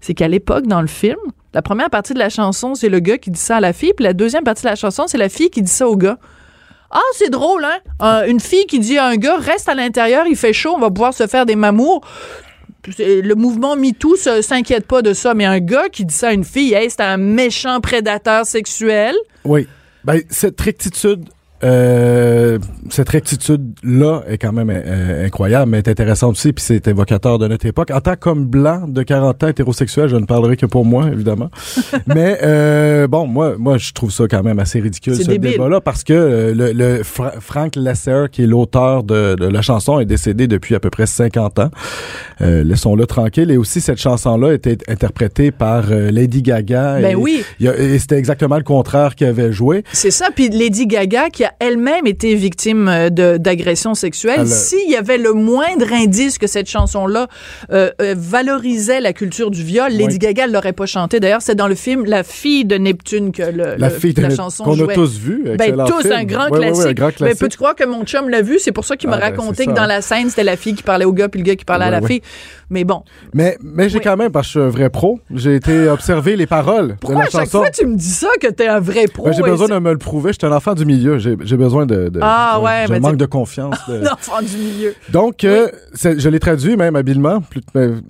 c'est 0.00 0.14
qu'à 0.14 0.28
l'époque, 0.28 0.66
dans 0.66 0.80
le 0.80 0.86
film, 0.86 1.18
la 1.52 1.62
première 1.62 1.90
partie 1.90 2.14
de 2.14 2.18
la 2.18 2.28
chanson, 2.28 2.74
c'est 2.74 2.88
le 2.88 3.00
gars 3.00 3.18
qui 3.18 3.30
dit 3.30 3.40
ça 3.40 3.56
à 3.56 3.60
la 3.60 3.72
fille, 3.72 3.92
puis 3.94 4.04
la 4.04 4.12
deuxième 4.12 4.44
partie 4.44 4.62
de 4.62 4.68
la 4.68 4.76
chanson, 4.76 5.04
c'est 5.06 5.18
la 5.18 5.28
fille 5.28 5.50
qui 5.50 5.62
dit 5.62 5.70
ça 5.70 5.88
au 5.88 5.96
gars. 5.96 6.18
Ah, 6.90 7.00
c'est 7.14 7.30
drôle, 7.30 7.64
hein? 7.64 7.78
Euh, 8.02 8.26
une 8.26 8.40
fille 8.40 8.66
qui 8.66 8.78
dit 8.78 8.98
à 8.98 9.06
un 9.06 9.16
gars, 9.16 9.36
reste 9.36 9.68
à 9.68 9.74
l'intérieur, 9.74 10.26
il 10.26 10.36
fait 10.36 10.52
chaud, 10.52 10.74
on 10.76 10.80
va 10.80 10.90
pouvoir 10.90 11.14
se 11.14 11.26
faire 11.26 11.46
des 11.46 11.56
mamours. 11.56 12.00
Le 12.98 13.34
mouvement 13.34 13.76
MeToo 13.76 14.16
s'inquiète 14.16 14.86
pas 14.86 15.02
de 15.02 15.12
ça, 15.12 15.34
mais 15.34 15.44
un 15.44 15.60
gars 15.60 15.88
qui 15.88 16.04
dit 16.04 16.14
ça 16.14 16.28
à 16.28 16.32
une 16.32 16.44
fille, 16.44 16.72
hey, 16.72 16.88
c'est 16.88 17.02
un 17.02 17.16
méchant 17.16 17.80
prédateur 17.80 18.46
sexuel. 18.46 19.14
Oui. 19.44 19.68
Ben, 20.02 20.22
cette 20.30 20.60
rectitude, 20.60 21.28
euh, 21.62 22.58
cette 22.90 23.08
rectitude-là 23.08 24.22
est 24.28 24.38
quand 24.38 24.52
même 24.52 24.70
euh, 24.70 25.26
incroyable, 25.26 25.70
mais 25.70 25.78
est 25.78 25.88
intéressante 25.88 26.32
aussi, 26.32 26.52
puis 26.52 26.64
c'est 26.64 26.86
évocateur 26.88 27.38
de 27.38 27.46
notre 27.48 27.66
époque. 27.66 27.90
En 27.90 28.00
tant 28.00 28.16
qu'homme 28.16 28.46
blanc 28.46 28.86
de 28.88 29.02
40 29.02 29.44
ans 29.44 29.48
hétérosexuel, 29.48 30.08
je 30.08 30.16
ne 30.16 30.24
parlerai 30.24 30.56
que 30.56 30.66
pour 30.66 30.84
moi, 30.84 31.08
évidemment. 31.12 31.50
mais 32.06 32.38
euh, 32.42 33.06
bon, 33.06 33.26
moi, 33.26 33.54
moi, 33.58 33.78
je 33.78 33.92
trouve 33.92 34.10
ça 34.10 34.24
quand 34.28 34.42
même 34.42 34.58
assez 34.58 34.80
ridicule, 34.80 35.14
ce 35.16 35.30
débat-là, 35.30 35.80
parce 35.80 36.04
que 36.04 36.12
euh, 36.12 36.54
le, 36.54 36.72
le 36.72 37.02
Fra- 37.02 37.34
Frank 37.40 37.76
Lesser, 37.76 38.26
qui 38.32 38.42
est 38.42 38.46
l'auteur 38.46 39.02
de, 39.04 39.34
de 39.34 39.46
la 39.46 39.62
chanson, 39.62 40.00
est 40.00 40.06
décédé 40.06 40.46
depuis 40.48 40.74
à 40.74 40.80
peu 40.80 40.90
près 40.90 41.06
50 41.06 41.58
ans. 41.58 41.70
Euh, 42.40 42.64
Laissons-le 42.64 43.06
tranquille. 43.06 43.50
Et 43.50 43.56
aussi, 43.56 43.80
cette 43.80 43.98
chanson-là 44.00 44.52
était 44.54 44.78
interprétée 44.88 45.50
par 45.50 45.84
euh, 45.90 46.10
Lady 46.10 46.42
Gaga. 46.42 47.00
Ben 47.00 47.10
et, 47.12 47.14
oui. 47.14 47.44
a- 47.66 47.76
et 47.76 47.98
c'était 47.98 48.16
exactement 48.18 48.56
le 48.56 48.62
contraire 48.62 49.14
qu'il 49.14 49.26
avait 49.26 49.52
joué. 49.52 49.84
C'est 49.92 50.10
ça. 50.10 50.28
Puis 50.34 50.48
Lady 50.48 50.86
Gaga, 50.86 51.28
qui 51.30 51.44
a 51.44 51.49
elle-même 51.58 52.06
été 52.06 52.34
victime 52.34 52.88
euh, 52.88 53.08
d'agressions 53.38 53.94
sexuelles, 53.94 54.46
s'il 54.46 54.90
y 54.90 54.96
avait 54.96 55.18
le 55.18 55.32
moindre 55.32 55.92
indice 55.92 56.38
que 56.38 56.46
cette 56.46 56.68
chanson-là 56.68 57.28
euh, 57.72 57.90
euh, 58.00 58.14
valorisait 58.16 59.00
la 59.00 59.12
culture 59.12 59.50
du 59.50 59.62
viol, 59.62 59.90
Lady 59.90 60.12
Oui. 60.14 60.18
Gaga 60.18 60.46
ne 60.46 60.52
l'aurait 60.52 60.72
pas 60.72 60.86
chanté. 60.86 61.20
D'ailleurs, 61.20 61.42
c'est 61.42 61.54
dans 61.54 61.68
le 61.68 61.74
film 61.74 62.04
La 62.06 62.22
fille 62.22 62.64
de 62.64 62.76
Neptune 62.76 63.32
que 63.32 63.42
le, 63.42 63.74
La 63.76 63.88
le- 63.88 63.90
fille 63.90 64.14
de 64.14 64.22
la 64.22 64.30
chanson 64.30 64.64
qu'on 64.64 64.88
a 64.88 64.94
tous 64.94 65.18
vu. 65.18 65.44
Ben, 65.58 65.74
tous, 65.86 66.02
film. 66.02 66.12
un 66.14 66.24
grand 66.24 66.48
classique. 66.48 66.86
un 66.86 66.92
grand 66.92 67.06
Mais 67.08 67.12
classique. 67.12 67.38
peux-tu 67.40 67.56
croire 67.56 67.74
que 67.74 67.84
mon 67.84 68.04
chum 68.04 68.28
l'a 68.28 68.42
vu? 68.42 68.58
C'est 68.58 68.72
pour 68.72 68.84
ça 68.84 68.96
qu'il 68.96 69.08
m'a 69.10 69.16
Ah, 69.16 69.30
ben, 69.30 69.36
raconté 69.36 69.66
que 69.66 69.72
dans 69.72 69.86
la 69.86 70.00
scène, 70.02 70.28
c'était 70.30 70.44
la 70.44 70.56
fille 70.56 70.74
qui 70.74 70.82
parlait 70.82 71.04
au 71.04 71.12
gars, 71.12 71.28
puis 71.28 71.40
le 71.40 71.44
gars 71.44 71.56
qui 71.56 71.64
parlait 71.64 71.86
à 71.86 71.90
la 71.90 72.00
fille. 72.02 72.20
Mais 72.70 72.84
bon. 72.84 73.02
Mais, 73.34 73.58
mais 73.62 73.88
j'ai 73.88 73.98
Oui. 73.98 74.04
quand 74.04 74.16
même, 74.16 74.30
parce 74.30 74.46
que 74.46 74.52
je 74.54 74.58
suis 74.60 74.66
un 74.66 74.70
vrai 74.70 74.90
pro, 74.90 75.18
j'ai 75.34 75.56
été 75.56 75.88
observer 75.88 76.36
les 76.36 76.46
paroles 76.46 76.96
Pourquoi 77.00 77.16
de 77.16 77.20
à 77.22 77.24
la 77.24 77.30
chaque 77.30 77.40
chanson. 77.46 77.58
fois 77.58 77.70
tu 77.70 77.84
me 77.86 77.96
dis 77.96 78.04
ça 78.10 78.28
que 78.40 78.46
t'es 78.46 78.68
un 78.68 78.78
vrai 78.80 79.06
pro? 79.12 79.24
Ben, 79.24 79.32
j'ai 79.32 79.42
besoin 79.42 79.68
de 79.68 79.78
me 79.78 79.90
le 79.90 79.98
prouver. 79.98 80.32
Je 80.32 80.38
suis 80.38 80.46
un 80.46 80.56
enfant 80.56 80.74
du 80.74 80.84
milieu. 80.84 81.18
J'ai 81.18 81.36
j'ai 81.42 81.56
besoin 81.56 81.86
de. 81.86 82.08
de- 82.08 82.20
Ah, 82.22 82.56
de- 82.58 82.64
ouais, 82.64 82.84
J'ai 82.86 82.92
mais 82.94 83.00
manque 83.00 83.16
de 83.16 83.26
confiance. 83.26 83.76
de- 83.88 83.96
L'enfant 84.04 84.40
du 84.42 84.56
milieu. 84.56 84.94
Donc, 85.10 85.44
euh, 85.44 85.68
je 86.02 86.28
l'ai 86.28 86.40
traduit 86.40 86.76
même 86.76 86.96
habilement. 86.96 87.40
plus- 87.40 87.62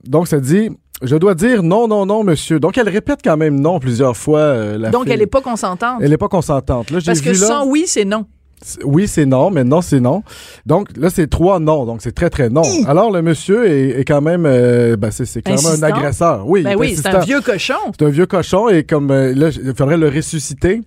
Donc, 0.06 0.28
ça 0.28 0.38
dit 0.40 0.70
Je 1.02 1.16
dois 1.16 1.34
dire 1.34 1.62
non, 1.62 1.88
non, 1.88 2.04
non, 2.04 2.24
monsieur. 2.24 2.60
Donc, 2.60 2.76
elle 2.76 2.88
répète 2.90 3.20
quand 3.24 3.38
même 3.38 3.58
non 3.58 3.80
plusieurs 3.80 4.16
fois. 4.16 4.40
euh, 4.40 4.76
la 4.78 4.90
Donc, 4.90 5.04
fille. 5.04 5.12
elle 5.14 5.22
est 5.22 5.26
pas 5.26 5.40
consentante. 5.40 5.98
Elle 6.02 6.12
est 6.12 6.18
pas 6.18 6.28
consentante. 6.28 6.90
Là, 6.90 6.98
Parce 7.04 7.20
que 7.22 7.30
vu 7.30 7.40
là. 7.40 7.46
sans 7.46 7.66
oui, 7.66 7.84
c'est 7.86 8.04
non. 8.04 8.26
Oui, 8.84 9.08
c'est 9.08 9.24
non, 9.24 9.50
mais 9.50 9.64
non, 9.64 9.80
c'est 9.80 10.00
non. 10.00 10.22
Donc 10.66 10.88
là, 10.98 11.08
c'est 11.08 11.26
trois 11.28 11.58
non, 11.58 11.86
donc 11.86 12.02
c'est 12.02 12.12
très, 12.12 12.28
très 12.28 12.50
non. 12.50 12.60
Alors, 12.86 13.10
le 13.10 13.22
monsieur 13.22 13.66
est, 13.66 14.00
est 14.00 14.04
quand 14.04 14.20
même, 14.20 14.44
euh, 14.44 14.96
ben, 14.98 15.10
c'est 15.10 15.24
clairement 15.40 15.68
Insistant. 15.70 15.86
un 15.86 15.88
agresseur. 15.88 16.46
Oui, 16.46 16.62
Ben 16.64 16.76
oui, 16.78 16.94
c'est 16.94 17.08
un 17.08 17.20
vieux 17.20 17.40
cochon. 17.40 17.72
C'est 17.98 18.04
un 18.04 18.10
vieux 18.10 18.26
cochon 18.26 18.68
et 18.68 18.84
comme 18.84 19.10
euh, 19.10 19.32
là, 19.34 19.48
il 19.48 19.72
faudrait 19.74 19.96
le 19.96 20.10
ressusciter. 20.10 20.82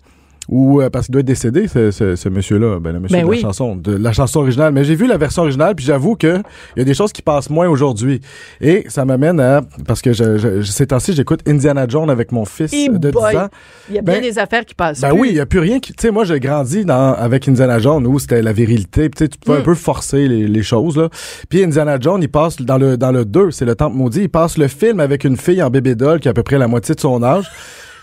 Ou 0.49 0.81
euh, 0.81 0.89
parce 0.89 1.05
qu'il 1.05 1.13
doit 1.13 1.21
être 1.21 1.25
décédé, 1.25 1.67
ce, 1.67 1.91
ce, 1.91 2.15
ce 2.17 2.27
monsieur-là, 2.29 2.79
ben, 2.79 2.91
le 2.93 2.99
monsieur 2.99 3.15
Ben 3.17 3.23
de 3.23 3.29
oui. 3.29 3.37
la 3.37 3.41
chanson, 3.43 3.75
de 3.77 3.95
la 3.95 4.11
chanson 4.11 4.39
originale. 4.41 4.73
Mais 4.73 4.83
j'ai 4.83 4.95
vu 4.95 5.07
la 5.07 5.17
version 5.17 5.43
originale, 5.43 5.73
puis 5.75 5.85
j'avoue 5.85 6.15
que 6.15 6.39
il 6.75 6.79
y 6.79 6.81
a 6.81 6.85
des 6.85 6.93
choses 6.93 7.13
qui 7.13 7.21
passent 7.21 7.49
moins 7.49 7.67
aujourd'hui. 7.69 8.19
Et 8.59 8.83
ça 8.89 9.05
m'amène 9.05 9.39
à 9.39 9.61
parce 9.87 10.01
que 10.01 10.11
je, 10.11 10.37
je, 10.37 10.61
ces 10.63 10.87
temps-ci, 10.87 11.13
j'écoute 11.13 11.39
Indiana 11.47 11.85
Jones 11.87 12.09
avec 12.09 12.31
mon 12.33 12.43
fils 12.45 12.71
Eh 12.73 12.89
de 12.89 12.97
10 13.09 13.11
boy. 13.13 13.37
ans. 13.37 13.47
Il 13.89 13.95
y 13.95 13.99
a 13.99 14.01
bien 14.01 14.15
Ben- 14.15 14.21
des 14.21 14.37
affaires 14.37 14.65
qui 14.65 14.75
passent. 14.75 14.99
Ben 15.01 15.11
plus. 15.11 15.19
oui, 15.19 15.27
il 15.31 15.35
y 15.37 15.39
a 15.39 15.45
plus 15.45 15.59
rien 15.59 15.79
qui. 15.79 15.93
Tu 15.93 16.01
sais, 16.01 16.11
moi, 16.11 16.25
j'ai 16.25 16.39
grandi 16.39 16.83
dans, 16.83 17.13
avec 17.13 17.47
Indiana 17.47 17.79
Jones 17.79 18.05
où 18.05 18.19
c'était 18.19 18.41
la 18.41 18.51
virilité. 18.53 19.09
Tu 19.09 19.29
tu 19.29 19.37
pouvais 19.39 19.57
Mm. 19.59 19.61
un 19.61 19.63
peu 19.63 19.75
forcer 19.75 20.27
les, 20.27 20.47
les 20.47 20.63
choses 20.63 20.97
là. 20.97 21.07
Puis 21.49 21.63
Indiana 21.63 21.97
Jones, 21.99 22.21
il 22.21 22.29
passe 22.29 22.57
dans 22.57 22.77
le 22.77 22.97
dans 22.97 23.11
le 23.11 23.23
2, 23.23 23.51
c'est 23.51 23.65
le 23.65 23.75
temple 23.75 23.95
maudit. 23.95 24.23
Il 24.23 24.29
passe 24.29 24.57
le 24.57 24.67
film 24.67 24.99
avec 24.99 25.23
une 25.23 25.37
fille 25.37 25.63
en 25.63 25.69
bébé 25.69 25.95
doll 25.95 26.19
qui 26.19 26.27
a 26.27 26.31
à 26.31 26.33
peu 26.33 26.43
près 26.43 26.57
la 26.57 26.67
moitié 26.67 26.95
de 26.95 26.99
son 26.99 27.23
âge. 27.23 27.45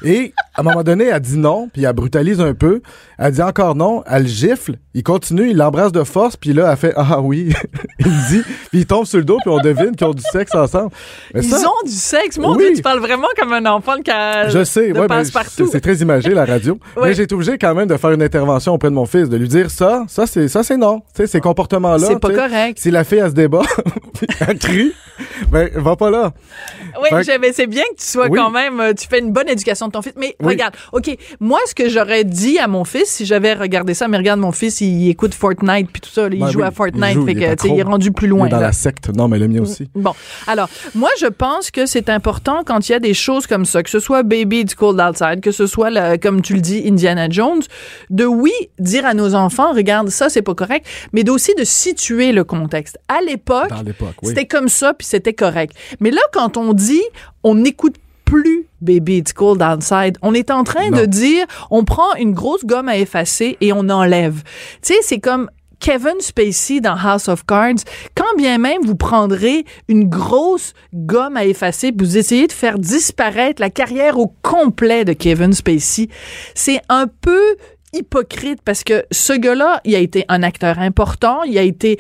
Et 0.05 0.33
à 0.55 0.61
un 0.61 0.65
moment 0.65 0.83
donné, 0.83 1.05
elle 1.07 1.21
dit 1.21 1.37
non, 1.39 1.69
puis 1.73 1.85
elle 1.85 1.93
brutalise 1.93 2.41
un 2.41 2.55
peu. 2.55 2.81
Elle 3.19 3.33
dit 3.33 3.43
encore 3.43 3.75
non, 3.75 4.03
elle 4.11 4.27
gifle, 4.27 4.77
il 4.95 5.03
continue, 5.03 5.51
il 5.51 5.57
l'embrasse 5.57 5.93
de 5.93 6.03
force, 6.05 6.37
puis 6.37 6.53
là, 6.55 6.71
elle 6.71 6.77
fait 6.79 6.93
ah 6.97 7.21
oui. 7.21 7.53
il 7.99 8.07
dit, 8.31 8.43
puis 8.71 8.81
il 8.81 8.87
tombe 8.87 9.05
sur 9.05 9.19
le 9.19 9.25
dos, 9.25 9.37
puis 9.43 9.51
on 9.51 9.59
devine 9.61 9.95
qu'ils 9.95 10.07
ont 10.07 10.15
du 10.15 10.23
sexe 10.33 10.55
ensemble. 10.55 10.91
Mais 11.35 11.43
Ils 11.43 11.51
ça, 11.51 11.69
ont 11.69 11.85
du 11.87 11.93
sexe. 11.93 12.39
Mon 12.39 12.53
Oui. 12.57 12.65
Dieu, 12.67 12.77
tu 12.77 12.83
parles 12.83 13.01
vraiment 13.01 13.29
comme 13.39 13.53
un 13.53 13.67
enfant 13.67 13.97
de, 13.97 14.03
ca- 14.07 14.49
je 14.49 14.65
sais, 14.65 14.93
ouais, 14.99 15.07
c'est 15.71 15.81
très 15.81 15.97
imagé 15.97 16.31
la 16.31 16.45
radio. 16.45 16.79
Ouais. 16.97 17.09
Mais 17.09 17.15
j'ai 17.15 17.23
été 17.23 17.35
obligé 17.35 17.57
quand 17.57 17.75
même 17.75 17.87
de 17.87 17.97
faire 17.97 18.11
une 18.11 18.23
intervention 18.23 18.75
auprès 18.75 18.89
de 18.89 18.95
mon 18.95 19.07
fils, 19.07 19.29
de 19.29 19.37
lui 19.37 19.49
dire 19.49 19.71
ça, 19.71 20.05
ça 20.09 20.27
c'est 20.27 20.49
ça 20.49 20.63
c'est 20.63 20.77
non, 20.77 21.01
tu 21.15 21.23
sais 21.23 21.27
ces 21.27 21.41
comportements-là. 21.41 22.07
C'est 22.07 22.19
pas 22.19 22.35
correct. 22.35 22.79
Si 22.81 22.91
la 22.91 23.05
fille 23.05 23.19
elle 23.19 23.31
se 23.31 23.35
débat, 23.35 23.63
elle 24.41 24.59
crie, 24.59 24.93
ben 25.51 25.69
va 25.75 25.97
pas 25.97 26.11
là. 26.11 26.33
Oui, 27.01 27.09
que- 27.11 27.39
mais 27.39 27.53
c'est 27.53 27.67
bien 27.67 27.83
que 27.95 28.01
tu 28.01 28.07
sois 28.07 28.29
Oui. 28.29 28.39
quand 28.39 28.51
même, 28.51 28.81
euh, 28.81 28.93
tu 28.93 29.07
fais 29.09 29.19
une 29.21 29.33
bonne 29.33 29.49
éducation 29.49 29.87
de 29.87 29.93
ton 29.93 30.03
fils. 30.03 30.13
Mais 30.17 30.37
Oui. 30.41 30.49
regarde, 30.55 30.75
OK, 30.93 31.17
moi, 31.41 31.59
ce 31.67 31.75
que 31.75 31.89
j'aurais 31.89 32.25
dit 32.25 32.59
à 32.59 32.69
mon 32.69 32.85
fils, 32.85 33.09
si 33.09 33.27
j'avais 33.27 33.55
regardé 33.55 33.95
ça, 33.95 34.09
mais 34.09 34.17
regarde, 34.17 34.41
mon 34.41 34.53
fils, 34.53 34.81
il 34.81 35.09
écoute 35.09 35.35
Fortnite 35.35 35.89
puis 35.93 36.01
tout 36.01 36.11
ça, 36.11 36.23
là, 36.23 36.29
il 36.33 36.41
Ben 36.41 36.51
joue 36.51 36.61
oui, 36.61 36.65
à 36.67 36.71
Fortnite, 36.71 37.05
il 37.11 37.15
joue, 37.15 37.27
fait 37.27 37.33
il 37.33 37.39
que, 37.39 37.45
est 37.45 37.65
il 37.65 37.79
est 37.79 37.83
rendu 37.83 38.13
plus 38.13 38.27
Il 38.27 38.31
loin. 38.31 38.47
est 38.47 38.51
dans 38.51 38.57
là. 38.61 38.67
la 38.69 38.73
secte. 38.73 39.09
Non, 39.17 39.29
mais 39.29 39.39
le 39.39 39.49
mien 39.49 39.63
aussi. 39.63 39.89
Bon, 39.95 40.13
alors, 40.47 40.69
moi, 40.95 41.11
je 41.21 41.27
pense 41.27 41.71
que 41.71 41.87
c'est 41.87 42.09
important 42.11 42.63
quand 42.65 42.89
il 42.89 42.93
y 42.93 42.95
a 42.95 43.01
des 43.01 43.15
choses 43.15 43.47
comme 43.47 43.65
ça, 43.65 43.83
que 43.83 43.91
ce 43.91 44.01
soit 44.01 44.23
Baby 44.23 44.61
It's 44.61 44.75
Cold 44.75 45.01
Outside, 45.01 45.41
que 45.41 45.51
ce 45.53 45.67
soit, 45.67 46.19
comme 46.19 46.43
tu 46.43 46.55
le 46.55 46.61
dis, 46.61 46.83
Indiana 46.87 47.29
Jones, 47.31 47.63
de 48.11 48.25
oui, 48.25 48.53
dire 48.79 49.07
à 49.07 49.15
nos 49.15 49.35
enfants, 49.35 49.73
regarde, 49.73 50.09
ça, 50.09 50.29
c'est 50.29 50.43
pas 50.43 50.55
correct, 50.55 50.87
mais 51.13 51.25
d'aussi 51.25 51.55
de 51.57 51.65
situer 51.65 52.33
le 52.33 52.45
contexte. 52.45 52.99
À 53.09 53.21
l'époque, 53.21 53.71
c'était 54.23 54.47
comme 54.47 54.69
ça, 54.69 54.95
puis 54.95 55.07
c'était 55.11 55.35
correct. 55.35 55.75
Mais 56.01 56.11
là, 56.11 56.21
quand 56.33 56.57
on 56.57 56.73
dit, 56.73 57.03
on 57.43 57.55
n'écoute 57.57 57.97
plus 58.25 58.67
Baby 58.81 59.19
It's 59.19 59.33
Cold 59.33 59.61
Outside, 59.63 60.17
on 60.23 60.35
est 60.35 60.51
en 60.51 60.63
train 60.63 60.91
Non. 60.91 60.99
de 60.99 61.05
dire, 61.05 61.47
on 61.71 61.85
prend 61.85 62.15
une 62.15 62.33
grosse 62.33 62.65
gomme 62.65 62.89
à 62.89 62.97
effacer 62.97 63.57
et 63.61 63.73
on 63.73 63.89
enlève. 63.89 64.43
Tu 64.83 64.95
sais, 64.95 64.99
c'est 65.03 65.19
comme 65.19 65.51
Kevin 65.81 66.21
Spacey 66.21 66.81
dans 66.81 66.95
House 66.95 67.29
of 67.29 67.45
Cards, 67.47 67.83
quand 68.15 68.37
bien 68.37 68.59
même 68.59 68.83
vous 68.85 68.95
prendrez 68.95 69.65
une 69.89 70.09
grosse 70.09 70.75
gomme 70.95 71.37
à 71.39 71.45
effacer, 71.47 71.91
vous 71.99 72.19
essayez 72.19 72.47
de 72.47 72.53
faire 72.53 72.79
disparaître 72.79 73.61
la 73.61 73.71
carrière 73.71 74.19
au 74.19 74.33
complet 74.43 75.05
de 75.07 75.15
Kevin 75.15 75.53
Spacey, 75.55 76.09
c'est 76.55 76.81
un 76.91 77.07
peu 77.07 77.57
hypocrite 77.93 78.61
parce 78.65 78.85
que 78.85 79.05
ce 79.11 79.33
gars-là, 79.33 79.81
il 79.85 79.95
a 79.95 79.99
été 79.99 80.25
un 80.29 80.43
acteur 80.43 80.79
important, 80.79 81.43
il 81.43 81.59
a 81.59 81.63
été, 81.63 81.99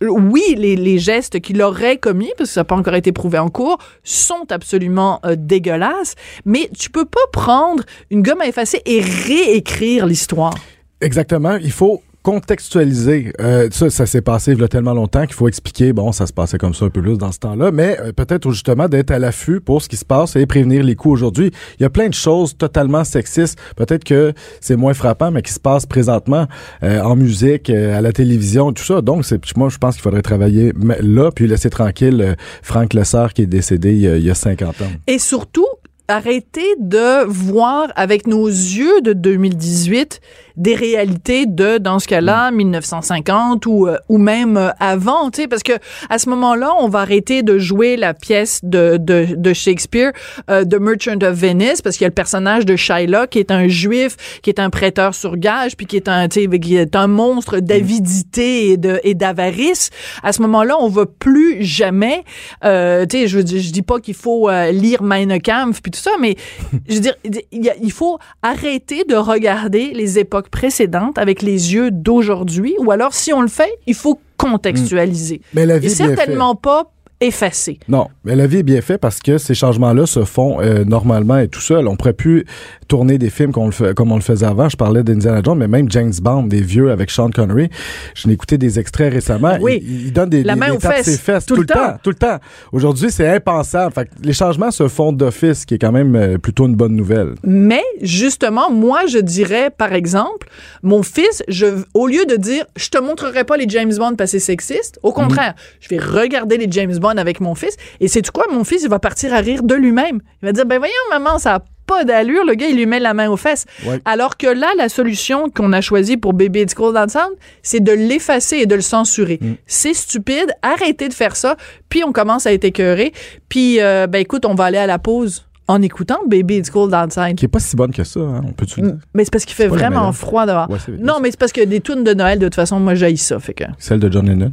oui, 0.00 0.42
les, 0.56 0.76
les 0.76 0.98
gestes 0.98 1.40
qu'il 1.40 1.62
aurait 1.62 1.98
commis, 1.98 2.30
parce 2.36 2.50
que 2.50 2.54
ça 2.54 2.60
n'a 2.60 2.64
pas 2.64 2.76
encore 2.76 2.94
été 2.94 3.12
prouvé 3.12 3.38
en 3.38 3.48
cours, 3.48 3.78
sont 4.04 4.46
absolument 4.50 5.20
euh, 5.24 5.36
dégueulasses, 5.36 6.14
mais 6.44 6.70
tu 6.78 6.90
peux 6.90 7.04
pas 7.04 7.26
prendre 7.32 7.82
une 8.10 8.22
gomme 8.22 8.40
à 8.40 8.46
effacer 8.46 8.82
et 8.84 9.00
réécrire 9.00 10.06
l'histoire. 10.06 10.54
Exactement. 11.00 11.56
Il 11.56 11.72
faut 11.72 12.02
contextualiser. 12.26 13.32
Euh, 13.40 13.68
ça, 13.70 13.88
ça 13.88 14.04
s'est 14.04 14.20
passé 14.20 14.50
il 14.50 14.58
y 14.58 14.64
a 14.64 14.66
tellement 14.66 14.94
longtemps 14.94 15.26
qu'il 15.26 15.34
faut 15.34 15.46
expliquer, 15.46 15.92
bon, 15.92 16.10
ça 16.10 16.26
se 16.26 16.32
passait 16.32 16.58
comme 16.58 16.74
ça 16.74 16.86
un 16.86 16.90
peu 16.90 17.00
plus 17.00 17.16
dans 17.16 17.30
ce 17.30 17.38
temps-là, 17.38 17.70
mais 17.70 17.96
euh, 18.00 18.10
peut-être 18.10 18.50
justement 18.50 18.88
d'être 18.88 19.12
à 19.12 19.20
l'affût 19.20 19.60
pour 19.60 19.80
ce 19.80 19.88
qui 19.88 19.96
se 19.96 20.04
passe 20.04 20.34
et 20.34 20.44
prévenir 20.44 20.82
les 20.82 20.96
coups 20.96 21.12
aujourd'hui. 21.12 21.52
Il 21.78 21.84
y 21.84 21.86
a 21.86 21.88
plein 21.88 22.08
de 22.08 22.14
choses 22.14 22.56
totalement 22.56 23.04
sexistes. 23.04 23.56
Peut-être 23.76 24.02
que 24.02 24.32
c'est 24.60 24.74
moins 24.74 24.92
frappant, 24.92 25.30
mais 25.30 25.40
qui 25.42 25.52
se 25.52 25.60
passe 25.60 25.86
présentement 25.86 26.48
euh, 26.82 27.00
en 27.00 27.14
musique, 27.14 27.70
euh, 27.70 27.96
à 27.96 28.00
la 28.00 28.10
télévision, 28.10 28.72
tout 28.72 28.82
ça. 28.82 29.02
Donc, 29.02 29.24
c'est, 29.24 29.40
moi, 29.56 29.68
je 29.68 29.78
pense 29.78 29.94
qu'il 29.94 30.02
faudrait 30.02 30.22
travailler 30.22 30.72
là, 31.00 31.30
puis 31.30 31.46
laisser 31.46 31.70
tranquille 31.70 32.20
euh, 32.20 32.34
Franck 32.60 32.92
Lessard 32.92 33.34
qui 33.34 33.42
est 33.42 33.46
décédé 33.46 33.92
il 33.92 34.00
y 34.00 34.08
a, 34.08 34.16
il 34.16 34.24
y 34.24 34.30
a 34.30 34.34
50 34.34 34.80
ans. 34.82 34.90
Et 35.06 35.20
surtout, 35.20 35.68
arrêter 36.08 36.74
de 36.78 37.24
voir 37.26 37.88
avec 37.96 38.26
nos 38.26 38.46
yeux 38.46 39.00
de 39.02 39.12
2018 39.12 40.20
des 40.56 40.74
réalités 40.74 41.46
de, 41.46 41.78
dans 41.78 41.98
ce 41.98 42.08
cas-là, 42.08 42.50
1950 42.50 43.66
ou, 43.66 43.86
euh, 43.86 43.96
ou 44.08 44.18
même 44.18 44.56
euh, 44.56 44.70
avant, 44.80 45.30
tu 45.30 45.42
sais, 45.42 45.48
parce 45.48 45.62
que 45.62 45.72
à 46.08 46.18
ce 46.18 46.28
moment-là, 46.30 46.72
on 46.80 46.88
va 46.88 47.00
arrêter 47.00 47.42
de 47.42 47.58
jouer 47.58 47.96
la 47.96 48.14
pièce 48.14 48.60
de, 48.62 48.96
de, 48.96 49.28
de 49.36 49.52
Shakespeare, 49.52 50.12
euh, 50.50 50.64
de 50.64 50.78
Merchant 50.78 51.18
of 51.22 51.34
Venice, 51.34 51.82
parce 51.82 51.96
qu'il 51.96 52.04
y 52.04 52.06
a 52.06 52.08
le 52.08 52.14
personnage 52.14 52.64
de 52.64 52.76
Shylock 52.76 53.30
qui 53.30 53.38
est 53.38 53.50
un 53.50 53.68
juif, 53.68 54.16
qui 54.42 54.50
est 54.50 54.60
un 54.60 54.70
prêteur 54.70 55.14
sur 55.14 55.36
gage, 55.36 55.76
puis 55.76 55.86
qui 55.86 55.96
est 55.96 56.08
un, 56.08 56.28
tu 56.28 56.48
sais, 56.48 56.58
qui 56.58 56.76
est 56.76 56.96
un 56.96 57.06
monstre 57.06 57.60
d'avidité 57.60 58.70
et 58.70 58.76
de 58.76 59.00
et 59.04 59.14
d'avarice. 59.14 59.90
À 60.22 60.32
ce 60.32 60.42
moment-là, 60.42 60.76
on 60.80 60.88
va 60.88 61.06
plus 61.06 61.62
jamais, 61.62 62.24
euh, 62.64 63.04
tu 63.06 63.18
sais, 63.18 63.26
je 63.28 63.40
je 63.40 63.70
dis 63.70 63.82
pas 63.82 64.00
qu'il 64.00 64.14
faut 64.14 64.48
euh, 64.48 64.70
lire 64.70 65.02
Mein 65.02 65.40
Kampf 65.40 65.80
puis 65.82 65.90
tout 65.90 66.00
ça, 66.00 66.12
mais 66.20 66.36
je 66.88 66.94
veux 66.94 67.00
dire, 67.00 67.14
il 67.52 67.92
faut 67.92 68.18
arrêter 68.42 69.04
de 69.04 69.14
regarder 69.14 69.92
les 69.92 70.18
époques 70.18 70.45
précédentes 70.50 71.18
avec 71.18 71.42
les 71.42 71.74
yeux 71.74 71.90
d'aujourd'hui, 71.90 72.74
ou 72.80 72.90
alors 72.90 73.14
si 73.14 73.32
on 73.32 73.40
le 73.42 73.48
fait, 73.48 73.70
il 73.86 73.94
faut 73.94 74.20
contextualiser. 74.36 75.40
Mais 75.54 75.66
la 75.66 75.78
vie 75.78 75.88
Et 75.88 75.92
est 75.92 75.96
bien 75.96 76.06
faite. 76.08 76.16
certainement 76.18 76.54
pas 76.54 76.90
effacer. 77.20 77.78
Non, 77.88 78.08
mais 78.24 78.36
la 78.36 78.46
vie 78.46 78.58
est 78.58 78.62
bien 78.62 78.82
faite 78.82 79.00
parce 79.00 79.20
que 79.20 79.38
ces 79.38 79.54
changements-là 79.54 80.04
se 80.06 80.24
font 80.24 80.60
euh, 80.60 80.84
normalement 80.84 81.38
et 81.38 81.48
tout 81.48 81.60
seul. 81.62 81.88
On 81.88 81.96
pourrait 81.96 82.12
plus 82.12 82.44
tourner 82.88 83.18
des 83.18 83.30
films 83.30 83.52
le 83.54 83.92
comme 83.94 84.12
on 84.12 84.16
le 84.16 84.22
faisait 84.22 84.46
avant. 84.46 84.68
Je 84.68 84.76
parlais 84.76 85.02
d'Indiana 85.02 85.40
Jones, 85.44 85.58
mais 85.58 85.68
même 85.68 85.90
James 85.90 86.12
Bond, 86.22 86.44
des 86.44 86.60
vieux 86.60 86.90
avec 86.90 87.10
Sean 87.10 87.30
Connery. 87.30 87.68
Je 88.14 88.28
n'ai 88.28 88.34
écouté 88.34 88.58
des 88.58 88.78
extraits 88.78 89.12
récemment. 89.12 89.56
Oui. 89.60 89.82
Il, 89.82 90.06
il 90.06 90.12
donne 90.12 90.30
des, 90.30 90.42
La 90.42 90.54
des- 90.54 90.60
main 90.60 90.70
des 90.70 90.76
aux 90.76 90.78
tapes 90.80 90.94
fesses, 90.96 91.06
ses 91.06 91.18
fesses 91.18 91.46
tout 91.46 91.54
tout, 91.54 91.60
le 91.62 91.66
le 91.68 91.74
temps. 91.74 91.86
temps. 91.92 91.98
tout 92.02 92.10
le 92.10 92.16
temps. 92.16 92.38
Aujourd'hui, 92.72 93.10
c'est 93.10 93.28
impensable. 93.28 93.92
Fait 93.92 94.04
que 94.06 94.10
les 94.22 94.32
changements 94.32 94.70
se 94.70 94.88
font 94.88 95.12
d'office, 95.12 95.60
ce 95.60 95.66
qui 95.66 95.74
est 95.74 95.78
quand 95.78 95.92
même 95.92 96.14
euh, 96.16 96.38
plutôt 96.38 96.66
une 96.66 96.74
bonne 96.76 96.94
nouvelle. 96.96 97.34
Mais 97.44 97.82
justement, 98.02 98.70
moi, 98.70 99.06
je 99.06 99.18
dirais, 99.18 99.70
par 99.70 99.92
exemple, 99.92 100.48
mon 100.82 101.02
fils, 101.02 101.42
je, 101.48 101.66
au 101.94 102.06
lieu 102.06 102.24
de 102.26 102.36
dire, 102.36 102.64
je 102.76 102.88
te 102.88 102.98
montrerai 102.98 103.44
pas 103.44 103.56
les 103.56 103.68
James 103.68 103.92
Bond 103.96 104.14
parce 104.16 104.32
que 104.32 104.38
c'est 104.38 104.46
sexiste, 104.46 104.98
au 105.02 105.12
contraire, 105.12 105.54
je 105.80 105.88
vais 105.88 105.98
regarder 105.98 106.56
les 106.56 106.66
James 106.70 106.96
Bond 106.98 107.16
avec 107.16 107.40
mon 107.40 107.54
fils. 107.54 107.76
Et 108.00 108.08
c'est 108.08 108.28
quoi, 108.30 108.44
mon 108.52 108.64
fils, 108.64 108.82
il 108.82 108.88
va 108.88 108.98
partir 108.98 109.32
à 109.34 109.38
rire 109.38 109.62
de 109.62 109.74
lui-même. 109.74 110.20
Il 110.42 110.46
va 110.46 110.52
dire, 110.52 110.66
ben 110.66 110.78
voyons, 110.78 110.92
maman, 111.10 111.38
ça 111.38 111.54
a 111.56 111.60
pas 111.86 112.04
d'allure. 112.04 112.44
Le 112.44 112.54
gars, 112.54 112.66
il 112.68 112.76
lui 112.76 112.86
met 112.86 113.00
la 113.00 113.14
main 113.14 113.28
aux 113.30 113.36
fesses. 113.36 113.64
Ouais. 113.86 114.00
Alors 114.04 114.36
que 114.36 114.46
là, 114.46 114.68
la 114.76 114.88
solution 114.88 115.48
qu'on 115.48 115.72
a 115.72 115.80
choisie 115.80 116.16
pour 116.16 116.32
Baby 116.34 116.62
It's 116.62 116.74
Cold 116.74 116.96
Outside, 116.96 117.36
c'est 117.62 117.80
de 117.82 117.92
l'effacer 117.92 118.56
et 118.56 118.66
de 118.66 118.74
le 118.74 118.80
censurer. 118.80 119.38
C'est 119.66 119.94
stupide. 119.94 120.52
Arrêtez 120.62 121.08
de 121.08 121.14
faire 121.14 121.36
ça. 121.36 121.56
Puis 121.88 122.02
on 122.04 122.12
commence 122.12 122.46
à 122.46 122.52
être 122.52 122.64
écœuré. 122.64 123.12
Puis, 123.48 123.80
euh, 123.80 124.06
ben 124.06 124.18
écoute, 124.18 124.44
on 124.44 124.54
va 124.54 124.64
aller 124.64 124.78
à 124.78 124.86
la 124.86 124.98
pause 124.98 125.46
en 125.68 125.82
écoutant 125.82 126.18
Baby 126.26 126.58
It's 126.58 126.70
Cold 126.70 126.94
Outside. 126.94 127.34
Qui 127.36 127.44
est 127.46 127.48
pas 127.48 127.58
si 127.58 127.74
bonne 127.76 127.90
que 127.92 128.04
ça, 128.04 128.20
hein, 128.20 128.42
on 128.46 128.52
peut-tu 128.52 128.80
le 128.80 128.86
dire? 128.92 128.98
Mais 129.14 129.24
c'est 129.24 129.32
parce 129.32 129.44
qu'il 129.44 129.56
fait 129.56 129.66
vraiment 129.68 130.12
froid 130.12 130.46
dehors. 130.46 130.70
Ouais, 130.70 130.78
non, 130.98 131.18
mais 131.20 131.30
c'est 131.30 131.38
parce 131.40 131.52
que 131.52 131.64
des 131.64 131.80
tunes 131.80 132.04
de 132.04 132.14
Noël, 132.14 132.38
de 132.38 132.46
toute 132.46 132.54
façon, 132.54 132.78
moi, 132.78 132.94
j'haïs 132.94 133.16
ça. 133.16 133.38
Fait 133.40 133.54
que, 133.54 133.64
Celle 133.78 133.98
de 134.00 134.10
John 134.12 134.26
Lennon? 134.26 134.52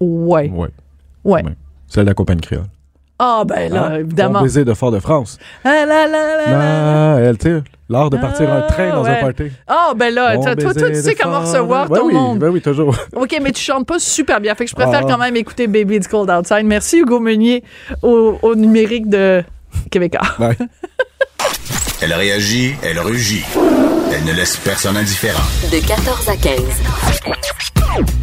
ouais. 0.00 0.50
Ouais. 0.50 0.68
Ouais. 1.24 1.42
Ouais. 1.44 1.52
Celle 1.86 2.04
de 2.04 2.10
la 2.10 2.14
compagnie 2.14 2.40
créole. 2.40 2.64
Ah, 3.18 3.42
ben 3.46 3.72
là, 3.72 3.86
Hein? 3.86 3.94
évidemment. 4.00 4.38
Bon 4.38 4.44
baiser 4.44 4.64
de 4.64 4.74
Fort-de-France. 4.74 5.38
Ah, 5.64 5.84
là, 5.84 6.06
là, 6.06 6.06
là, 6.06 6.36
là. 6.36 7.14
Ah, 7.16 7.20
elle, 7.20 7.36
tu 7.36 7.48
sais, 7.48 7.62
l'art 7.88 8.10
de 8.10 8.16
partir 8.16 8.52
un 8.52 8.62
train 8.62 8.90
dans 8.90 9.02
ouais. 9.02 9.10
un 9.18 9.20
party. 9.24 9.50
Ah, 9.66 9.92
ben 9.96 10.14
là, 10.14 10.36
Bon 10.36 10.42
toi, 10.44 10.54
toi, 10.56 10.72
baiser 10.72 10.80
toi, 10.86 10.90
tu 10.90 11.02
sais 11.02 11.14
comment 11.16 11.40
recevoir 11.40 11.88
Ben 11.88 11.96
ton 11.98 12.06
oui, 12.06 12.14
monde. 12.14 12.38
Ben 12.38 12.48
oui, 12.50 12.60
toujours. 12.60 12.94
OK, 13.16 13.36
mais 13.42 13.50
tu 13.50 13.60
chantes 13.60 13.86
pas 13.86 13.98
super 13.98 14.40
bien. 14.40 14.54
Fait 14.54 14.64
que 14.66 14.70
je 14.70 14.76
préfère 14.76 15.00
Ah. 15.02 15.06
quand 15.08 15.18
même 15.18 15.34
écouter 15.34 15.66
Baby 15.66 15.96
It's 15.96 16.06
Cold 16.06 16.30
Outside. 16.30 16.64
Merci, 16.64 16.98
Hugo 17.00 17.18
Meunier, 17.18 17.64
au, 18.02 18.38
au 18.40 18.54
numérique 18.54 19.08
de 19.08 19.42
Québécois. 19.90 20.20
Ouais. 20.38 20.56
Elle 22.00 22.12
réagit, 22.12 22.76
elle 22.84 23.00
rugit. 23.00 23.44
Elle 24.14 24.24
ne 24.24 24.32
laisse 24.32 24.56
personne 24.58 24.96
indifférent. 24.96 25.42
De 25.72 25.84
14 25.84 26.28
à 26.28 26.36
15. 26.36 26.60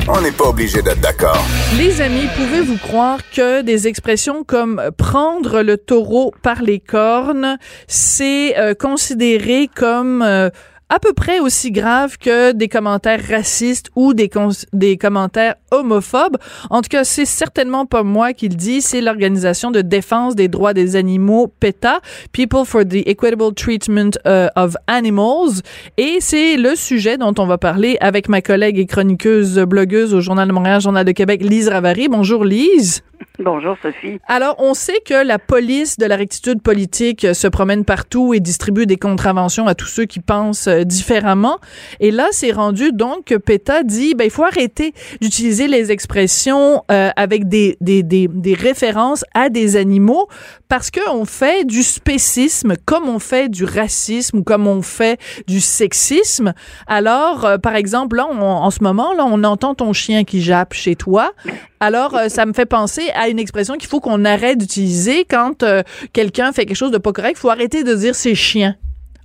On 0.07 0.21
n'est 0.21 0.31
pas 0.31 0.45
obligé 0.49 0.81
d'être 0.81 1.01
d'accord. 1.01 1.43
Les 1.77 1.99
amis, 2.01 2.27
pouvez-vous 2.35 2.77
croire 2.77 3.19
que 3.35 3.61
des 3.61 3.87
expressions 3.87 4.43
comme 4.43 4.81
prendre 4.97 5.61
le 5.61 5.77
taureau 5.77 6.33
par 6.41 6.61
les 6.61 6.79
cornes, 6.79 7.57
c'est 7.87 8.57
euh, 8.57 8.73
considéré 8.75 9.69
comme 9.73 10.21
euh, 10.21 10.49
à 10.89 10.99
peu 10.99 11.13
près 11.13 11.39
aussi 11.39 11.71
grave 11.71 12.17
que 12.17 12.51
des 12.51 12.67
commentaires 12.67 13.21
racistes 13.27 13.89
ou 13.95 14.13
des, 14.13 14.29
des 14.73 14.97
commentaires 14.97 15.55
homophobes. 15.71 16.37
En 16.69 16.81
tout 16.81 16.89
cas, 16.89 17.03
c'est 17.03 17.25
certainement 17.25 17.85
pas 17.85 18.03
moi 18.03 18.33
qui 18.33 18.49
le 18.49 18.55
dis, 18.55 18.81
c'est 18.81 19.01
l'organisation 19.01 19.71
de 19.71 19.81
défense 19.81 20.35
des 20.35 20.47
droits 20.47 20.73
des 20.73 20.95
animaux 20.95 21.47
PETA, 21.59 22.01
People 22.31 22.65
for 22.65 22.83
the 22.83 23.07
Equitable 23.07 23.53
Treatment 23.55 24.11
euh, 24.27 24.47
of 24.55 24.75
Animals, 24.87 25.61
et 25.97 26.17
c'est 26.19 26.57
le 26.57 26.75
sujet 26.75 27.17
dont 27.17 27.33
on 27.37 27.45
va 27.45 27.57
parler 27.57 27.97
avec 27.99 28.29
ma 28.29 28.41
collègue 28.41 28.77
et 28.77 28.85
chroniqueuse 28.85 29.59
blogueuse 29.59 30.13
au 30.13 30.21
Journal 30.21 30.47
de 30.47 30.53
Montréal, 30.53 30.81
Journal 30.81 31.05
de 31.05 31.11
Québec, 31.11 31.41
Lise 31.41 31.67
Ravary. 31.67 32.07
Bonjour 32.09 32.45
Lise. 32.45 33.03
Bonjour 33.39 33.75
Sophie. 33.81 34.19
Alors, 34.27 34.55
on 34.59 34.73
sait 34.73 34.99
que 35.05 35.25
la 35.25 35.39
police 35.39 35.97
de 35.97 36.05
la 36.05 36.15
rectitude 36.15 36.61
politique 36.61 37.27
se 37.33 37.47
promène 37.47 37.83
partout 37.83 38.33
et 38.33 38.39
distribue 38.39 38.85
des 38.85 38.97
contraventions 38.97 39.67
à 39.67 39.75
tous 39.75 39.87
ceux 39.87 40.05
qui 40.05 40.19
pensent 40.19 40.69
différemment. 40.83 41.57
Et 41.99 42.11
là, 42.11 42.27
c'est 42.31 42.51
rendu 42.51 42.91
donc 42.91 43.25
que 43.25 43.35
PETA 43.35 43.83
dit, 43.83 44.15
ben, 44.15 44.25
il 44.25 44.31
faut 44.31 44.43
arrêter 44.43 44.93
d'utiliser 45.21 45.67
les 45.67 45.91
expressions 45.91 46.83
euh, 46.91 47.09
avec 47.15 47.47
des, 47.47 47.77
des, 47.81 48.03
des, 48.03 48.27
des 48.27 48.53
références 48.53 49.23
à 49.33 49.49
des 49.49 49.75
animaux 49.77 50.27
parce 50.67 50.89
qu'on 50.91 51.25
fait 51.25 51.65
du 51.65 51.83
spécisme 51.83 52.73
comme 52.85 53.07
on 53.07 53.19
fait 53.19 53.49
du 53.49 53.63
racisme 53.65 54.39
ou 54.39 54.43
comme 54.43 54.67
on 54.67 54.81
fait 54.81 55.19
du 55.47 55.61
sexisme. 55.61 56.53
Alors, 56.87 57.45
euh, 57.45 57.57
par 57.57 57.75
exemple, 57.75 58.17
là, 58.17 58.27
on- 58.31 58.41
en 58.41 58.71
ce 58.71 58.83
moment, 58.83 59.13
là, 59.13 59.25
on 59.27 59.43
entend 59.43 59.75
ton 59.75 59.93
chien 59.93 60.23
qui 60.23 60.41
jappe 60.41 60.73
chez 60.73 60.95
toi. 60.95 61.31
Alors, 61.79 62.15
euh, 62.15 62.29
ça 62.29 62.45
me 62.45 62.53
fait 62.53 62.65
penser 62.65 63.03
à 63.15 63.29
une 63.29 63.37
expression 63.39 63.75
qu'il 63.75 63.87
faut 63.89 63.99
qu'on 63.99 64.25
arrête 64.25 64.57
d'utiliser 64.57 65.25
quand 65.29 65.61
euh, 65.63 65.83
quelqu'un 66.13 66.51
fait 66.51 66.65
quelque 66.65 66.77
chose 66.77 66.91
de 66.91 66.97
pas 66.97 67.11
correct. 67.11 67.35
Il 67.37 67.39
faut 67.41 67.49
arrêter 67.49 67.83
de 67.83 67.93
dire 67.93 68.15
c'est 68.15 68.35
chien. 68.35 68.75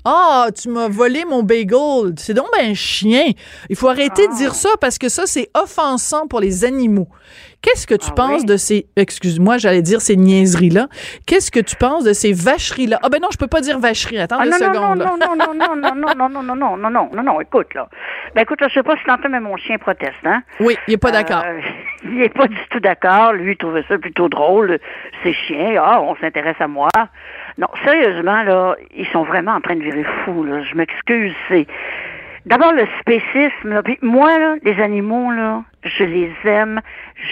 Ah, 0.05 0.47
tu 0.57 0.69
m'as 0.69 0.89
volé 0.89 1.25
mon 1.25 1.43
bagel. 1.43 2.15
C'est 2.17 2.35
donc 2.35 2.47
ben 2.57 2.71
un 2.71 2.75
chien. 2.75 3.25
Il 3.69 3.77
faut 3.77 3.89
arrêter 3.89 4.27
de 4.29 4.35
dire 4.35 4.55
ça 4.55 4.71
parce 4.81 4.99
que 4.99 5.09
ça, 5.09 5.25
c'est 5.27 5.49
offensant 5.55 6.27
pour 6.27 6.41
les 6.41 6.65
animaux. 6.65 7.09
Qu'est-ce 7.63 7.87
que 7.87 7.95
tu 7.95 8.07
Ah 8.11 8.15
penses 8.15 8.41
oui? 8.41 8.47
de 8.47 8.57
ces, 8.57 8.87
excuse-moi, 8.97 9.59
j'allais 9.59 9.83
dire 9.83 10.01
ces 10.01 10.17
niaiseries-là. 10.17 10.89
Qu'est-ce 11.27 11.51
que 11.51 11.61
tu 11.61 11.77
penses 11.77 12.05
de 12.05 12.15
ces 12.15 12.33
vacheries-là? 12.33 12.99
Ah 13.03 13.11
ben 13.11 13.21
non, 13.21 13.29
je 13.31 13.37
peux 13.37 13.49
pas 13.49 13.61
dire 13.61 13.79
vacherie. 13.79 14.19
Attends 14.19 14.39
Ah 14.41 14.47
non, 14.47 14.53
non, 14.59 14.67
non, 14.69 14.73
secondes. 14.75 14.99
non, 14.99 15.17
non, 15.19 15.37
non, 15.37 15.55
non, 15.55 15.77
non, 15.77 15.95
non, 15.95 16.15
non, 16.15 16.15
non, 16.15 16.43
non, 16.43 16.55
non, 16.57 16.77
non, 16.79 16.91
non, 16.91 17.11
non, 17.15 17.23
non, 17.23 17.41
écoute, 17.43 17.75
là. 17.75 17.89
Ben 18.35 18.43
écoute, 18.43 18.63
là, 18.63 18.69
je 18.69 18.75
sais 18.75 18.83
pas 18.83 18.97
si 18.97 19.05
t'entends, 19.05 19.29
mais 19.29 19.41
mon 19.41 19.59
chien 19.59 19.77
proteste, 19.77 20.15
hein. 20.25 20.43
Oui, 20.61 20.77
il 20.89 20.95
est 20.95 20.99
pas 20.99 21.11
d'accord. 21.11 21.43
Euh, 21.45 21.61
il 22.05 22.23
est 22.23 22.33
pas 22.35 22.47
du 22.49 22.57
tout 22.71 22.81
d'accord. 22.81 23.35
Lui, 23.35 23.53
il 23.53 23.57
trouvait 23.59 23.85
ça 23.89 23.99
plutôt 23.99 24.31
drôle. 24.31 24.79
C'est 25.23 25.35
chien. 25.35 25.75
Ah, 25.79 26.01
on 26.01 26.17
s'intéresse 26.17 26.57
à 26.61 26.67
moi. 26.67 26.89
Non, 27.61 27.69
sérieusement, 27.85 28.43
là, 28.43 28.75
ils 28.97 29.07
sont 29.09 29.23
vraiment 29.23 29.53
en 29.53 29.61
train 29.61 29.77
de 29.77 29.83
virer 29.83 30.05
fous, 30.25 30.43
là. 30.45 30.63
Je 30.63 30.75
m'excuse, 30.75 31.35
c'est... 31.49 31.67
D'abord, 32.47 32.73
le 32.73 32.87
spécisme, 33.01 33.69
là. 33.75 33.83
Puis 33.83 33.99
moi, 34.01 34.39
là, 34.39 34.55
les 34.65 34.81
animaux, 34.81 35.31
là, 35.31 35.63
je 35.85 36.05
les 36.05 36.33
aime. 36.45 36.81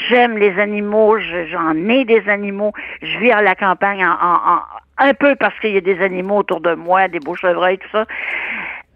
J'aime 0.09 0.37
les 0.37 0.61
animaux. 0.61 1.18
Je- 1.18 1.47
J'en 1.47 1.74
ai 1.89 2.05
des 2.05 2.29
animaux. 2.29 2.72
Je 3.01 3.18
vis 3.18 3.33
à 3.33 3.41
la 3.41 3.55
campagne 3.55 4.05
en, 4.05 4.11
en- 4.12 4.53
en- 4.57 4.62
un 4.99 5.14
peu 5.14 5.35
parce 5.37 5.59
qu'il 5.61 5.72
y 5.72 5.79
a 5.79 5.81
des 5.81 5.99
animaux 6.03 6.37
autour 6.39 6.61
de 6.61 6.74
moi, 6.74 7.09
des 7.09 7.20
beaux 7.20 7.37
chevreuils, 7.37 7.79
tout 7.79 7.89
ça. 7.91 8.05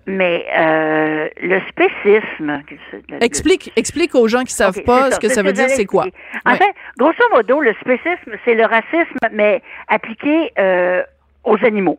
Mais 0.05 0.45
euh, 0.59 1.28
le 1.41 1.61
spécisme... 1.70 2.61
le- 2.70 2.99
le- 3.09 3.24
Explique, 3.24 3.72
explique 3.76 4.14
aux 4.16 4.26
gens 4.28 4.43
qui 4.43 4.53
savent 4.53 4.83
pas 4.85 5.12
ce 5.12 5.20
que 5.20 5.28
ça 5.28 5.43
veut 5.43 5.53
dire, 5.53 5.68
c'est 5.70 5.87
quoi. 5.87 6.07
En 6.45 6.51
Ouais. 6.53 6.57
fait, 6.59 6.74
grosso 6.99 7.22
modo, 7.33 7.61
le 7.61 7.72
spécisme, 7.80 8.33
c'est 8.45 8.55
le 8.55 8.64
racisme, 8.66 9.16
mais 9.33 9.62
appliqué 9.89 10.51
euh, 10.59 11.03
aux 11.45 11.57
animaux. 11.64 11.99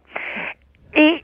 Et 0.95 1.23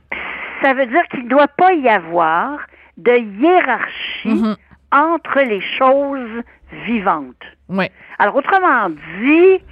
ça 0.62 0.74
veut 0.74 0.86
dire 0.86 1.02
qu'il 1.10 1.24
ne 1.24 1.28
doit 1.28 1.48
pas 1.48 1.72
y 1.72 1.88
avoir 1.88 2.58
de 2.96 3.12
hiérarchie 3.40 4.28
Mhm. 4.28 4.56
entre 4.92 5.40
les 5.40 5.60
choses 5.78 6.42
vivantes. 6.86 7.42
Ouais. 7.68 7.90
Alors, 8.18 8.36
autrement 8.36 8.90
dit, 9.22 9.62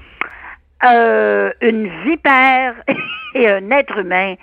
euh, 0.85 1.51
une 1.61 1.89
vipère 2.05 2.75
et 3.35 3.49
un 3.49 3.71
être 3.71 3.99
humain, 3.99 4.35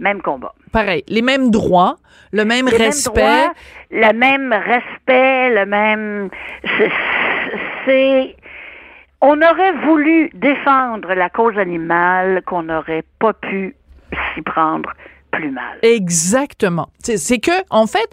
même 0.00 0.20
combat. 0.20 0.52
Pareil, 0.72 1.04
les 1.08 1.22
mêmes 1.22 1.50
droits, 1.50 1.96
le 2.32 2.44
même 2.44 2.66
Les 2.66 2.72
mêmes 2.72 2.82
respect. 2.88 3.20
droits, 3.20 3.52
le 3.92 4.12
même 4.12 4.52
respect, 4.52 5.50
le 5.54 5.66
même. 5.66 6.30
C'est. 7.86 8.36
On 9.26 9.40
aurait 9.40 9.72
voulu 9.86 10.30
défendre 10.34 11.14
la 11.14 11.30
cause 11.30 11.56
animale 11.56 12.42
qu'on 12.44 12.64
n'aurait 12.64 13.04
pas 13.18 13.32
pu 13.32 13.74
s'y 14.34 14.42
prendre 14.42 14.90
plus 15.32 15.50
mal. 15.50 15.78
Exactement. 15.82 16.90
C'est 17.00 17.38
que, 17.38 17.50
en 17.70 17.86
fait, 17.86 18.06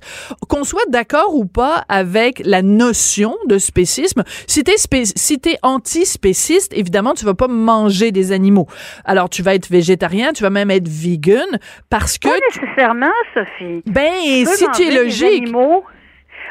qu'on 0.47 0.64
soit 0.64 0.86
d'accord 0.88 1.36
ou 1.36 1.43
pas 1.43 1.84
avec 1.89 2.41
la 2.45 2.62
notion 2.62 3.36
de 3.47 3.57
spécisme, 3.57 4.24
si 4.47 4.64
t'es 4.64 4.78
spé 4.78 5.03
si 5.05 5.38
anti-spéciste, 5.64 6.72
évidemment, 6.78 7.14
tu 7.14 7.26
vas 7.26 7.34
pas 7.34 7.49
manger 7.49 8.14
des 8.14 8.32
animaux. 8.32 8.68
Alors, 9.03 9.30
tu 9.30 9.43
vas 9.43 9.53
être 9.53 9.70
végétarien, 9.70 10.32
tu 10.32 10.43
vas 10.43 10.49
même 10.49 10.72
être 10.72 10.88
vegan, 10.88 11.59
parce 11.89 12.18
que, 12.18 12.30
Pas 12.30 12.36
nécessairement, 12.55 13.12
Sophie. 13.34 13.84
ben, 13.86 14.14
Tu 14.24 14.45
si 14.45 14.66
tu 14.74 14.84
es 14.84 14.89
des 14.89 15.03
logique, 15.03 15.43
animaux. 15.43 15.84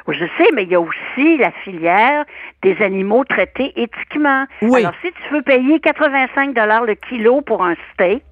Oui, 0.06 0.16
Je 0.18 0.24
sais, 0.38 0.50
mais 0.54 0.64
il 0.64 0.70
y 0.70 0.74
a 0.74 0.80
aussi 0.80 1.36
la 1.38 1.50
filière 1.50 2.24
des 2.62 2.76
animaux 2.82 3.24
traités 3.24 3.72
éthiquement. 3.76 4.46
Oui. 4.62 4.80
Alors, 4.80 4.94
si 5.02 5.12
tu 5.12 5.34
veux 5.34 5.42
payer 5.42 5.80
85 5.80 6.54
dollars 6.54 6.84
le 6.84 6.94
kilo 6.94 7.40
pour 7.40 7.64
un 7.64 7.74
steak, 7.92 8.24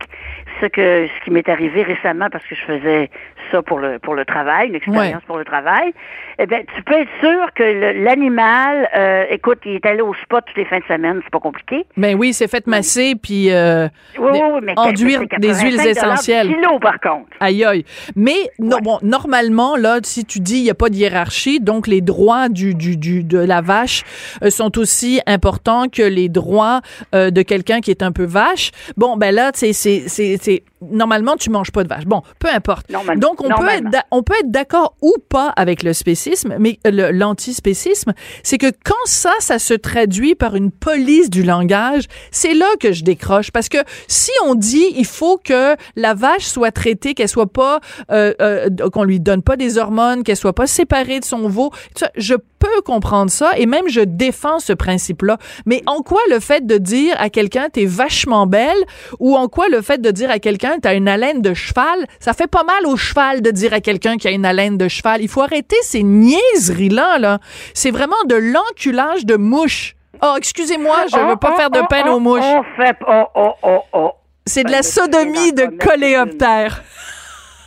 ce 0.61 0.67
que 0.67 1.07
ce 1.07 1.25
qui 1.25 1.31
m'est 1.31 1.49
arrivé 1.49 1.83
récemment 1.83 2.29
parce 2.31 2.45
que 2.47 2.55
je 2.55 2.63
faisais 2.63 3.11
ça 3.51 3.63
pour 3.63 3.79
le 3.79 3.99
pour 3.99 4.15
le 4.15 4.25
travail, 4.25 4.69
une 4.69 4.75
expérience 4.77 5.15
Ouais. 5.15 5.27
pour 5.27 5.39
le 5.39 5.45
travail, 5.45 5.93
eh 6.39 6.47
bien, 6.47 6.61
tu 6.77 6.83
peux 6.83 6.95
être 6.95 7.11
sûr 7.21 7.53
que 7.55 7.63
l'animal, 8.05 8.89
euh, 8.97 9.25
écoute, 9.31 9.59
il 9.65 9.75
est 9.77 9.87
allé 9.87 10.01
au 10.03 10.15
spot 10.15 10.45
toutes 10.47 10.57
les 10.57 10.65
fins 10.65 10.79
de 10.79 10.85
semaine, 10.85 11.21
c'est 11.25 11.31
pas 11.31 11.41
compliqué. 11.41 11.87
ben 11.97 12.17
oui, 12.19 12.33
c'est 12.33 12.49
fait 12.49 12.67
masser, 12.67 13.15
puis 13.21 13.51
euh, 13.51 13.89
Oui, 14.19 14.33
Des- 14.33 14.39
oui, 14.39 14.49
oui, 14.55 14.61
mais 14.63 14.75
enduire 14.77 15.21
des 15.39 15.49
huiles 15.55 15.77
85 15.77 15.95
dollars 15.95 16.13
essentielles. 16.15 16.49
Kilo, 16.55 16.79
par 16.79 17.01
contre. 17.01 17.29
Aïe 17.41 17.65
aïe. 17.65 17.85
Mais 18.17 18.37
non, 18.59 18.79
bon, 18.83 18.99
normalement 19.03 19.77
là, 19.77 19.99
si 20.03 20.25
tu 20.25 20.41
dis 20.41 20.59
il 20.59 20.65
y 20.65 20.71
a 20.71 20.75
pas 20.75 20.89
de 20.89 20.95
hiérarchie, 20.95 21.61
donc 21.61 21.87
les 21.87 22.01
droits 22.01 22.49
du, 22.49 22.75
du, 22.75 22.97
du 22.97 23.25
de 23.25 23.39
la 23.39 23.61
vache 23.61 24.05
euh, 24.43 24.51
sont 24.51 24.79
aussi 24.79 25.21
importants 25.27 25.89
que 25.89 26.03
les 26.03 26.29
droits 26.29 26.81
de 27.13 27.43
quelqu'un 27.43 27.81
qui 27.81 27.91
est 27.91 28.03
un 28.03 28.13
peu 28.13 28.25
vache. 28.25 28.71
Bon, 28.97 29.17
ben 29.17 29.35
là, 29.35 29.51
c'est 29.55 29.73
c'est 29.73 30.63
normalement 30.81 31.37
tu 31.37 31.51
manges 31.51 31.71
pas 31.73 31.83
de 31.85 31.89
vache. 31.89 32.05
Bon, 32.07 32.23
peu 32.39 32.49
importe. 32.49 32.89
Normalement. 32.91 33.21
Donc 33.39 33.53
on 33.59 33.63
peut 33.63 33.69
être 33.69 34.05
on 34.11 34.23
peut 34.23 34.35
être 34.41 34.51
d'accord 34.51 34.95
ou 35.01 35.15
pas 35.29 35.49
avec 35.57 35.83
le 35.83 35.93
spécisme, 35.93 36.57
mais 36.59 36.79
euh, 36.87 37.13
l'antispécisme, 37.13 38.13
c'est 38.43 38.59
que 38.59 38.71
quand 38.85 38.95
ça 39.05 39.33
ça 39.39 39.59
se 39.59 39.75
traduit 39.75 40.35
par 40.35 40.57
une 40.57 40.71
police 40.71 41.31
du 41.31 41.43
langage, 41.43 42.05
c'est 42.31 42.55
là 42.55 42.67
que 42.81 42.93
je 42.93 43.05
décroche. 43.05 43.51
Parce 43.51 43.69
que 43.69 43.79
si 44.09 44.33
on 44.45 44.55
dit 44.55 44.87
il 44.97 45.07
faut 45.07 45.39
que 45.43 45.77
la 45.97 46.15
vache 46.15 46.47
soit 46.47 46.73
traitée, 46.73 47.15
qu'elle 47.15 47.29
soit 47.29 47.53
pas 47.53 47.81
euh, 48.11 48.35
euh, 48.41 48.69
qu'on 48.93 49.05
lui 49.05 49.21
donne 49.21 49.43
pas 49.43 49.57
des 49.57 49.79
hormones, 49.79 50.25
qu'elle 50.25 50.37
soit 50.37 50.55
pas 50.55 50.67
séparée 50.67 51.21
de 51.21 51.25
son 51.25 51.49
veau, 51.49 51.71
je 52.17 52.35
peux 52.35 52.81
comprendre 52.85 53.31
ça 53.31 53.57
et 53.57 53.67
même 53.67 53.89
je 53.89 54.01
défends 54.01 54.59
ce 54.59 54.73
principe-là. 54.73 55.39
Mais 55.65 55.83
en 55.87 56.03
quoi 56.03 56.21
le 56.31 56.41
fait 56.41 56.67
de 56.67 56.77
dire 56.77 57.15
à 57.19 57.31
quelqu'un 57.31 57.69
t'es 57.73 57.87
vachement 57.87 58.47
belle 58.47 58.83
ou 59.21 59.37
en 59.37 59.49
quoi 59.49 59.69
le 59.69 59.81
fait 59.81 60.01
de 60.01 60.11
dire 60.11 60.31
à 60.31 60.39
quelqu'un 60.39 60.79
t'as 60.81 60.95
une 60.95 61.09
haleine 61.09 61.41
de 61.41 61.55
cheval, 61.55 62.07
ça 62.19 62.33
fait 62.33 62.49
pas 62.49 62.65
mal 62.65 62.87
au 62.87 62.97
cheval 62.97 63.28
de 63.37 63.51
dire 63.51 63.73
à 63.73 63.81
quelqu'un 63.81 64.17
qui 64.17 64.29
a 64.29 64.31
une 64.31 64.45
haleine 64.45 64.77
de 64.77 64.89
cheval. 64.89 65.23
Il 65.23 65.29
faut 65.29 65.43
arrêter 65.43 65.77
ces 65.83 66.03
niaiseries-là, 66.03 67.19
là. 67.19 67.39
C'est 67.75 67.91
vraiment 67.91 68.23
de 68.27 68.35
l'enculage 68.35 69.25
de 69.25 69.37
mouche. 69.37 69.95
Oh, 70.23 70.35
excusez-moi, 70.37 71.07
je 71.11 71.17
veux 71.17 71.37
pas 71.37 71.55
faire 71.57 71.71
de 71.71 71.81
peine 71.89 72.09
aux 72.09 72.19
mouches. 72.19 72.43
On 72.43 72.63
fait 72.77 72.97
oh 73.07 73.25
oh 73.35 73.53
oh 73.63 73.81
oh. 73.93 74.11
C'est 74.47 74.65
de 74.65 74.69
Ben, 74.69 74.77
la 74.77 74.83
sodomie 74.83 75.53
de 75.53 75.65
dans 75.65 75.71
ton 75.71 75.77
coléoptère. 75.79 76.83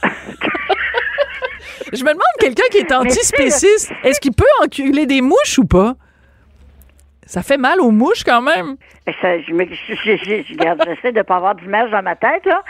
Je 1.93 2.03
me 2.03 2.09
demande, 2.09 2.21
quelqu'un 2.39 2.63
qui 2.71 2.77
est 2.77 2.91
antispéciste, 2.93 3.91
est-ce 4.03 4.19
qu'il 4.19 4.33
peut 4.33 4.45
enculer 4.63 5.05
des 5.05 5.21
mouches 5.21 5.59
ou 5.59 5.65
pas? 5.65 5.95
Ça 7.31 7.41
fait 7.43 7.55
mal 7.55 7.79
aux 7.79 7.91
mouches 7.91 8.25
quand 8.25 8.41
même. 8.41 8.75
Ben, 9.05 9.13
ça, 9.21 9.39
je, 9.39 9.53
me- 9.53 9.63
je, 9.87 9.93
j'essaie 9.95 11.11
de 11.13 11.17
ne 11.19 11.21
pas 11.23 11.37
avoir 11.37 11.55
d'image 11.55 11.89
dans 11.89 12.01
ma 12.03 12.17
tête, 12.17 12.45
là. 12.45 12.61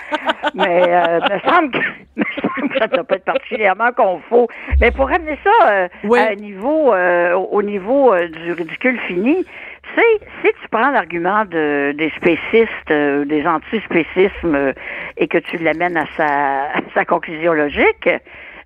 Mais 0.53 0.83
euh, 0.87 1.19
me 1.19 1.49
semble 1.49 1.71
que, 1.71 1.79
me 2.15 2.23
semble 2.23 2.69
que 2.69 2.77
ça 2.77 2.85
ne 2.85 2.91
doit 2.93 3.03
pas 3.03 3.15
être 3.15 3.25
particulièrement 3.25 3.91
confort. 3.91 4.47
Mais 4.79 4.91
pour 4.91 5.09
ramener 5.09 5.35
ça 5.43 5.71
euh, 5.71 5.87
Oui. 6.03 6.19
à 6.19 6.29
un 6.29 6.35
niveau, 6.35 6.93
euh, 6.93 7.33
au 7.33 7.45
au 7.53 7.63
niveau 7.63 8.13
euh, 8.13 8.27
du 8.27 8.51
ridicule 8.53 8.99
fini, 9.07 9.43
tu 9.43 9.99
sais, 9.99 10.19
si 10.43 10.49
tu 10.61 10.67
prends 10.69 10.91
l'argument 10.91 11.43
de, 11.45 11.93
des 11.97 12.11
spécistes, 12.11 12.91
euh, 12.91 13.25
des 13.25 13.47
antispécismes, 13.47 14.53
euh, 14.55 14.73
et 15.17 15.27
que 15.27 15.39
tu 15.39 15.57
l'amènes 15.57 15.97
à 15.97 16.05
sa, 16.15 16.27
à 16.65 16.81
sa 16.93 17.03
conclusion 17.03 17.53
logique, 17.53 18.07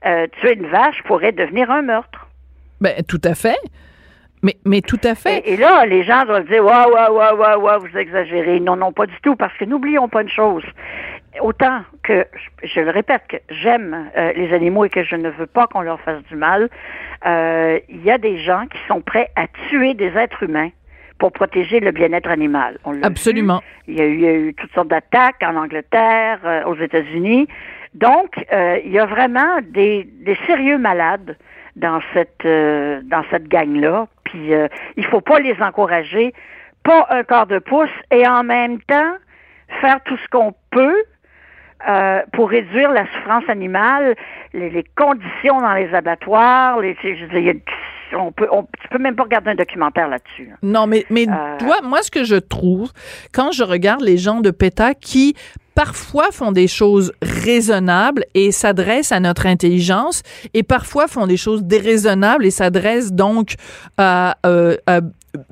euh, 0.05 0.27
tuer 0.41 0.55
une 0.55 0.67
vache 0.67 1.01
pourrait 1.03 1.31
devenir 1.31 1.71
un 1.71 1.83
meurtre. 1.83 2.27
Ben, 2.81 3.01
tout 3.07 3.21
à 3.23 3.33
fait. 3.33 3.55
Mais, 4.45 4.57
mais 4.63 4.81
tout 4.81 4.99
à 5.03 5.15
fait. 5.15 5.39
Et, 5.39 5.53
et 5.53 5.57
là, 5.57 5.87
les 5.87 6.03
gens 6.03 6.23
doivent 6.23 6.45
dire, 6.45 6.63
ouais, 6.63 6.71
ouais, 6.71 7.09
ouais, 7.09 7.31
ouais, 7.31 7.55
ouais, 7.55 7.77
vous 7.79 7.97
exagérez. 7.97 8.59
Non, 8.59 8.75
non, 8.75 8.91
pas 8.91 9.07
du 9.07 9.19
tout, 9.23 9.35
parce 9.35 9.57
que 9.57 9.65
n'oublions 9.65 10.07
pas 10.07 10.21
une 10.21 10.29
chose. 10.29 10.63
Autant 11.41 11.79
que, 12.03 12.27
je, 12.61 12.67
je 12.67 12.79
le 12.81 12.91
répète, 12.91 13.23
que 13.27 13.37
j'aime 13.49 14.07
euh, 14.15 14.33
les 14.33 14.53
animaux 14.53 14.85
et 14.85 14.89
que 14.89 15.03
je 15.03 15.15
ne 15.15 15.31
veux 15.31 15.47
pas 15.47 15.65
qu'on 15.65 15.81
leur 15.81 15.99
fasse 16.01 16.23
du 16.25 16.35
mal, 16.35 16.69
euh, 17.25 17.79
il 17.89 18.03
y 18.03 18.11
a 18.11 18.19
des 18.19 18.37
gens 18.37 18.67
qui 18.67 18.77
sont 18.87 19.01
prêts 19.01 19.31
à 19.35 19.47
tuer 19.67 19.95
des 19.95 20.15
êtres 20.15 20.43
humains 20.43 20.69
pour 21.17 21.31
protéger 21.31 21.79
le 21.79 21.89
bien-être 21.89 22.29
animal. 22.29 22.77
On 22.85 23.01
Absolument. 23.01 23.63
vu. 23.87 23.93
Il 23.93 23.97
y, 23.97 24.01
a 24.01 24.05
eu, 24.05 24.13
il 24.13 24.21
y 24.21 24.27
a 24.27 24.33
eu 24.33 24.53
toutes 24.53 24.73
sortes 24.73 24.89
d'attaques 24.89 25.41
en 25.41 25.55
Angleterre, 25.55 26.39
euh, 26.45 26.65
aux 26.65 26.75
États-Unis. 26.75 27.47
Donc, 27.95 28.35
il 28.51 28.91
y 28.91 28.99
a 28.99 29.05
vraiment 29.05 29.59
des, 29.63 30.03
des 30.03 30.37
sérieux 30.45 30.77
malades 30.77 31.37
dans 31.75 31.99
cette 32.13 32.45
euh, 32.45 33.01
dans 33.03 33.23
cette 33.31 33.47
gang-là. 33.47 34.07
Puis, 34.23 34.53
euh, 34.53 34.67
il 34.97 35.05
faut 35.05 35.21
pas 35.21 35.39
les 35.39 35.55
encourager 35.61 36.33
pas 36.83 37.07
un 37.09 37.23
quart 37.23 37.47
de 37.47 37.59
pouce 37.59 37.89
et 38.11 38.27
en 38.27 38.43
même 38.43 38.79
temps 38.81 39.13
faire 39.81 39.99
tout 40.05 40.17
ce 40.17 40.27
qu'on 40.29 40.53
peut 40.71 41.03
euh, 41.87 42.21
pour 42.33 42.49
réduire 42.49 42.91
la 42.91 43.05
souffrance 43.13 43.43
animale, 43.49 44.15
les, 44.53 44.69
les 44.69 44.83
conditions 44.95 45.61
dans 45.61 45.73
les 45.73 45.93
abattoirs, 45.93 46.79
les, 46.79 46.95
je 47.03 47.09
veux 47.25 47.27
dire, 47.27 47.37
il 47.39 47.45
y 47.45 47.49
a- 47.49 48.17
on 48.17 48.31
peut, 48.31 48.47
on, 48.51 48.63
tu 48.63 48.87
peux 48.89 48.99
même 48.99 49.15
pas 49.15 49.23
regarder 49.23 49.49
un 49.51 49.55
documentaire 49.55 50.07
là-dessus. 50.07 50.45
là. 50.45 50.55
Non, 50.61 50.85
mais, 50.87 51.05
mais 51.09 51.25
Euh. 51.27 51.57
toi, 51.57 51.77
moi, 51.83 52.01
ce 52.03 52.11
que 52.11 52.23
je 52.23 52.35
trouve, 52.35 52.91
quand 53.33 53.51
je 53.51 53.63
regarde 53.63 54.01
les 54.01 54.17
gens 54.17 54.41
de 54.41 54.51
PETA 54.51 54.93
qui 54.93 55.35
parfois 55.75 56.31
font 56.31 56.51
des 56.51 56.67
choses 56.67 57.11
raisonnables 57.21 58.25
et 58.33 58.51
s'adressent 58.51 59.11
à 59.11 59.19
notre 59.19 59.45
intelligence 59.45 60.23
et 60.53 60.63
parfois 60.63 61.07
font 61.07 61.27
des 61.27 61.37
choses 61.37 61.63
déraisonnables 61.63 62.45
et 62.45 62.51
s'adressent 62.51 63.11
donc 63.11 63.55
à, 63.97 64.37
euh, 64.45 64.77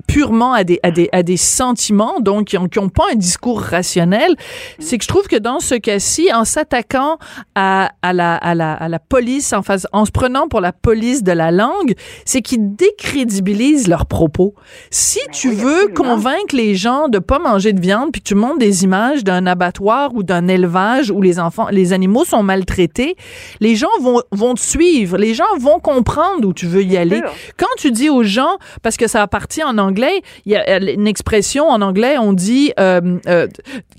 purement 0.06 0.52
à 0.52 0.64
des, 0.64 0.80
à 0.82 0.90
des, 0.90 1.08
à 1.12 1.22
des 1.22 1.36
sentiments, 1.36 2.20
donc 2.20 2.48
qui 2.48 2.56
n'ont 2.56 2.88
pas 2.88 3.04
un 3.12 3.16
discours 3.16 3.60
rationnel, 3.60 4.36
c'est 4.78 4.98
que 4.98 5.04
je 5.04 5.08
trouve 5.08 5.26
que 5.26 5.36
dans 5.36 5.60
ce 5.60 5.74
cas-ci, 5.74 6.32
en 6.32 6.44
s'attaquant 6.44 7.18
à, 7.54 7.90
à, 8.02 8.12
la, 8.12 8.34
à, 8.36 8.54
la, 8.54 8.72
à 8.74 8.88
la 8.88 8.98
police, 8.98 9.52
en, 9.52 9.62
face, 9.62 9.86
en 9.92 10.04
se 10.04 10.10
prenant 10.10 10.48
pour 10.48 10.60
la 10.60 10.72
police 10.72 11.22
de 11.22 11.32
la 11.32 11.50
langue, 11.50 11.94
c'est 12.24 12.42
qu'ils 12.42 12.74
décrédibilisent 12.76 13.88
leurs 13.88 14.06
propos. 14.06 14.54
Si 14.90 15.20
tu 15.32 15.48
oui, 15.50 15.54
veux 15.56 15.84
absolument. 15.90 16.14
convaincre 16.14 16.54
les 16.54 16.74
gens 16.74 17.08
de 17.08 17.18
pas 17.18 17.38
manger 17.38 17.72
de 17.72 17.80
viande, 17.80 18.12
puis 18.12 18.20
que 18.20 18.28
tu 18.28 18.34
montres 18.34 18.58
des 18.58 18.84
images 18.84 19.24
d'un 19.24 19.46
abattoir 19.46 20.14
ou 20.14 20.22
d'un 20.22 20.48
élevage 20.48 21.10
où 21.10 21.20
les 21.22 21.38
enfants, 21.38 21.68
les 21.70 21.92
animaux 21.92 22.24
sont 22.24 22.42
maltraités, 22.42 23.16
les 23.60 23.74
gens 23.74 23.88
vont, 24.00 24.22
vont 24.32 24.54
te 24.54 24.60
suivre, 24.60 25.16
les 25.16 25.34
gens 25.34 25.44
vont 25.58 25.78
comprendre 25.80 26.46
où 26.46 26.52
tu 26.52 26.66
veux 26.66 26.82
y 26.82 26.96
aller. 26.96 27.18
sûr. 27.18 27.32
Quand 27.56 27.66
tu 27.78 27.90
dis 27.90 28.10
aux 28.10 28.22
gens, 28.22 28.58
parce 28.82 28.96
que 28.96 29.06
ça 29.06 29.22
appartient 29.22 29.62
en 29.62 29.73
anglais, 29.78 30.22
il 30.46 30.52
y 30.52 30.56
a 30.56 30.64
euh, 30.68 30.94
une 30.94 31.06
expression 31.06 31.68
en 31.68 31.80
anglais, 31.82 32.16
on 32.18 32.32
dit 32.32 32.72
euh, 32.78 33.18
euh, 33.26 33.46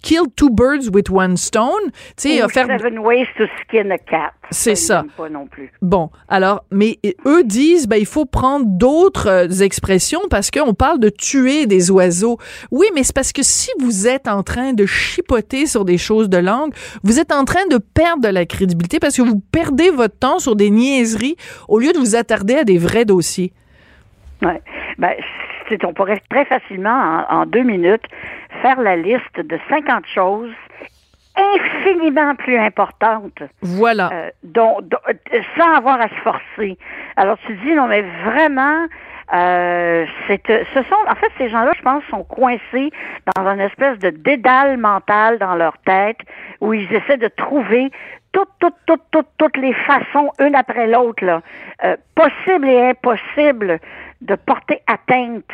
kill 0.01 0.23
two 0.35 0.49
birds 0.49 0.89
with 0.93 1.09
one 1.09 1.37
stone. 1.37 1.91
Tu 2.17 2.29
sais, 2.29 2.49
faire 2.49 2.67
Seven 2.67 2.99
ways 2.99 3.27
to 3.37 3.45
skin 3.61 3.91
a 3.91 3.97
cat. 3.97 4.33
C'est 4.51 4.75
ça. 4.75 4.99
aiment 4.99 5.09
Pas 5.17 5.29
non 5.29 5.47
plus. 5.47 5.71
Bon, 5.81 6.09
alors, 6.27 6.63
mais 6.71 6.99
eux 7.25 7.43
disent, 7.43 7.87
ben, 7.87 7.97
il 7.97 8.05
faut 8.05 8.25
prendre 8.25 8.65
d'autres 8.67 9.63
expressions 9.63 10.21
parce 10.29 10.51
qu'on 10.51 10.73
parle 10.73 10.99
de 10.99 11.09
tuer 11.09 11.65
des 11.65 11.89
oiseaux. 11.91 12.37
Oui, 12.71 12.85
mais 12.93 13.03
c'est 13.03 13.15
parce 13.15 13.31
que 13.31 13.43
si 13.43 13.71
vous 13.79 14.07
êtes 14.07 14.27
en 14.27 14.43
train 14.43 14.73
de 14.73 14.85
chipoter 14.85 15.65
sur 15.65 15.85
des 15.85 15.97
choses 15.97 16.29
de 16.29 16.37
langue, 16.37 16.73
vous 17.03 17.19
être 17.19 17.35
en 17.35 17.45
train 17.45 17.65
de 17.69 17.77
perdre 17.77 18.21
de 18.23 18.29
la 18.29 18.45
crédibilité 18.45 18.99
parce 18.99 19.17
que 19.17 19.21
vous 19.21 19.41
perdez 19.51 19.89
votre 19.89 20.17
temps 20.17 20.39
sur 20.39 20.55
des 20.55 20.69
niaiseries 20.69 21.35
au 21.67 21.79
lieu 21.79 21.91
de 21.91 21.97
vous 21.97 22.15
attarder 22.15 22.55
à 22.55 22.63
des 22.63 22.77
vrais 22.77 23.05
dossiers. 23.05 23.53
Ouais. 24.41 24.61
Ben, 24.97 25.13
on 25.83 25.93
pourrait 25.93 26.21
très 26.29 26.45
facilement, 26.45 27.25
en, 27.29 27.41
en 27.41 27.45
deux 27.45 27.63
minutes, 27.63 28.05
faire 28.61 28.79
la 28.81 28.95
liste 28.95 29.37
de 29.39 29.59
50 29.69 30.05
choses 30.07 30.51
infiniment 31.37 32.35
plus 32.35 32.57
importantes 32.57 33.43
Voilà. 33.61 34.09
euh, 34.13 34.29
dont, 34.43 34.77
dont- 34.81 34.97
euh, 35.09 35.41
sans 35.57 35.73
avoir 35.75 35.99
à 35.99 36.07
se 36.09 36.15
forcer. 36.23 36.77
Alors 37.17 37.37
tu 37.45 37.53
dis 37.55 37.73
non 37.73 37.87
mais 37.87 38.03
vraiment 38.23 38.85
euh, 39.33 40.05
c'est 40.27 40.49
euh, 40.49 40.63
ce 40.73 40.81
sont 40.83 40.95
en 41.09 41.15
fait 41.15 41.31
ces 41.37 41.49
gens-là 41.49 41.71
je 41.75 41.81
pense 41.81 42.03
sont 42.09 42.23
coincés 42.23 42.91
dans 43.35 43.47
une 43.47 43.59
espèce 43.59 43.97
de 43.99 44.11
dédale 44.11 44.77
mental 44.77 45.37
dans 45.39 45.55
leur 45.55 45.77
tête 45.79 46.19
où 46.61 46.73
ils 46.73 46.91
essaient 46.93 47.17
de 47.17 47.27
trouver 47.27 47.91
toutes 48.31 48.47
toutes 48.59 48.75
toutes 48.85 49.01
toutes 49.11 49.27
toutes 49.37 49.57
les 49.57 49.73
façons 49.73 50.31
une 50.39 50.55
après 50.55 50.87
l'autre 50.87 51.25
là 51.25 51.41
euh, 51.83 51.97
possible 52.15 52.67
et 52.69 52.89
impossible 52.91 53.79
de 54.25 54.35
porter 54.35 54.81
atteinte 54.87 55.45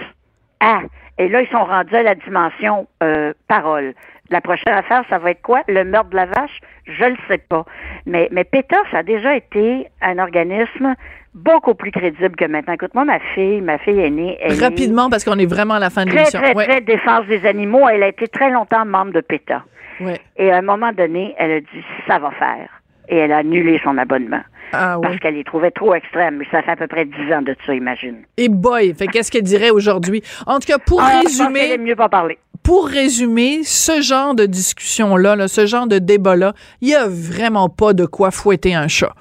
à 0.59 0.81
et 1.17 1.27
là 1.29 1.41
ils 1.41 1.49
sont 1.49 1.63
rendus 1.63 1.95
à 1.95 2.03
la 2.03 2.15
dimension 2.15 2.87
euh, 3.03 3.33
parole 3.47 3.93
la 4.31 4.39
prochaine 4.39 4.73
affaire, 4.73 5.03
ça 5.09 5.17
va 5.17 5.31
être 5.31 5.41
quoi? 5.41 5.61
Le 5.67 5.83
meurtre 5.83 6.09
de 6.11 6.15
la 6.15 6.25
vache? 6.25 6.61
Je 6.85 7.03
le 7.03 7.17
sais 7.27 7.37
pas. 7.37 7.65
Mais, 8.05 8.29
mais 8.31 8.45
PETA, 8.45 8.77
ça 8.89 8.99
a 8.99 9.03
déjà 9.03 9.35
été 9.35 9.87
un 10.01 10.17
organisme 10.19 10.95
beaucoup 11.35 11.75
plus 11.75 11.91
crédible 11.91 12.35
que 12.37 12.45
maintenant. 12.45 12.73
Écoute-moi, 12.75 13.03
ma 13.03 13.19
fille, 13.19 13.59
ma 13.59 13.77
fille 13.77 13.99
aînée, 13.99 14.37
elle 14.41 14.53
est 14.53 14.63
Rapidement, 14.63 15.09
parce 15.09 15.25
qu'on 15.25 15.37
est 15.37 15.45
vraiment 15.53 15.73
à 15.75 15.79
la 15.79 15.89
fin 15.89 16.05
de 16.05 16.09
très, 16.11 16.19
l'émission. 16.19 16.39
très, 16.39 16.55
Ouais, 16.55 16.65
très 16.65 16.79
défense 16.81 17.25
des 17.27 17.45
animaux. 17.45 17.87
Elle 17.89 18.03
a 18.03 18.07
été 18.07 18.27
très 18.29 18.49
longtemps 18.51 18.85
membre 18.85 19.11
de 19.11 19.19
PETA. 19.19 19.63
ouais. 19.99 20.17
Et 20.37 20.49
à 20.49 20.57
un 20.57 20.61
moment 20.61 20.93
donné, 20.93 21.35
elle 21.37 21.51
a 21.51 21.59
dit, 21.59 21.83
ça 22.07 22.17
va 22.19 22.31
faire. 22.31 22.69
Et 23.09 23.17
elle 23.17 23.33
a 23.33 23.39
annulé 23.39 23.81
son 23.83 23.97
abonnement. 23.97 24.41
Ah 24.73 24.97
Parce 25.01 25.13
oui. 25.15 25.19
qu'elle 25.19 25.35
les 25.35 25.43
trouvait 25.43 25.71
trop 25.71 25.93
extrêmes. 25.93 26.37
Mais 26.37 26.45
ça 26.51 26.61
fait 26.61 26.71
à 26.71 26.75
peu 26.75 26.87
près 26.87 27.05
dix 27.05 27.33
ans 27.33 27.41
de 27.41 27.55
ça, 27.65 27.73
imagine. 27.73 28.17
Et 28.37 28.49
boy, 28.49 28.93
fait 28.93 29.07
qu'est-ce 29.07 29.31
qu'elle 29.31 29.43
dirait 29.43 29.69
aujourd'hui? 29.69 30.21
En 30.47 30.59
tout 30.59 30.67
cas, 30.67 30.77
pour 30.77 31.01
Ah, 31.01 31.19
je 31.23 31.27
pense 31.27 31.39
résumer. 31.39 31.71
aime 31.73 31.83
mieux 31.83 31.95
pas 31.95 32.09
parler. 32.09 32.37
pour 32.63 32.87
résumer, 32.87 33.63
ce 33.63 34.01
genre 34.01 34.35
de 34.35 34.45
discussion-là, 34.45 35.35
là, 35.35 35.47
ce 35.47 35.65
genre 35.65 35.87
de 35.87 35.97
débat-là, 35.99 36.53
il 36.81 36.89
y 36.89 36.95
a 36.95 37.07
vraiment 37.07 37.69
pas 37.69 37.93
de 37.93 38.05
quoi 38.05 38.29
fouetter 38.31 38.75
un 38.75 38.87
chat. 38.87 39.13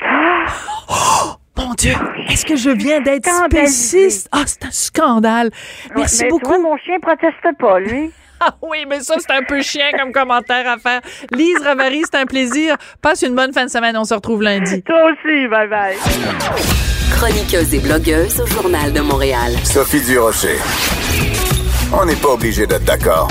Oh, 0.90 1.36
mon 1.56 1.72
Dieu, 1.74 1.94
est-ce 2.28 2.44
que 2.44 2.56
je 2.56 2.68
viens 2.70 3.00
d'être 3.00 3.26
spéciste? 3.46 4.28
Ah, 4.32 4.42
c'est 4.46 4.64
un 4.66 4.70
scandale. 4.70 5.50
Merci 5.96 6.18
Ouais, 6.18 6.24
mais 6.24 6.30
beaucoup. 6.30 6.48
Vois, 6.48 6.58
mon 6.58 6.76
chien 6.76 6.98
proteste 7.00 7.36
pas, 7.58 7.78
lui. 7.80 8.10
Ah 8.46 8.54
oui, 8.60 8.84
mais 8.88 9.00
ça, 9.00 9.14
c'est 9.18 9.32
un 9.32 9.42
peu 9.42 9.62
chien 9.62 9.90
comme 9.98 10.12
commentaire 10.12 10.68
à 10.68 10.76
faire. 10.76 11.00
Lise 11.32 11.56
Ravary, 11.64 12.02
c'est 12.04 12.18
un 12.18 12.26
plaisir. 12.26 12.76
Passe 13.00 13.22
une 13.22 13.34
bonne 13.34 13.52
fin 13.54 13.64
de 13.64 13.70
semaine. 13.70 13.96
On 13.96 14.04
se 14.04 14.12
retrouve 14.12 14.42
lundi. 14.42 14.82
Toi 14.82 15.12
aussi, 15.12 15.48
bye 15.48 15.66
bye. 15.68 15.96
Chroniqueuse 17.12 17.72
et 17.74 17.78
blogueuse 17.78 18.40
au 18.40 18.46
Journal 18.46 18.92
de 18.92 19.00
Montréal. 19.00 19.52
Sophie 19.64 20.02
Durocher. 20.02 20.58
On 21.92 22.04
n'est 22.04 22.16
pas 22.16 22.30
obligé 22.30 22.66
d'être 22.66 22.84
d'accord. 22.84 23.28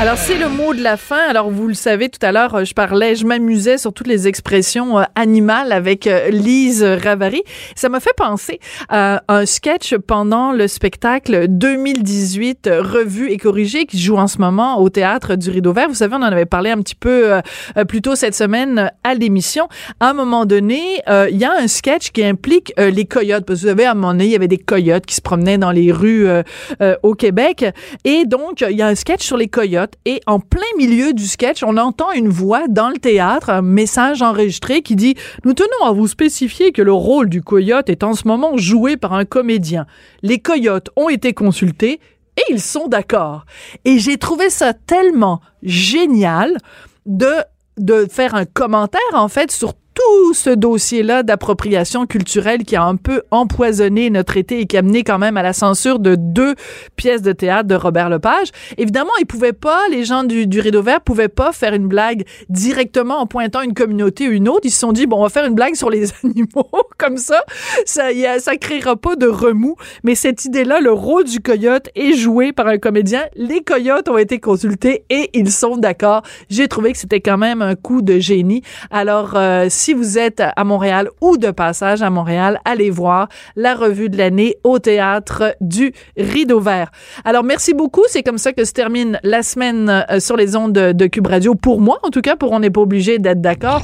Alors, 0.00 0.16
c'est 0.16 0.38
le 0.38 0.48
mot 0.48 0.72
de 0.72 0.82
la 0.82 0.96
fin. 0.96 1.28
Alors, 1.28 1.50
vous 1.50 1.68
le 1.68 1.74
savez, 1.74 2.08
tout 2.08 2.24
à 2.24 2.32
l'heure, 2.32 2.54
euh, 2.54 2.64
je 2.64 2.72
parlais, 2.72 3.16
je 3.16 3.26
m'amusais 3.26 3.76
sur 3.76 3.92
toutes 3.92 4.06
les 4.06 4.28
expressions 4.28 4.98
euh, 4.98 5.02
animales 5.14 5.72
avec 5.72 6.06
euh, 6.06 6.30
Lise 6.30 6.82
Ravary. 6.82 7.42
Ça 7.76 7.90
m'a 7.90 8.00
fait 8.00 8.14
penser 8.16 8.60
à 8.88 9.22
un 9.28 9.44
sketch 9.44 9.94
pendant 9.98 10.52
le 10.52 10.68
spectacle 10.68 11.48
2018 11.48 12.66
euh, 12.66 12.80
revu 12.80 13.30
et 13.30 13.36
corrigé 13.36 13.84
qui 13.84 13.98
joue 13.98 14.16
en 14.16 14.26
ce 14.26 14.38
moment 14.38 14.80
au 14.80 14.88
théâtre 14.88 15.34
du 15.36 15.50
Rideau 15.50 15.74
Vert. 15.74 15.90
Vous 15.90 15.96
savez, 15.96 16.14
on 16.14 16.22
en 16.22 16.32
avait 16.32 16.46
parlé 16.46 16.70
un 16.70 16.78
petit 16.78 16.94
peu 16.94 17.34
euh, 17.34 17.84
plus 17.84 18.00
tôt 18.00 18.16
cette 18.16 18.34
semaine 18.34 18.90
à 19.04 19.12
l'émission. 19.12 19.68
À 20.00 20.08
un 20.08 20.14
moment 20.14 20.46
donné, 20.46 21.02
il 21.30 21.36
y 21.36 21.44
a 21.44 21.52
un 21.52 21.68
sketch 21.68 22.10
qui 22.12 22.24
implique 22.24 22.72
les 22.78 23.04
coyotes. 23.04 23.44
Parce 23.44 23.60
que 23.60 23.64
vous 23.66 23.68
savez, 23.68 23.84
à 23.84 23.90
un 23.90 23.94
moment 23.94 24.12
donné, 24.12 24.24
il 24.24 24.30
y 24.30 24.36
avait 24.36 24.48
des 24.48 24.56
coyotes 24.56 25.04
qui 25.04 25.14
se 25.14 25.20
promenaient 25.20 25.58
dans 25.58 25.72
les 25.72 25.92
rues 25.92 26.26
au 27.02 27.14
Québec. 27.14 27.66
Et 28.04 28.24
donc, 28.24 28.64
il 28.66 28.76
y 28.76 28.82
a 28.82 28.86
un 28.86 28.94
sketch 28.94 29.22
sur 29.22 29.36
les 29.36 29.48
coyotes. 29.48 29.89
Et 30.04 30.20
en 30.26 30.40
plein 30.40 30.62
milieu 30.76 31.12
du 31.12 31.26
sketch, 31.26 31.62
on 31.62 31.76
entend 31.76 32.10
une 32.12 32.28
voix 32.28 32.68
dans 32.68 32.88
le 32.88 32.98
théâtre, 32.98 33.50
un 33.50 33.62
message 33.62 34.22
enregistré 34.22 34.82
qui 34.82 34.96
dit 34.96 35.14
«Nous 35.44 35.54
tenons 35.54 35.84
à 35.84 35.92
vous 35.92 36.08
spécifier 36.08 36.72
que 36.72 36.82
le 36.82 36.92
rôle 36.92 37.28
du 37.28 37.42
coyote 37.42 37.88
est 37.88 38.02
en 38.02 38.14
ce 38.14 38.26
moment 38.26 38.56
joué 38.56 38.96
par 38.96 39.12
un 39.12 39.24
comédien. 39.24 39.86
Les 40.22 40.38
coyotes 40.38 40.90
ont 40.96 41.08
été 41.08 41.32
consultés 41.32 42.00
et 42.36 42.42
ils 42.52 42.60
sont 42.60 42.88
d'accord.» 42.88 43.44
Et 43.84 43.98
j'ai 43.98 44.16
trouvé 44.16 44.50
ça 44.50 44.72
tellement 44.74 45.40
génial 45.62 46.56
de 47.06 47.34
de 47.78 48.06
faire 48.10 48.34
un 48.34 48.44
commentaire 48.44 49.00
en 49.14 49.28
fait 49.28 49.50
sur 49.50 49.72
tout 49.94 50.34
ce 50.34 50.50
dossier-là 50.50 51.22
d'appropriation 51.22 52.06
culturelle 52.06 52.64
qui 52.64 52.76
a 52.76 52.84
un 52.84 52.96
peu 52.96 53.22
empoisonné 53.30 54.10
notre 54.10 54.36
été 54.36 54.60
et 54.60 54.66
qui 54.66 54.76
a 54.76 54.82
mené 54.82 55.02
quand 55.02 55.18
même 55.18 55.36
à 55.36 55.42
la 55.42 55.52
censure 55.52 55.98
de 55.98 56.14
deux 56.14 56.54
pièces 56.96 57.22
de 57.22 57.32
théâtre 57.32 57.68
de 57.68 57.74
Robert 57.74 58.08
Lepage. 58.08 58.48
Évidemment, 58.78 59.10
ils 59.20 59.26
pouvaient 59.26 59.52
pas, 59.52 59.88
les 59.90 60.04
gens 60.04 60.24
du, 60.24 60.46
Rideau 60.60 60.82
Vert 60.82 61.00
pouvaient 61.00 61.28
pas 61.28 61.52
faire 61.52 61.74
une 61.74 61.88
blague 61.88 62.24
directement 62.48 63.18
en 63.18 63.26
pointant 63.26 63.62
une 63.62 63.74
communauté 63.74 64.28
ou 64.28 64.32
une 64.32 64.48
autre. 64.48 64.60
Ils 64.64 64.70
se 64.70 64.80
sont 64.80 64.92
dit, 64.92 65.06
bon, 65.06 65.18
on 65.18 65.22
va 65.22 65.28
faire 65.28 65.46
une 65.46 65.54
blague 65.54 65.74
sur 65.74 65.90
les 65.90 66.08
animaux, 66.24 66.70
comme 66.98 67.16
ça, 67.16 67.42
ça, 67.84 68.12
y 68.12 68.26
a, 68.26 68.38
ça 68.38 68.56
créera 68.56 68.96
pas 68.96 69.16
de 69.16 69.26
remous. 69.26 69.76
Mais 70.04 70.14
cette 70.14 70.44
idée-là, 70.44 70.80
le 70.80 70.92
rôle 70.92 71.24
du 71.24 71.40
coyote 71.40 71.88
est 71.94 72.12
joué 72.12 72.52
par 72.52 72.66
un 72.66 72.78
comédien. 72.78 73.24
Les 73.34 73.62
coyotes 73.62 74.08
ont 74.08 74.18
été 74.18 74.38
consultés 74.38 75.04
et 75.10 75.30
ils 75.34 75.50
sont 75.50 75.76
d'accord. 75.76 76.22
J'ai 76.48 76.68
trouvé 76.68 76.92
que 76.92 76.98
c'était 76.98 77.20
quand 77.20 77.38
même 77.38 77.62
un 77.62 77.74
coup 77.74 78.02
de 78.02 78.18
génie. 78.18 78.62
Alors, 78.90 79.36
euh, 79.36 79.66
si 79.68 79.89
vous 79.94 80.18
êtes 80.18 80.42
à 80.56 80.64
Montréal 80.64 81.08
ou 81.20 81.36
de 81.36 81.50
passage 81.50 82.02
à 82.02 82.10
Montréal, 82.10 82.60
allez 82.64 82.90
voir 82.90 83.28
la 83.56 83.74
revue 83.74 84.08
de 84.08 84.16
l'année 84.16 84.56
au 84.64 84.78
théâtre 84.78 85.54
du 85.60 85.92
Rideau 86.16 86.60
Vert. 86.60 86.90
Alors, 87.24 87.44
merci 87.44 87.74
beaucoup. 87.74 88.02
C'est 88.08 88.22
comme 88.22 88.38
ça 88.38 88.52
que 88.52 88.64
se 88.64 88.72
termine 88.72 89.18
la 89.22 89.42
semaine 89.42 90.04
euh, 90.10 90.20
sur 90.20 90.36
les 90.36 90.56
ondes 90.56 90.72
de, 90.72 90.92
de 90.92 91.06
Cube 91.06 91.26
Radio. 91.26 91.54
Pour 91.54 91.80
moi, 91.80 91.98
en 92.02 92.10
tout 92.10 92.20
cas, 92.20 92.36
pour 92.36 92.52
On 92.52 92.60
n'est 92.60 92.70
pas 92.70 92.80
obligé 92.80 93.18
d'être 93.18 93.40
d'accord. 93.40 93.82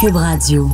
Cube 0.00 0.16
Radio. 0.16 0.68